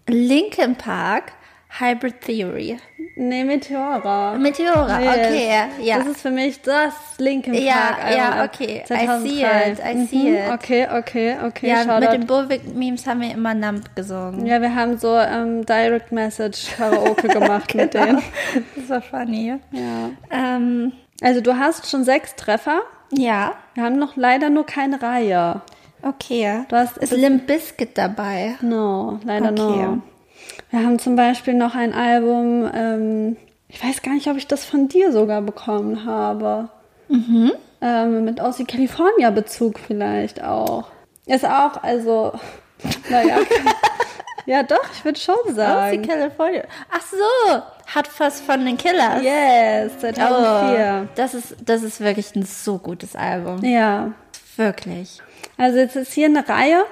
Linkin 0.07 0.75
Park, 0.75 1.33
Hybrid 1.79 2.21
Theory. 2.21 2.79
Nee, 3.17 3.45
Meteora. 3.45 4.33
Meteora, 4.37 4.99
Yes. 4.99 5.15
okay, 5.27 5.49
ja. 5.81 5.97
Das 5.99 6.07
ist 6.07 6.21
für 6.21 6.31
mich 6.31 6.61
das 6.61 6.93
Linkin 7.17 7.53
Park. 7.53 7.63
Ja, 8.11 8.15
ja, 8.15 8.43
okay. 8.43 8.81
I 8.83 8.85
2003. 8.87 9.29
see 9.29 9.41
it, 9.71 9.79
I 9.79 10.05
see 10.05 10.29
Mhm, 10.31 10.35
it. 10.35 10.53
Okay, 10.53 10.87
okay, 10.99 11.35
okay. 11.45 11.69
Ja, 11.69 11.83
Shoutout. 11.83 11.99
mit 12.01 12.11
den 12.13 12.25
Bullwig-Memes 12.27 13.07
haben 13.07 13.21
wir 13.21 13.31
immer 13.31 13.53
Nump 13.53 13.95
gesungen. 13.95 14.45
ja, 14.45 14.61
wir 14.61 14.75
haben 14.75 14.97
so 14.97 15.15
ähm, 15.17 15.65
Direct 15.65 16.11
Message 16.11 16.75
Karaoke 16.75 17.27
gemacht 17.29 17.73
mit 17.73 17.91
Genau. 17.91 18.05
denen. 18.05 18.23
Das 18.75 18.89
war 18.89 19.01
funny. 19.01 19.55
Ja. 19.71 20.09
Ähm, 20.29 20.91
Also 21.21 21.39
du 21.39 21.57
hast 21.57 21.89
schon 21.89 22.03
sechs 22.03 22.35
Treffer. 22.35 22.81
ja, 23.11 23.53
Wir 23.75 23.83
haben 23.83 23.97
noch 23.97 24.17
leider 24.17 24.49
nur 24.49 24.65
keine 24.65 25.01
Reihe. 25.01 25.61
okay. 26.03 26.65
Du 26.67 26.75
hast 26.75 26.97
Ist 26.97 27.13
Limp 27.13 27.47
Bizkit 27.47 27.97
dabei? 27.97 28.55
No, 28.61 29.19
leider 29.23 29.51
Okay. 29.51 29.61
no. 29.85 30.01
Wir 30.75 30.83
haben 30.83 30.99
zum 30.99 31.15
Beispiel 31.15 31.53
noch 31.53 31.73
ein 31.73 31.93
Album, 31.93 32.69
ähm, 32.75 33.37
ich 33.69 33.81
weiß 33.81 34.01
gar 34.01 34.11
nicht, 34.11 34.27
ob 34.27 34.35
ich 34.35 34.45
das 34.45 34.65
von 34.65 34.89
dir 34.89 35.13
sogar 35.13 35.41
bekommen 35.41 36.05
habe. 36.05 36.67
Mhm. 37.07 37.53
Ähm, 37.79 38.25
mit 38.25 38.41
Aussie 38.41 38.65
California 38.65 39.29
Bezug 39.29 39.79
vielleicht 39.79 40.43
auch. 40.43 40.89
Ist 41.27 41.45
auch, 41.45 41.81
also, 41.81 42.33
naja. 43.09 43.37
ja, 44.45 44.63
doch, 44.63 44.83
ich 44.91 45.05
würde 45.05 45.17
schon 45.17 45.35
Aussie 45.45 45.53
sagen. 45.53 46.01
California. 46.01 46.63
Ach 46.91 47.03
so, 47.09 47.61
hat 47.95 48.09
was 48.17 48.41
von 48.41 48.65
den 48.65 48.75
Killers. 48.75 49.23
Yes, 49.23 49.97
2004. 49.99 51.03
Oh, 51.05 51.07
das 51.15 51.35
ist, 51.35 51.55
das 51.63 51.83
ist 51.83 52.01
wirklich 52.01 52.35
ein 52.35 52.43
so 52.43 52.79
gutes 52.79 53.15
Album. 53.15 53.63
Ja. 53.63 54.11
Wirklich. 54.57 55.21
Also 55.57 55.77
jetzt 55.77 55.95
ist 55.95 56.11
hier 56.11 56.27
eine 56.27 56.47
Reihe, 56.47 56.83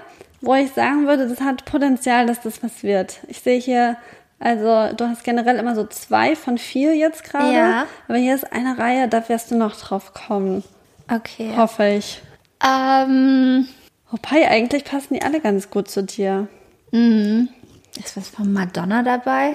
wo 0.44 0.54
ich 0.56 0.72
sagen 0.74 1.08
würde, 1.08 1.28
das 1.28 1.42
hat 1.42 1.66
Potenzial, 1.66 2.28
dass 2.28 2.42
das 2.42 2.62
was 2.62 2.84
wird. 2.84 3.20
Ich 3.28 3.40
sehe 3.40 3.60
hier, 3.60 3.98
also 4.40 4.94
du 4.96 5.08
hast 5.08 5.24
generell 5.24 5.56
immer 5.58 5.74
so 5.74 5.86
zwei 5.86 6.36
von 6.36 6.58
vier 6.58 6.96
jetzt 6.96 7.24
gerade. 7.24 7.54
Ja. 7.54 7.86
Aber 8.08 8.18
hier 8.18 8.36
ist 8.36 8.52
eine 8.54 8.78
Reihe, 8.78 9.08
da 9.08 9.28
wirst 9.30 9.52
du 9.52 9.56
noch 9.56 9.76
drauf 9.76 10.14
kommen. 10.14 10.64
Okay. 11.12 11.54
Hoffe 11.58 11.88
ich. 11.88 12.22
Ähm, 12.64 13.68
Wobei, 14.12 14.48
eigentlich 14.50 14.84
passen 14.86 15.16
die 15.16 15.22
alle 15.24 15.40
ganz 15.40 15.70
gut 15.70 15.90
zu 15.90 16.04
dir. 16.04 16.48
ist 16.92 18.16
was 18.18 18.30
von 18.30 18.52
Madonna 18.54 19.02
dabei? 19.02 19.54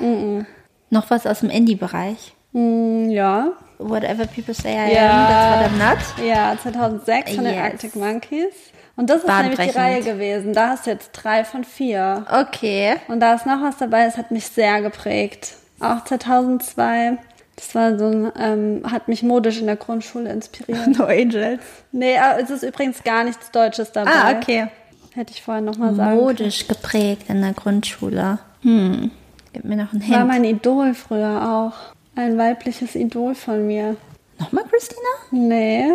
Noch 0.91 1.11
was 1.11 1.27
aus 1.27 1.41
dem 1.41 1.51
Indie-Bereich? 1.51 2.35
Mm, 2.53 3.11
ja. 3.11 3.53
Whatever 3.79 4.27
people 4.27 4.55
say 4.55 4.73
I 4.73 4.95
Ja. 4.95 5.11
am, 5.11 5.29
that's 5.29 5.55
what 5.55 5.71
I'm 5.71 6.25
not. 6.25 6.27
Ja, 6.29 6.57
2006 6.61 7.35
von 7.35 7.45
den 7.45 7.55
Yes. 7.55 7.63
Arctic 7.63 7.95
Monkeys. 7.95 8.55
Und 8.99 9.09
das 9.11 9.23
ist 9.23 9.29
nämlich 9.29 9.61
die. 9.61 9.79
Reihe 9.79 10.03
gewesen. 10.03 10.53
Da 10.53 10.71
hast 10.71 10.87
du 10.87 10.91
jetzt 10.91 11.13
drei 11.13 11.45
von 11.45 11.63
vier. 11.63 12.27
Okay. 12.29 12.97
Und 13.07 13.21
da 13.21 13.35
ist 13.35 13.47
noch 13.47 13.63
was 13.63 13.77
dabei, 13.77 14.05
das 14.05 14.19
hat 14.19 14.33
mich 14.33 14.47
sehr 14.49 14.83
geprägt. 14.83 15.53
Auch 15.79 16.03
2002. 16.03 17.17
Das 17.55 17.75
war 17.77 17.97
so 17.97 18.07
ein, 18.07 18.33
ähm, 18.37 18.83
hat 18.91 19.07
mich 19.07 19.23
modisch 19.23 19.61
in 19.61 19.67
der 19.67 19.77
Grundschule 19.77 20.31
inspiriert. 20.33 20.87
No 20.99 21.05
Angels. 21.05 21.63
nee, 21.93 22.15
äh, 22.15 22.43
es 22.43 22.51
ist 22.51 22.65
übrigens 22.65 23.05
gar 23.05 23.23
nichts 23.23 23.53
Deutsches 23.53 23.93
dabei. 23.93 24.11
Ah, 24.13 24.33
okay. 24.37 24.67
Hätte 25.15 25.33
ich 25.33 25.43
vorher 25.43 25.63
nochmal 25.63 25.95
sagen 25.95 26.11
können. 26.11 26.21
Modisch 26.21 26.67
geprägt 26.67 27.27
in 27.29 27.41
der 27.41 27.53
Grundschule. 27.53 28.41
Hm. 28.63 29.13
Gib 29.53 29.65
mir 29.65 29.77
noch 29.77 29.95
War 29.95 30.01
Hint. 30.01 30.27
mein 30.27 30.43
Idol 30.43 30.95
früher 30.95 31.49
auch. 31.49 31.95
Ein 32.17 32.37
weibliches 32.37 32.97
Idol 32.97 33.37
von 33.37 33.65
mir. 33.65 33.95
Nochmal 34.41 34.65
Christina? 34.69 35.01
Nee, 35.31 35.89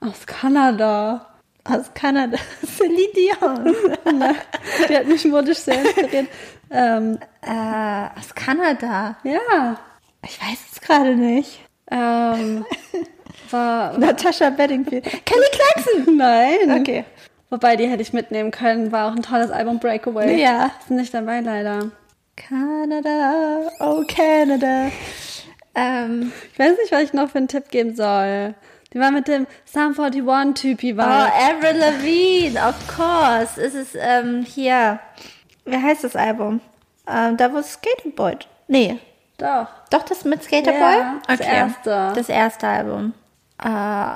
aus 0.00 0.26
Kanada. 0.26 1.31
Aus 1.64 1.92
Kanada. 1.94 2.38
Celine 2.66 3.12
Dion. 3.14 3.74
Die 4.88 4.96
hat 4.96 5.06
mich 5.06 5.24
modisch 5.24 5.58
sehr 5.58 5.80
inspiriert. 5.80 6.26
ähm, 6.70 7.18
äh, 7.42 8.18
aus 8.18 8.34
Kanada. 8.34 9.16
ja, 9.24 9.76
Ich 10.24 10.40
weiß 10.40 10.58
es 10.72 10.80
gerade 10.80 11.14
nicht. 11.14 11.60
ähm, 11.90 12.64
war, 13.50 13.96
Natasha 13.98 14.50
Bedingfield. 14.50 15.04
Kelly 15.24 15.46
Clarkson. 15.52 16.16
nein. 16.16 16.80
Okay. 16.80 17.04
Wobei, 17.50 17.76
die 17.76 17.86
hätte 17.86 18.02
ich 18.02 18.12
mitnehmen 18.14 18.50
können. 18.50 18.90
War 18.92 19.08
auch 19.08 19.14
ein 19.16 19.22
tolles 19.22 19.50
Album, 19.50 19.78
Breakaway. 19.78 20.40
Ja. 20.40 20.70
Ist 20.80 20.90
nicht 20.90 21.12
dabei, 21.14 21.40
leider. 21.40 21.90
Canada, 22.34 23.68
oh 23.80 24.02
Canada. 24.08 24.90
Ähm, 25.74 26.32
Ich 26.52 26.58
weiß 26.58 26.76
nicht, 26.78 26.90
was 26.90 27.02
ich 27.02 27.12
noch 27.12 27.30
für 27.30 27.38
einen 27.38 27.48
Tipp 27.48 27.68
geben 27.70 27.94
soll. 27.94 28.54
Die 28.92 29.00
war 29.00 29.10
mit 29.10 29.28
dem 29.28 29.46
Psalm 29.64 29.92
41-Typi 29.92 30.94
oh, 30.94 30.96
war. 30.98 31.32
Avril 31.32 31.78
Lavigne, 31.78 32.60
of 32.60 32.74
course. 32.94 33.60
Es 33.60 33.74
ist 33.74 33.96
ähm, 33.98 34.42
hier. 34.42 34.98
Wie 35.64 35.76
heißt 35.76 36.04
das 36.04 36.16
Album? 36.16 36.60
Ähm, 37.08 37.36
da 37.36 37.52
wo 37.52 37.62
Skaterboy. 37.62 38.36
Nee, 38.68 38.98
Doch. 39.38 39.66
doch 39.90 40.02
das 40.02 40.24
mit 40.24 40.42
Skaterboy? 40.42 40.98
Ja, 40.98 41.20
das 41.26 41.40
erste. 41.40 42.12
Das 42.14 42.28
erste 42.28 42.66
Album. 42.66 43.14
Äh, 43.62 44.14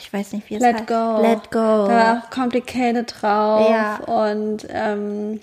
ich 0.00 0.12
weiß 0.12 0.32
nicht, 0.32 0.48
wie 0.50 0.56
es 0.56 0.62
Let 0.62 0.76
heißt. 0.76 0.86
Go. 0.86 1.20
Let 1.20 1.50
Go. 1.50 1.86
Da 1.86 1.88
war 1.88 2.22
auch 2.22 2.30
Complicated 2.30 3.14
drauf. 3.20 3.70
Ja. 3.70 3.96
Und, 3.96 4.66
ähm, 4.70 5.40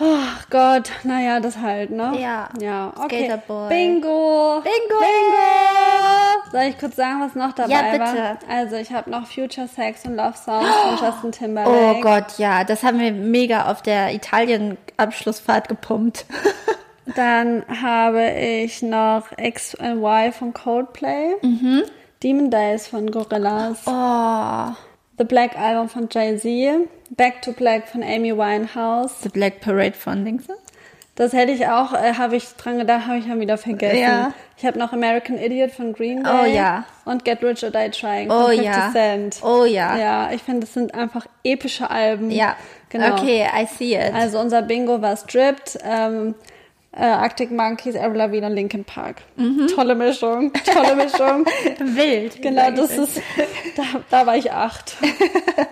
oh 0.00 0.04
Gott, 0.50 0.90
naja, 1.04 1.40
das 1.40 1.58
halt, 1.58 1.90
ne? 1.90 2.12
Ja. 2.18 2.48
Ja, 2.60 2.92
okay. 2.96 3.26
Skaterboy. 3.26 3.68
Bingo. 3.68 4.62
Bingo! 4.62 5.04
Soll 6.52 6.62
ich 6.68 6.78
kurz 6.78 6.96
sagen, 6.96 7.20
was 7.20 7.34
noch 7.34 7.52
dabei 7.52 7.72
Ja, 7.72 7.82
bitte. 7.92 8.00
war? 8.22 8.38
Also, 8.48 8.76
ich 8.76 8.92
habe 8.92 9.10
noch 9.10 9.26
Future 9.26 9.66
Sex 9.66 10.04
und 10.04 10.16
Love 10.16 10.34
Songs 10.36 10.68
von 10.68 10.98
Justin 11.06 11.32
Timberlake. 11.32 11.96
Oh 11.98 12.00
Gott, 12.02 12.38
ja, 12.38 12.62
das 12.64 12.82
haben 12.82 13.00
wir 13.00 13.10
mega 13.12 13.70
auf 13.70 13.82
der 13.82 14.14
Italien-Abschlussfahrt 14.14 15.68
gepumpt. 15.68 16.26
Dann 17.16 17.64
habe 17.68 18.30
ich 18.30 18.80
noch 18.82 19.24
X 19.36 19.74
and 19.76 19.96
Y 20.02 20.32
von 20.32 20.52
Coldplay. 20.54 21.34
Mhm. 21.42 21.82
Demon 22.22 22.50
Days 22.50 22.86
von 22.86 23.10
Gorillaz. 23.10 23.80
Oh, 23.86 24.72
The 25.18 25.24
Black 25.24 25.58
Album 25.58 25.88
von 25.88 26.08
Jay-Z. 26.10 26.88
Back 27.10 27.42
to 27.42 27.52
Black 27.52 27.88
von 27.88 28.02
Amy 28.02 28.36
Winehouse. 28.36 29.20
The 29.22 29.28
Black 29.28 29.60
Parade 29.60 29.94
von 29.94 30.24
Dings. 30.24 30.46
Das 31.14 31.34
hätte 31.34 31.52
ich 31.52 31.66
auch, 31.66 31.92
äh, 31.92 32.14
habe 32.14 32.36
ich 32.36 32.48
dran 32.56 32.78
gedacht, 32.78 33.06
habe 33.06 33.18
ich 33.18 33.26
dann 33.26 33.38
wieder 33.38 33.58
vergessen. 33.58 34.00
Ja. 34.00 34.32
Ich 34.56 34.64
habe 34.64 34.78
noch 34.78 34.92
American 34.92 35.36
Idiot 35.36 35.70
von 35.72 35.92
Green 35.92 36.24
Day. 36.24 36.32
Oh 36.32 36.46
ja. 36.46 36.84
Und 37.04 37.24
Get 37.24 37.42
Rich 37.42 37.62
or 37.64 37.70
Die 37.70 37.90
Trying 37.90 38.30
Oh 38.30 38.44
von 38.44 38.56
50 38.56 38.64
ja. 38.64 38.90
Cent. 38.92 39.40
Oh 39.42 39.64
ja. 39.64 39.98
Ja, 39.98 40.30
ich 40.32 40.42
finde, 40.42 40.60
das 40.60 40.72
sind 40.72 40.94
einfach 40.94 41.26
epische 41.44 41.90
Alben. 41.90 42.30
Ja, 42.30 42.56
genau. 42.88 43.12
Okay, 43.12 43.44
I 43.44 43.66
see 43.66 43.94
it. 43.94 44.14
Also 44.14 44.38
unser 44.38 44.62
Bingo 44.62 45.02
war 45.02 45.14
Stripped, 45.16 45.78
ähm, 45.84 46.34
äh, 46.92 47.04
Arctic 47.04 47.50
Monkeys, 47.50 47.94
Avril 47.94 48.16
Lavigne 48.16 48.46
und 48.46 48.54
Linkin 48.54 48.84
Park. 48.84 49.16
Mhm. 49.36 49.66
Tolle 49.74 49.94
Mischung, 49.94 50.50
tolle 50.64 50.96
Mischung. 50.96 51.44
Wild. 51.78 52.40
genau, 52.40 52.70
das 52.70 52.96
ist, 52.96 53.20
da, 53.76 53.82
da 54.10 54.26
war 54.26 54.36
ich 54.36 54.50
acht. 54.50 54.96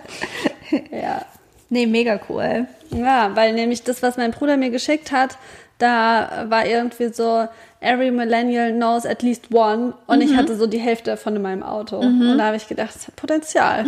ja. 0.91 1.25
Nee, 1.71 1.87
mega 1.87 2.19
cool. 2.29 2.67
Ja, 2.91 3.31
weil 3.35 3.53
nämlich 3.53 3.81
das, 3.83 4.03
was 4.03 4.17
mein 4.17 4.31
Bruder 4.31 4.57
mir 4.57 4.69
geschickt 4.69 5.11
hat, 5.11 5.37
da 5.79 6.45
war 6.49 6.65
irgendwie 6.67 7.11
so, 7.11 7.47
every 7.79 8.11
millennial 8.11 8.71
knows 8.73 9.05
at 9.07 9.23
least 9.23 9.51
one. 9.53 9.93
Und 10.05 10.17
Mhm. 10.19 10.21
ich 10.25 10.35
hatte 10.35 10.55
so 10.55 10.67
die 10.67 10.77
Hälfte 10.79 11.11
davon 11.11 11.35
in 11.37 11.41
meinem 11.41 11.63
Auto. 11.63 11.97
Und 11.97 12.37
da 12.37 12.45
habe 12.47 12.57
ich 12.57 12.67
gedacht, 12.67 12.93
das 12.93 13.07
hat 13.07 13.15
Potenzial. 13.15 13.85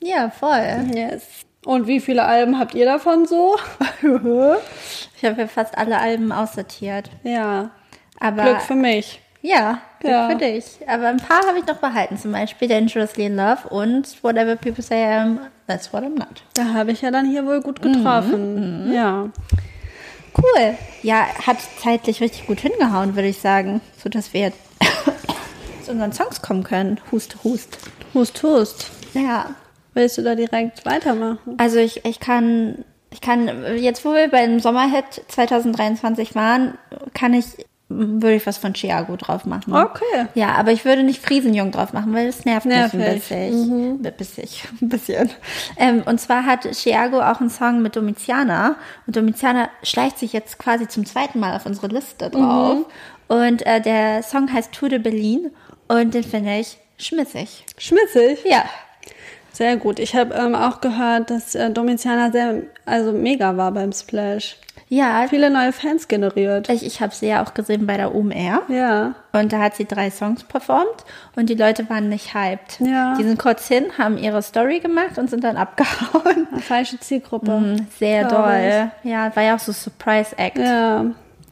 Ja, 0.00 0.30
voll. 0.30 0.86
Yes. 0.94 1.24
Und 1.64 1.86
wie 1.88 1.98
viele 1.98 2.22
Alben 2.24 2.58
habt 2.58 2.74
ihr 2.74 2.84
davon 2.84 3.26
so? 3.26 3.56
Ich 5.20 5.24
habe 5.24 5.40
ja 5.42 5.48
fast 5.48 5.76
alle 5.76 5.98
Alben 5.98 6.30
aussortiert. 6.32 7.10
ja. 7.24 7.70
Aber 8.20 8.42
Glück 8.42 8.62
für 8.62 8.74
mich. 8.74 9.20
Ja, 9.42 9.80
Glück 10.00 10.12
Ja. 10.12 10.28
für 10.30 10.36
dich. 10.36 10.64
Aber 10.86 11.08
ein 11.08 11.16
paar 11.18 11.46
habe 11.46 11.58
ich 11.58 11.66
noch 11.66 11.76
behalten. 11.78 12.16
Zum 12.18 12.32
Beispiel 12.32 12.68
Dangerously 12.68 13.26
in 13.26 13.36
Love 13.36 13.68
und 13.70 14.22
Whatever 14.22 14.56
People 14.56 14.82
Say 14.82 15.02
I 15.02 15.14
Am, 15.14 15.40
That's 15.66 15.92
What 15.92 16.02
I'm 16.04 16.18
Not. 16.18 16.42
Da 16.54 16.72
habe 16.74 16.92
ich 16.92 17.02
ja 17.02 17.10
dann 17.10 17.26
hier 17.28 17.44
wohl 17.46 17.60
gut 17.60 17.80
getroffen. 17.82 18.92
Ja. 18.92 19.28
Cool. 20.36 20.76
Ja, 21.02 21.26
hat 21.46 21.56
zeitlich 21.80 22.20
richtig 22.20 22.46
gut 22.46 22.60
hingehauen, 22.60 23.14
würde 23.16 23.28
ich 23.28 23.38
sagen. 23.38 23.80
So 24.02 24.08
dass 24.08 24.32
wir 24.32 24.40
jetzt 24.42 24.58
zu 25.84 25.92
unseren 25.92 26.12
Songs 26.12 26.42
kommen 26.42 26.62
können. 26.62 27.00
Hust, 27.10 27.36
hust. 27.44 27.78
Hust, 28.14 28.42
hust. 28.42 28.90
Ja. 29.14 29.50
Willst 29.94 30.16
du 30.18 30.22
da 30.22 30.34
direkt 30.34 30.86
weitermachen? 30.86 31.38
Also 31.58 31.78
ich, 31.78 32.04
ich 32.04 32.20
kann, 32.20 32.84
ich 33.10 33.20
kann, 33.20 33.48
jetzt 33.78 34.04
wo 34.04 34.12
wir 34.14 34.28
beim 34.28 34.60
Sommerhit 34.60 35.22
2023 35.28 36.34
waren, 36.36 36.78
kann 37.14 37.34
ich, 37.34 37.46
würde 37.88 38.34
ich 38.34 38.46
was 38.46 38.58
von 38.58 38.74
Chiago 38.74 39.16
drauf 39.16 39.46
machen. 39.46 39.74
Okay. 39.74 40.26
Ja, 40.34 40.54
aber 40.56 40.72
ich 40.72 40.84
würde 40.84 41.02
nicht 41.02 41.24
Friesenjung 41.24 41.70
drauf 41.70 41.94
machen, 41.94 42.12
weil 42.14 42.26
das 42.26 42.44
nervt 42.44 42.66
mich 42.66 42.76
ein 42.76 42.90
bisschen. 42.90 44.04
Ein 44.04 44.14
bisschen. 44.16 44.48
Ein 44.82 44.88
bisschen. 44.88 45.30
Ähm, 45.78 46.02
und 46.04 46.20
zwar 46.20 46.44
hat 46.44 46.70
Chiago 46.72 47.20
auch 47.20 47.40
einen 47.40 47.50
Song 47.50 47.80
mit 47.80 47.96
Domitiana. 47.96 48.76
Und 49.06 49.16
Domitiana 49.16 49.70
schleicht 49.82 50.18
sich 50.18 50.34
jetzt 50.34 50.58
quasi 50.58 50.86
zum 50.86 51.06
zweiten 51.06 51.40
Mal 51.40 51.56
auf 51.56 51.64
unsere 51.64 51.86
Liste 51.88 52.28
drauf. 52.28 52.84
Und 53.28 53.66
äh, 53.66 53.80
der 53.80 54.22
Song 54.22 54.52
heißt 54.52 54.72
Tour 54.72 54.90
de 54.90 54.98
Berlin. 54.98 55.50
Und 55.88 56.12
den 56.12 56.24
finde 56.24 56.58
ich 56.58 56.76
schmissig. 56.98 57.64
Schmissig. 57.78 58.38
Ja. 58.44 58.64
Sehr 59.52 59.76
gut. 59.76 59.98
Ich 59.98 60.14
habe 60.14 60.34
ähm, 60.34 60.54
auch 60.54 60.80
gehört, 60.80 61.30
dass 61.30 61.54
äh, 61.54 61.70
Domitiana 61.70 62.30
sehr, 62.30 62.62
also 62.84 63.12
mega 63.12 63.56
war 63.56 63.72
beim 63.72 63.92
Splash. 63.92 64.56
Ja, 64.88 65.26
Viele 65.28 65.50
neue 65.50 65.72
Fans 65.72 66.08
generiert. 66.08 66.68
ich, 66.70 66.84
ich 66.84 67.00
habe 67.00 67.14
sie 67.14 67.28
ja 67.28 67.44
auch 67.44 67.54
gesehen 67.54 67.86
bei 67.86 67.96
der 67.96 68.14
OMR. 68.14 68.62
Ja. 68.68 69.14
Und 69.32 69.52
da 69.52 69.58
hat 69.60 69.76
sie 69.76 69.84
drei 69.84 70.10
Songs 70.10 70.44
performt 70.44 71.04
und 71.36 71.48
die 71.50 71.54
Leute 71.54 71.88
waren 71.90 72.08
nicht 72.08 72.34
hyped. 72.34 72.80
Ja. 72.80 73.14
Die 73.16 73.24
sind 73.24 73.38
kurz 73.38 73.68
hin, 73.68 73.86
haben 73.98 74.16
ihre 74.18 74.40
Story 74.42 74.80
gemacht 74.80 75.18
und 75.18 75.28
sind 75.30 75.44
dann 75.44 75.56
abgehauen. 75.56 76.48
Eine 76.50 76.60
falsche 76.60 76.98
Zielgruppe. 76.98 77.50
Mhm, 77.52 77.86
Sehr 77.98 78.26
doll. 78.28 78.90
Ja, 79.02 79.34
war 79.36 79.42
ja 79.42 79.54
auch 79.56 79.60
so 79.60 79.72
Surprise 79.72 80.36
Act. 80.38 80.58
Ja. 80.58 81.04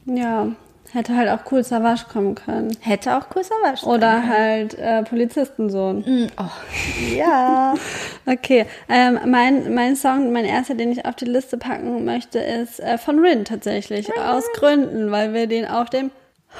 Ja. 0.07 0.49
Hätte 0.97 1.15
halt 1.15 1.29
auch 1.29 1.53
cool 1.53 1.63
Savage 1.63 2.05
kommen 2.11 2.35
können. 2.35 2.75
Hätte 2.81 3.17
auch 3.19 3.27
cool 3.35 3.45
Savage 3.45 3.85
Oder 3.85 4.13
können. 4.13 4.29
halt 4.31 4.79
äh, 4.79 5.03
Polizistensohn. 5.03 5.99
Mhm, 6.07 6.27
Oh. 6.39 7.15
Ja. 7.15 7.75
Okay, 8.29 8.67
ähm, 8.89 9.21
mein, 9.27 9.73
mein 9.75 9.95
Song, 9.95 10.33
mein 10.33 10.45
erster, 10.47 10.75
den 10.75 10.91
ich 10.91 11.05
auf 11.05 11.15
die 11.15 11.27
Liste 11.27 11.59
packen 11.59 12.05
möchte, 12.05 12.39
ist 12.41 12.81
äh, 12.81 12.99
von 12.99 13.19
Rin 13.21 13.45
tatsächlich. 13.45 14.09
Aus 14.19 14.43
Gründen, 14.55 15.13
weil 15.13 15.33
wir 15.33 15.47
den 15.47 15.65
auf 15.67 15.91
dem 15.91 16.11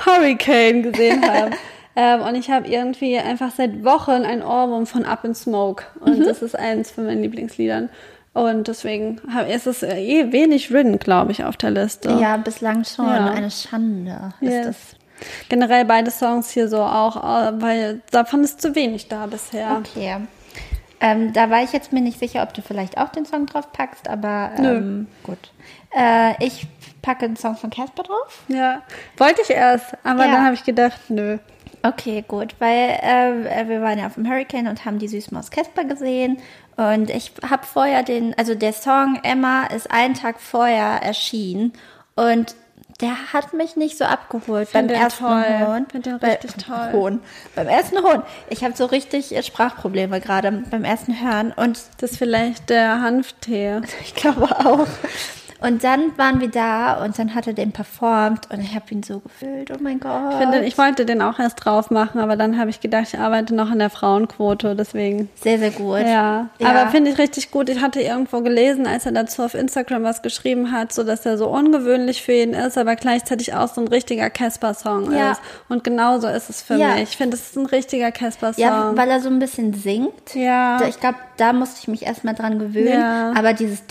Hurricane 0.05 0.82
gesehen 0.84 1.22
haben. 1.28 1.55
ähm, 1.97 2.20
und 2.20 2.34
ich 2.37 2.51
habe 2.51 2.68
irgendwie 2.68 3.18
einfach 3.18 3.51
seit 3.51 3.82
Wochen 3.84 4.11
ein 4.22 4.43
Ohrwurm 4.45 4.87
von 4.87 5.05
Up 5.07 5.24
in 5.24 5.34
Smoke. 5.34 5.82
Und 5.99 6.24
das 6.24 6.43
ist 6.43 6.55
eins 6.57 6.91
von 6.93 7.07
meinen 7.07 7.22
Lieblingsliedern. 7.22 7.89
Und 8.37 8.68
deswegen 8.68 9.18
ist 9.49 9.66
es 9.66 9.82
äh, 9.82 9.97
eh 9.99 10.30
wenig 10.32 10.70
Rin, 10.72 10.99
glaube 10.99 11.32
ich, 11.32 11.43
auf 11.45 11.57
der 11.57 11.70
Liste. 11.70 12.11
ja, 12.20 12.37
bislang 12.37 12.84
schon. 12.84 13.07
Ja. 13.07 13.30
Eine 13.30 13.51
Schande 13.51 14.32
ist 14.43 14.53
Yes. 14.53 14.66
das. 14.66 14.76
Generell 15.49 15.87
beide 15.87 16.11
Songs 16.11 16.51
hier 16.51 16.68
so 16.68 16.82
auch, 16.82 17.16
äh, 17.16 17.53
weil 17.62 18.03
davon 18.11 18.45
ist 18.45 18.61
zu 18.61 18.74
wenig 18.74 19.09
da 19.09 19.24
bisher. 19.26 19.78
Okay. 19.78 20.16
Ähm, 21.01 21.32
da 21.32 21.49
war 21.49 21.62
ich 21.62 21.72
jetzt 21.72 21.93
mir 21.95 22.03
nicht 22.03 22.18
sicher, 22.18 22.43
ob 22.43 22.53
du 22.53 22.61
vielleicht 22.61 22.99
auch 22.99 23.09
den 23.09 23.24
Song 23.24 23.47
drauf 23.47 23.72
packst, 23.72 24.09
aber 24.09 24.51
ähm, 24.59 25.07
gut. 25.22 25.39
Äh, 25.97 26.32
ich 26.45 26.66
packe 27.01 27.24
einen 27.24 27.37
Song 27.37 27.57
von 27.57 27.70
Casper 27.70 28.03
drauf. 28.03 28.43
Ja, 28.49 28.82
wollte 29.16 29.41
ich 29.43 29.51
erst, 29.51 29.95
aber 30.05 30.26
Ja. 30.26 30.32
dann 30.32 30.45
habe 30.45 30.55
ich 30.55 30.64
gedacht, 30.64 31.01
nö. 31.09 31.39
Okay, 31.82 32.24
gut, 32.26 32.55
weil 32.59 32.99
äh, 33.01 33.68
wir 33.68 33.80
waren 33.80 33.99
ja 33.99 34.07
auf 34.07 34.14
dem 34.14 34.28
Hurricane 34.28 34.66
und 34.68 34.84
haben 34.84 34.99
die 34.99 35.07
Süßmaus 35.09 35.51
Casper 35.51 35.84
gesehen. 35.84 36.39
Und 36.76 37.08
ich 37.10 37.32
habe 37.48 37.64
vorher 37.66 38.02
den, 38.02 38.36
also 38.38 38.54
der 38.54 38.72
Song 38.72 39.18
Emma 39.22 39.64
ist 39.64 39.90
einen 39.90 40.14
Tag 40.14 40.40
vorher 40.40 41.02
erschienen 41.02 41.72
und 42.16 42.54
der 43.00 43.32
hat 43.32 43.52
mich 43.52 43.76
nicht 43.76 43.98
so 43.98 44.04
abgeholt 44.04 44.72
beim 44.72 44.86
Find 44.86 44.90
den 44.90 45.00
ersten 45.02 45.24
toll. 45.24 45.44
Hohn. 45.66 45.86
Find 45.90 46.06
den 46.06 46.18
Bei- 46.18 46.28
richtig 46.34 46.54
toll. 46.66 46.92
Hohn. 46.92 47.20
Beim 47.54 47.68
ersten 47.68 47.98
Hohn. 48.02 48.22
Ich 48.48 48.64
habe 48.64 48.74
so 48.76 48.86
richtig 48.86 49.34
äh, 49.34 49.42
Sprachprobleme 49.42 50.20
gerade 50.20 50.50
beim 50.70 50.84
ersten 50.84 51.18
Hören 51.20 51.52
und 51.52 51.78
Das 51.98 52.12
ist 52.12 52.18
vielleicht 52.18 52.70
der 52.70 53.00
Hanftee. 53.02 53.80
ich 54.02 54.14
glaube 54.14 54.44
auch. 54.64 54.86
Und 55.61 55.84
dann 55.84 56.16
waren 56.18 56.40
wir 56.40 56.48
da 56.50 57.02
und 57.04 57.18
dann 57.18 57.34
hat 57.34 57.46
er 57.46 57.52
den 57.52 57.72
performt 57.72 58.50
und 58.50 58.61
ich 58.61 58.74
habe 58.74 58.84
ihn 58.90 59.02
so 59.02 59.20
gefühlt. 59.20 59.70
Oh 59.70 59.76
mein 59.80 59.98
Gott. 60.00 60.32
Ich, 60.32 60.36
finde, 60.38 60.61
ich 60.64 60.78
wollte 60.78 61.07
den 61.07 61.22
auch 61.22 61.38
erst 61.38 61.64
drauf 61.64 61.90
machen, 61.90 62.20
aber 62.20 62.36
dann 62.36 62.59
habe 62.59 62.70
ich 62.70 62.80
gedacht, 62.80 63.04
ich 63.12 63.18
arbeite 63.18 63.54
noch 63.54 63.70
an 63.70 63.78
der 63.78 63.90
Frauenquote, 63.90 64.74
deswegen. 64.76 65.28
sehr, 65.40 65.59
sehr 65.59 65.70
gut. 65.70 66.00
Ja, 66.00 66.48
Ja. 66.59 66.68
aber 66.68 66.90
finde 66.90 67.11
ich 67.11 67.18
richtig 67.18 67.50
gut. 67.50 67.68
Ich 67.68 67.80
hatte 67.80 68.00
irgendwo 68.00 68.40
gelesen, 68.42 68.86
als 68.86 69.07
er 69.07 69.12
dazu 69.12 69.42
auf 69.42 69.54
Instagram 69.54 70.02
was 70.02 70.22
geschrieben 70.22 70.72
hat, 70.72 70.92
so 70.92 71.04
dass 71.04 71.24
er 71.24 71.38
so 71.38 71.48
ungewöhnlich 71.48 72.22
für 72.22 72.32
ihn 72.32 72.52
ist, 72.52 72.76
aber 72.78 72.96
gleichzeitig 72.96 73.54
auch 73.54 73.68
so 73.68 73.80
ein 73.80 73.88
richtiger 73.88 74.30
Casper-Song 74.30 75.12
Ja. 75.12 75.32
ist. 75.32 75.40
Und 75.68 75.84
genauso 75.84 76.28
ist 76.28 76.50
es 76.50 76.62
für 76.62 76.74
Ja. 76.76 76.94
mich. 76.94 77.04
Ich 77.04 77.16
finde, 77.16 77.36
es 77.36 77.48
ist 77.50 77.57
ein 77.57 77.66
richtiger 77.66 78.11
Casper-Song. 78.12 78.62
Ja, 78.62 78.92
weil 78.94 79.09
er 79.11 79.20
so 79.20 79.28
ein 79.28 79.38
bisschen 79.38 79.72
singt. 79.74 80.34
Ja. 80.34 80.78
Ich 80.88 81.00
glaube, 81.00 81.16
da 81.37 81.53
musste 81.53 81.80
ich 81.80 81.89
mich 81.89 82.03
erstmal 82.05 82.34
dran 82.34 82.59
gewöhnen. 82.59 83.01
Ja. 83.01 83.32
Aber 83.37 83.53
dieses, 83.53 83.82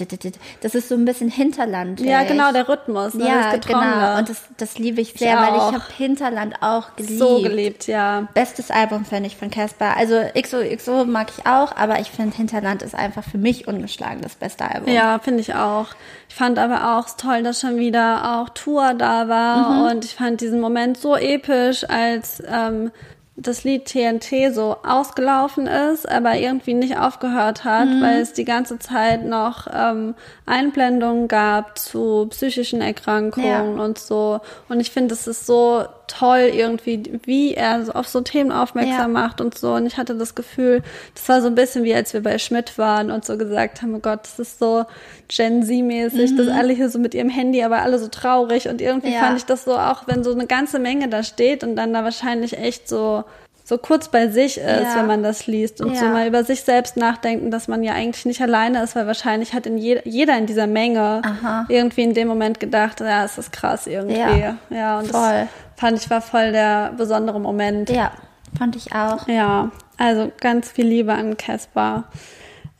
das 0.62 0.76
ist 0.76 0.90
so 0.90 0.96
ein 0.96 1.06
bisschen 1.06 1.30
Hinterland. 1.30 2.00
ja, 2.00 2.24
genau, 2.24 2.52
der 2.52 2.68
Rhythmus. 2.68 3.14
Ne? 3.14 3.28
Ja, 3.28 3.56
genau. 3.58 4.18
Und 4.18 4.30
das, 4.30 4.42
das 4.58 4.78
liebe 4.78 5.02
ich 5.02 5.14
sehr, 5.14 5.38
weil 5.38 5.50
auch. 5.60 5.70
ich 5.70 5.76
habe 5.76 5.86
Hinterland 5.98 6.56
auch 6.62 6.96
geliebt. 6.96 7.20
so 7.20 7.42
geliebt, 7.42 7.88
ja. 7.88 8.28
Bestes 8.34 8.72
Album 8.72 9.06
finde 9.06 9.28
ich 9.28 9.38
von 9.38 9.50
Casper. 9.50 9.96
Also 9.98 10.22
XOXO 10.40 11.06
mag 11.06 11.28
ich 11.38 11.46
auch, 11.46 11.76
aber 11.76 12.00
ich 12.00 12.12
finde 12.12 12.36
Hinterland 12.36 12.82
ist 12.82 12.96
einfach 12.96 13.24
für 13.24 13.38
mich 13.38 13.68
ungeschlagen 13.68 14.22
das 14.22 14.36
beste 14.36 14.66
Album. 14.70 14.92
Ja, 14.94 15.20
finde 15.20 15.42
ich 15.42 15.54
auch. 15.56 15.88
Ich 16.30 16.36
fand 16.36 16.60
aber 16.60 16.98
auch 16.98 17.06
toll, 17.18 17.44
dass 17.44 17.62
schon 17.62 17.78
wieder 17.78 18.40
auch 18.40 18.50
Tour 18.50 18.94
da 18.94 19.28
war 19.28 19.56
Mhm. 19.70 19.82
und 19.92 20.06
ich 20.06 20.16
fand 20.16 20.42
diesen 20.42 20.60
Moment 20.60 20.98
so 20.98 21.16
episch, 21.16 21.88
als 21.90 22.42
ähm, 22.48 22.92
das 23.38 23.66
Lied 23.66 23.86
TNT 23.86 24.54
so 24.54 24.78
ausgelaufen 24.86 25.68
ist, 25.68 26.10
aber 26.10 26.36
irgendwie 26.38 26.74
nicht 26.74 26.98
aufgehört 26.98 27.66
hat, 27.66 27.88
Mhm. 27.88 28.02
weil 28.02 28.22
es 28.22 28.32
die 28.32 28.46
ganze 28.46 28.80
Zeit 28.80 29.26
noch 29.26 29.68
ähm, 29.74 30.16
Einblendungen 30.46 31.28
gab 31.28 31.78
zu 31.78 32.28
psychischen 32.30 32.82
Erkrankungen 32.82 33.78
Ja. 33.78 33.84
und 33.84 33.98
so. 34.00 34.40
Und 34.70 34.80
ich 34.80 34.92
finde, 34.92 35.14
es 35.14 35.28
ist 35.28 35.46
so 35.46 35.84
toll 36.08 36.52
irgendwie, 36.54 37.20
wie 37.26 37.54
er 37.54 37.84
so 37.86 37.92
auf 37.94 38.08
so 38.08 38.22
Themen 38.22 38.52
aufmerksam 38.52 38.98
Ja. 39.14 39.22
macht 39.22 39.42
und 39.42 39.58
so. 39.58 39.74
Und 39.74 39.86
ich 39.86 39.98
hatte 39.98 40.16
das 40.16 40.36
Gefühl, 40.36 40.82
das 41.14 41.28
war 41.30 41.42
so 41.42 41.48
ein 41.48 41.56
bisschen 41.56 41.84
wie 41.84 41.94
als 41.96 42.14
wir 42.14 42.22
bei 42.24 42.38
Schmidt 42.38 42.78
waren 42.78 43.12
und 43.12 43.26
so 43.26 43.38
gesagt 43.38 43.82
haben, 43.82 43.96
oh 43.96 44.00
Gott, 44.00 44.20
das 44.24 44.40
ist 44.40 44.60
so 44.60 44.86
Gen 45.28 45.64
Z-mäßig, 45.64 46.36
dass 46.38 46.48
alle 46.48 46.74
hier 46.74 46.90
so 46.90 47.00
mit 47.00 47.14
ihrem 47.14 47.30
Handy, 47.30 47.64
aber 47.64 47.82
alle 47.82 47.98
so 48.00 48.08
traurig. 48.08 48.68
Und 48.68 48.82
irgendwie 48.82 49.08
Mhm. 49.10 49.14
Ja. 49.14 49.20
fand 49.22 49.38
ich 49.38 49.46
das 49.46 49.66
so 49.66 49.76
auch, 49.78 50.04
wenn 50.08 50.24
so 50.24 50.32
eine 50.32 50.46
ganze 50.48 50.80
Menge 50.80 51.08
da 51.10 51.24
steht 51.24 51.64
und 51.64 51.76
dann 51.76 51.94
da 51.94 52.04
wahrscheinlich 52.04 52.58
echt 52.58 52.88
so 52.90 53.24
so 53.68 53.80
kurz 53.80 54.10
bei 54.10 54.28
sich 54.28 54.58
ist, 54.60 54.64
Ja. 54.64 54.96
wenn 54.98 55.08
man 55.08 55.24
das 55.24 55.48
liest 55.48 55.82
und 55.82 55.98
so 55.98 56.06
Ja. 56.06 56.12
mal 56.12 56.28
über 56.28 56.44
sich 56.44 56.62
selbst 56.62 56.98
nachdenken, 56.98 57.50
dass 57.50 57.68
man 57.68 57.82
ja 57.82 57.94
eigentlich 57.94 58.24
nicht 58.26 58.40
alleine 58.40 58.84
ist, 58.84 58.96
weil 58.96 59.08
wahrscheinlich 59.08 59.56
hat 59.56 59.66
in 59.66 59.80
je 59.80 60.02
jeder 60.04 60.38
in 60.38 60.46
dieser 60.46 60.68
Menge 60.68 61.24
Aha. 61.26 61.66
irgendwie 61.68 62.04
in 62.04 62.14
dem 62.14 62.28
Moment 62.28 62.60
gedacht, 62.60 63.00
ja, 63.00 63.26
es 63.26 63.40
ist 63.40 63.52
krass 63.52 63.88
irgendwie. 63.88 64.20
Ja. 64.20 64.58
Ja, 64.70 65.00
und 65.00 65.08
Voll. 65.08 65.20
das 65.32 65.48
fand 65.76 65.98
ich 65.98 66.10
war 66.10 66.22
voll 66.22 66.52
der 66.52 66.94
besondere 66.98 67.40
Moment. 67.40 67.90
Ja, 67.90 68.12
fand 68.58 68.76
ich 68.76 68.94
auch. 68.94 69.28
Ja, 69.28 69.72
also 69.98 70.32
ganz 70.40 70.72
viel 70.72 70.86
Liebe 70.86 71.14
an 71.14 71.38
Caspar. 71.38 72.06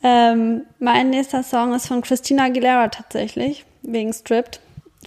Ähm, 0.02 0.62
mein 0.78 1.10
nächster 1.10 1.42
Song 1.42 1.74
ist 1.74 1.88
von 1.88 2.02
Christina 2.02 2.44
Aguilera 2.44 2.88
tatsächlich, 2.88 3.64
wegen 3.82 4.12
Stripped. 4.12 4.60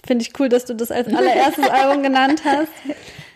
Finde 0.04 0.24
ich 0.24 0.38
cool, 0.38 0.48
dass 0.48 0.64
du 0.64 0.74
das 0.74 0.90
als 0.90 1.08
allererstes 1.14 1.68
Album 1.70 2.02
genannt 2.02 2.42
hast. 2.44 2.68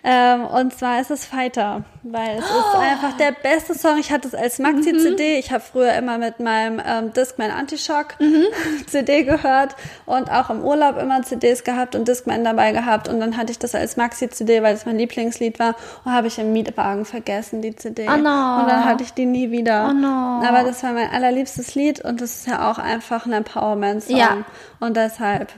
Ähm, 0.06 0.44
und 0.44 0.74
zwar 0.74 1.00
ist 1.00 1.10
es 1.10 1.24
Fighter, 1.24 1.82
weil 2.02 2.36
es 2.36 2.44
ist 2.44 2.74
einfach 2.78 3.16
der 3.16 3.32
beste 3.32 3.72
Song. 3.72 3.96
Ich 3.98 4.12
hatte 4.12 4.28
es 4.28 4.34
als 4.34 4.58
Maxi-CD. 4.58 5.38
Ich 5.38 5.50
habe 5.50 5.64
früher 5.64 5.94
immer 5.94 6.18
mit 6.18 6.40
meinem 6.40 6.78
ähm, 6.84 7.14
Discman 7.14 7.50
Antishock 7.50 8.16
CD 8.86 9.22
gehört 9.22 9.74
und 10.04 10.30
auch 10.30 10.50
im 10.50 10.62
Urlaub 10.62 10.98
immer 10.98 11.22
CDs 11.22 11.64
gehabt 11.64 11.94
und 11.94 12.06
Discman 12.06 12.44
dabei 12.44 12.72
gehabt. 12.72 13.08
Und 13.08 13.18
dann 13.18 13.38
hatte 13.38 13.50
ich 13.50 13.58
das 13.58 13.74
als 13.74 13.96
Maxi-CD, 13.96 14.62
weil 14.62 14.74
es 14.74 14.84
mein 14.84 14.98
Lieblingslied 14.98 15.58
war. 15.58 15.74
Und 16.04 16.12
habe 16.12 16.26
ich 16.26 16.38
im 16.38 16.52
Mietwagen 16.52 17.06
vergessen, 17.06 17.62
die 17.62 17.74
CD. 17.74 18.06
Oh 18.06 18.16
no. 18.18 18.60
Und 18.60 18.68
dann 18.68 18.84
hatte 18.84 19.04
ich 19.04 19.14
die 19.14 19.24
nie 19.24 19.50
wieder. 19.50 19.88
Oh 19.88 19.94
no. 19.94 20.42
Aber 20.46 20.64
das 20.64 20.82
war 20.82 20.92
mein 20.92 21.08
allerliebstes 21.08 21.74
Lied 21.76 22.04
und 22.04 22.20
das 22.20 22.36
ist 22.36 22.46
ja 22.46 22.70
auch 22.70 22.76
einfach 22.76 23.24
ein 23.24 23.32
Empowerment-Song. 23.32 24.16
Ja. 24.18 24.44
Und 24.80 24.98
deshalb, 24.98 25.50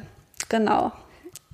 genau, 0.49 0.93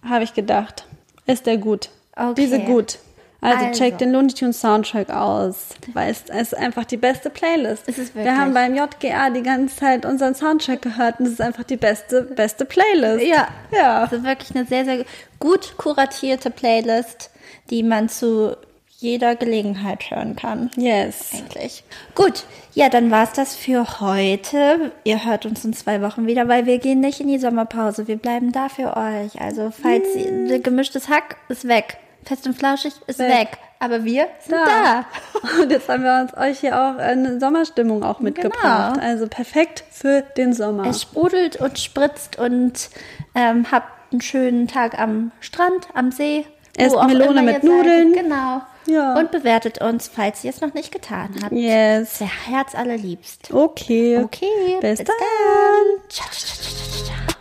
habe 0.07 0.25
ich 0.25 0.35
gedacht, 0.35 0.87
ist 1.25 1.47
der 1.47 1.57
gut. 1.57 1.89
Okay. 2.17 2.35
Diese 2.37 2.61
gut. 2.61 2.99
Also, 3.41 3.65
Also. 3.67 3.79
check 3.81 3.99
den 3.99 4.13
Looney 4.13 4.33
Tunes 4.33 4.61
Soundtrack 4.61 5.11
aus, 5.11 5.71
weil 5.95 6.13
es 6.13 6.23
es 6.29 6.53
ist 6.53 6.57
einfach 6.57 6.85
die 6.85 6.97
beste 6.97 7.29
Playlist. 7.29 7.83
Es 7.89 7.99
ist 7.99 8.15
Wir 8.15 8.23
wirklich. 8.25 8.41
haben 8.41 8.55
beim 8.55 8.77
JGA 8.77 9.31
die 9.31 9.43
ganze 9.43 9.75
Zeit 9.77 10.07
unseren 10.07 10.37
Soundtrack 10.37 10.81
gehört 10.81 11.19
und 11.19 11.27
es 11.27 11.33
ist 11.33 11.41
einfach 11.41 11.65
die 11.65 11.77
beste, 11.77 12.23
beste 12.23 12.65
Playlist. 12.65 13.27
Ja, 13.27 13.49
Ja. 13.73 14.03
Das 14.03 14.13
ist 14.13 14.25
wirklich 14.25 14.55
eine 14.55 14.65
sehr, 14.67 14.85
sehr 14.85 15.05
gut 15.41 15.77
kuratierte 15.77 16.51
Playlist, 16.51 17.31
die 17.71 17.83
man 17.83 18.09
zu 18.09 18.57
jeder 19.03 19.37
Gelegenheit 19.37 20.11
hören 20.11 20.37
kann. 20.37 20.71
Yes. 20.77 21.31
Eigentlich. 21.35 21.85
Gut, 22.15 22.45
ja, 22.75 22.89
dann 22.89 23.11
war's 23.11 23.33
das 23.33 23.55
für 23.55 24.01
heute. 24.01 24.93
Ihr 25.05 25.25
hört 25.25 25.45
uns 25.45 25.65
in 25.65 25.73
zwei 25.73 26.01
Wochen 26.03 26.27
wieder, 26.27 26.49
weil 26.49 26.67
wir 26.67 26.79
gehen 26.79 27.01
nicht 27.01 27.21
in 27.21 27.29
die 27.29 27.39
Sommerpause. 27.39 28.07
Wir 28.07 28.17
bleiben 28.17 28.53
da 28.53 28.69
für 28.69 28.97
euch. 28.97 29.41
Also, 29.41 29.71
falls 29.71 30.05
ihr, 30.15 30.61
gemischtes 30.61 31.09
Hack 31.09 31.37
ist 31.49 31.67
weg. 31.69 31.99
Fest 32.25 32.47
und 32.47 32.55
flauschig 32.55 32.93
ist 33.07 33.19
Weg. 33.19 33.29
weg. 33.29 33.59
Aber 33.81 34.05
wir 34.05 34.29
sind 34.39 34.59
da. 34.65 35.05
Und 35.61 35.73
jetzt 35.73 35.89
haben 35.89 36.05
wir 36.05 36.21
uns 36.21 36.37
euch 36.37 36.61
hier 36.61 36.81
auch 36.81 36.99
eine 36.99 37.41
Sommerstimmung 37.41 38.05
auch 38.05 38.21
mitgebracht. 38.21 38.95
Genau. 38.95 39.05
Also 39.05 39.27
perfekt 39.27 39.83
für 39.91 40.23
den 40.37 40.53
Sommer. 40.53 40.87
Es 40.87 41.03
sprudelt 41.03 41.57
und 41.57 41.81
spritzt 41.81 42.39
und 42.39 42.91
ähm, 43.35 43.67
habt 43.73 44.13
einen 44.13 44.21
schönen 44.21 44.69
Tag 44.69 44.97
am 45.01 45.33
Strand, 45.41 45.89
am 45.95 46.13
See. 46.13 46.47
Esst 46.77 46.95
Melone 46.95 47.43
mit 47.43 47.65
Nudeln. 47.65 48.15
Seid. 48.15 48.23
Genau. 48.23 48.63
Ja. 48.87 49.19
Und 49.19 49.31
bewertet 49.31 49.81
uns, 49.81 50.09
falls 50.09 50.45
ihr 50.45 50.51
es 50.51 50.61
noch 50.61 50.75
nicht 50.75 50.93
getan 50.93 51.35
habt. 51.43 51.53
Yes. 51.53 52.19
Der 52.19 52.47
Herz 52.47 52.75
allerliebst. 52.75 53.53
Okay. 53.53 54.19
Okay, 54.19 54.79
Bis 54.81 54.99
dann. 54.99 55.07
Ciao, 56.09 56.29
ciao, 56.31 57.05
ciao. 57.05 57.32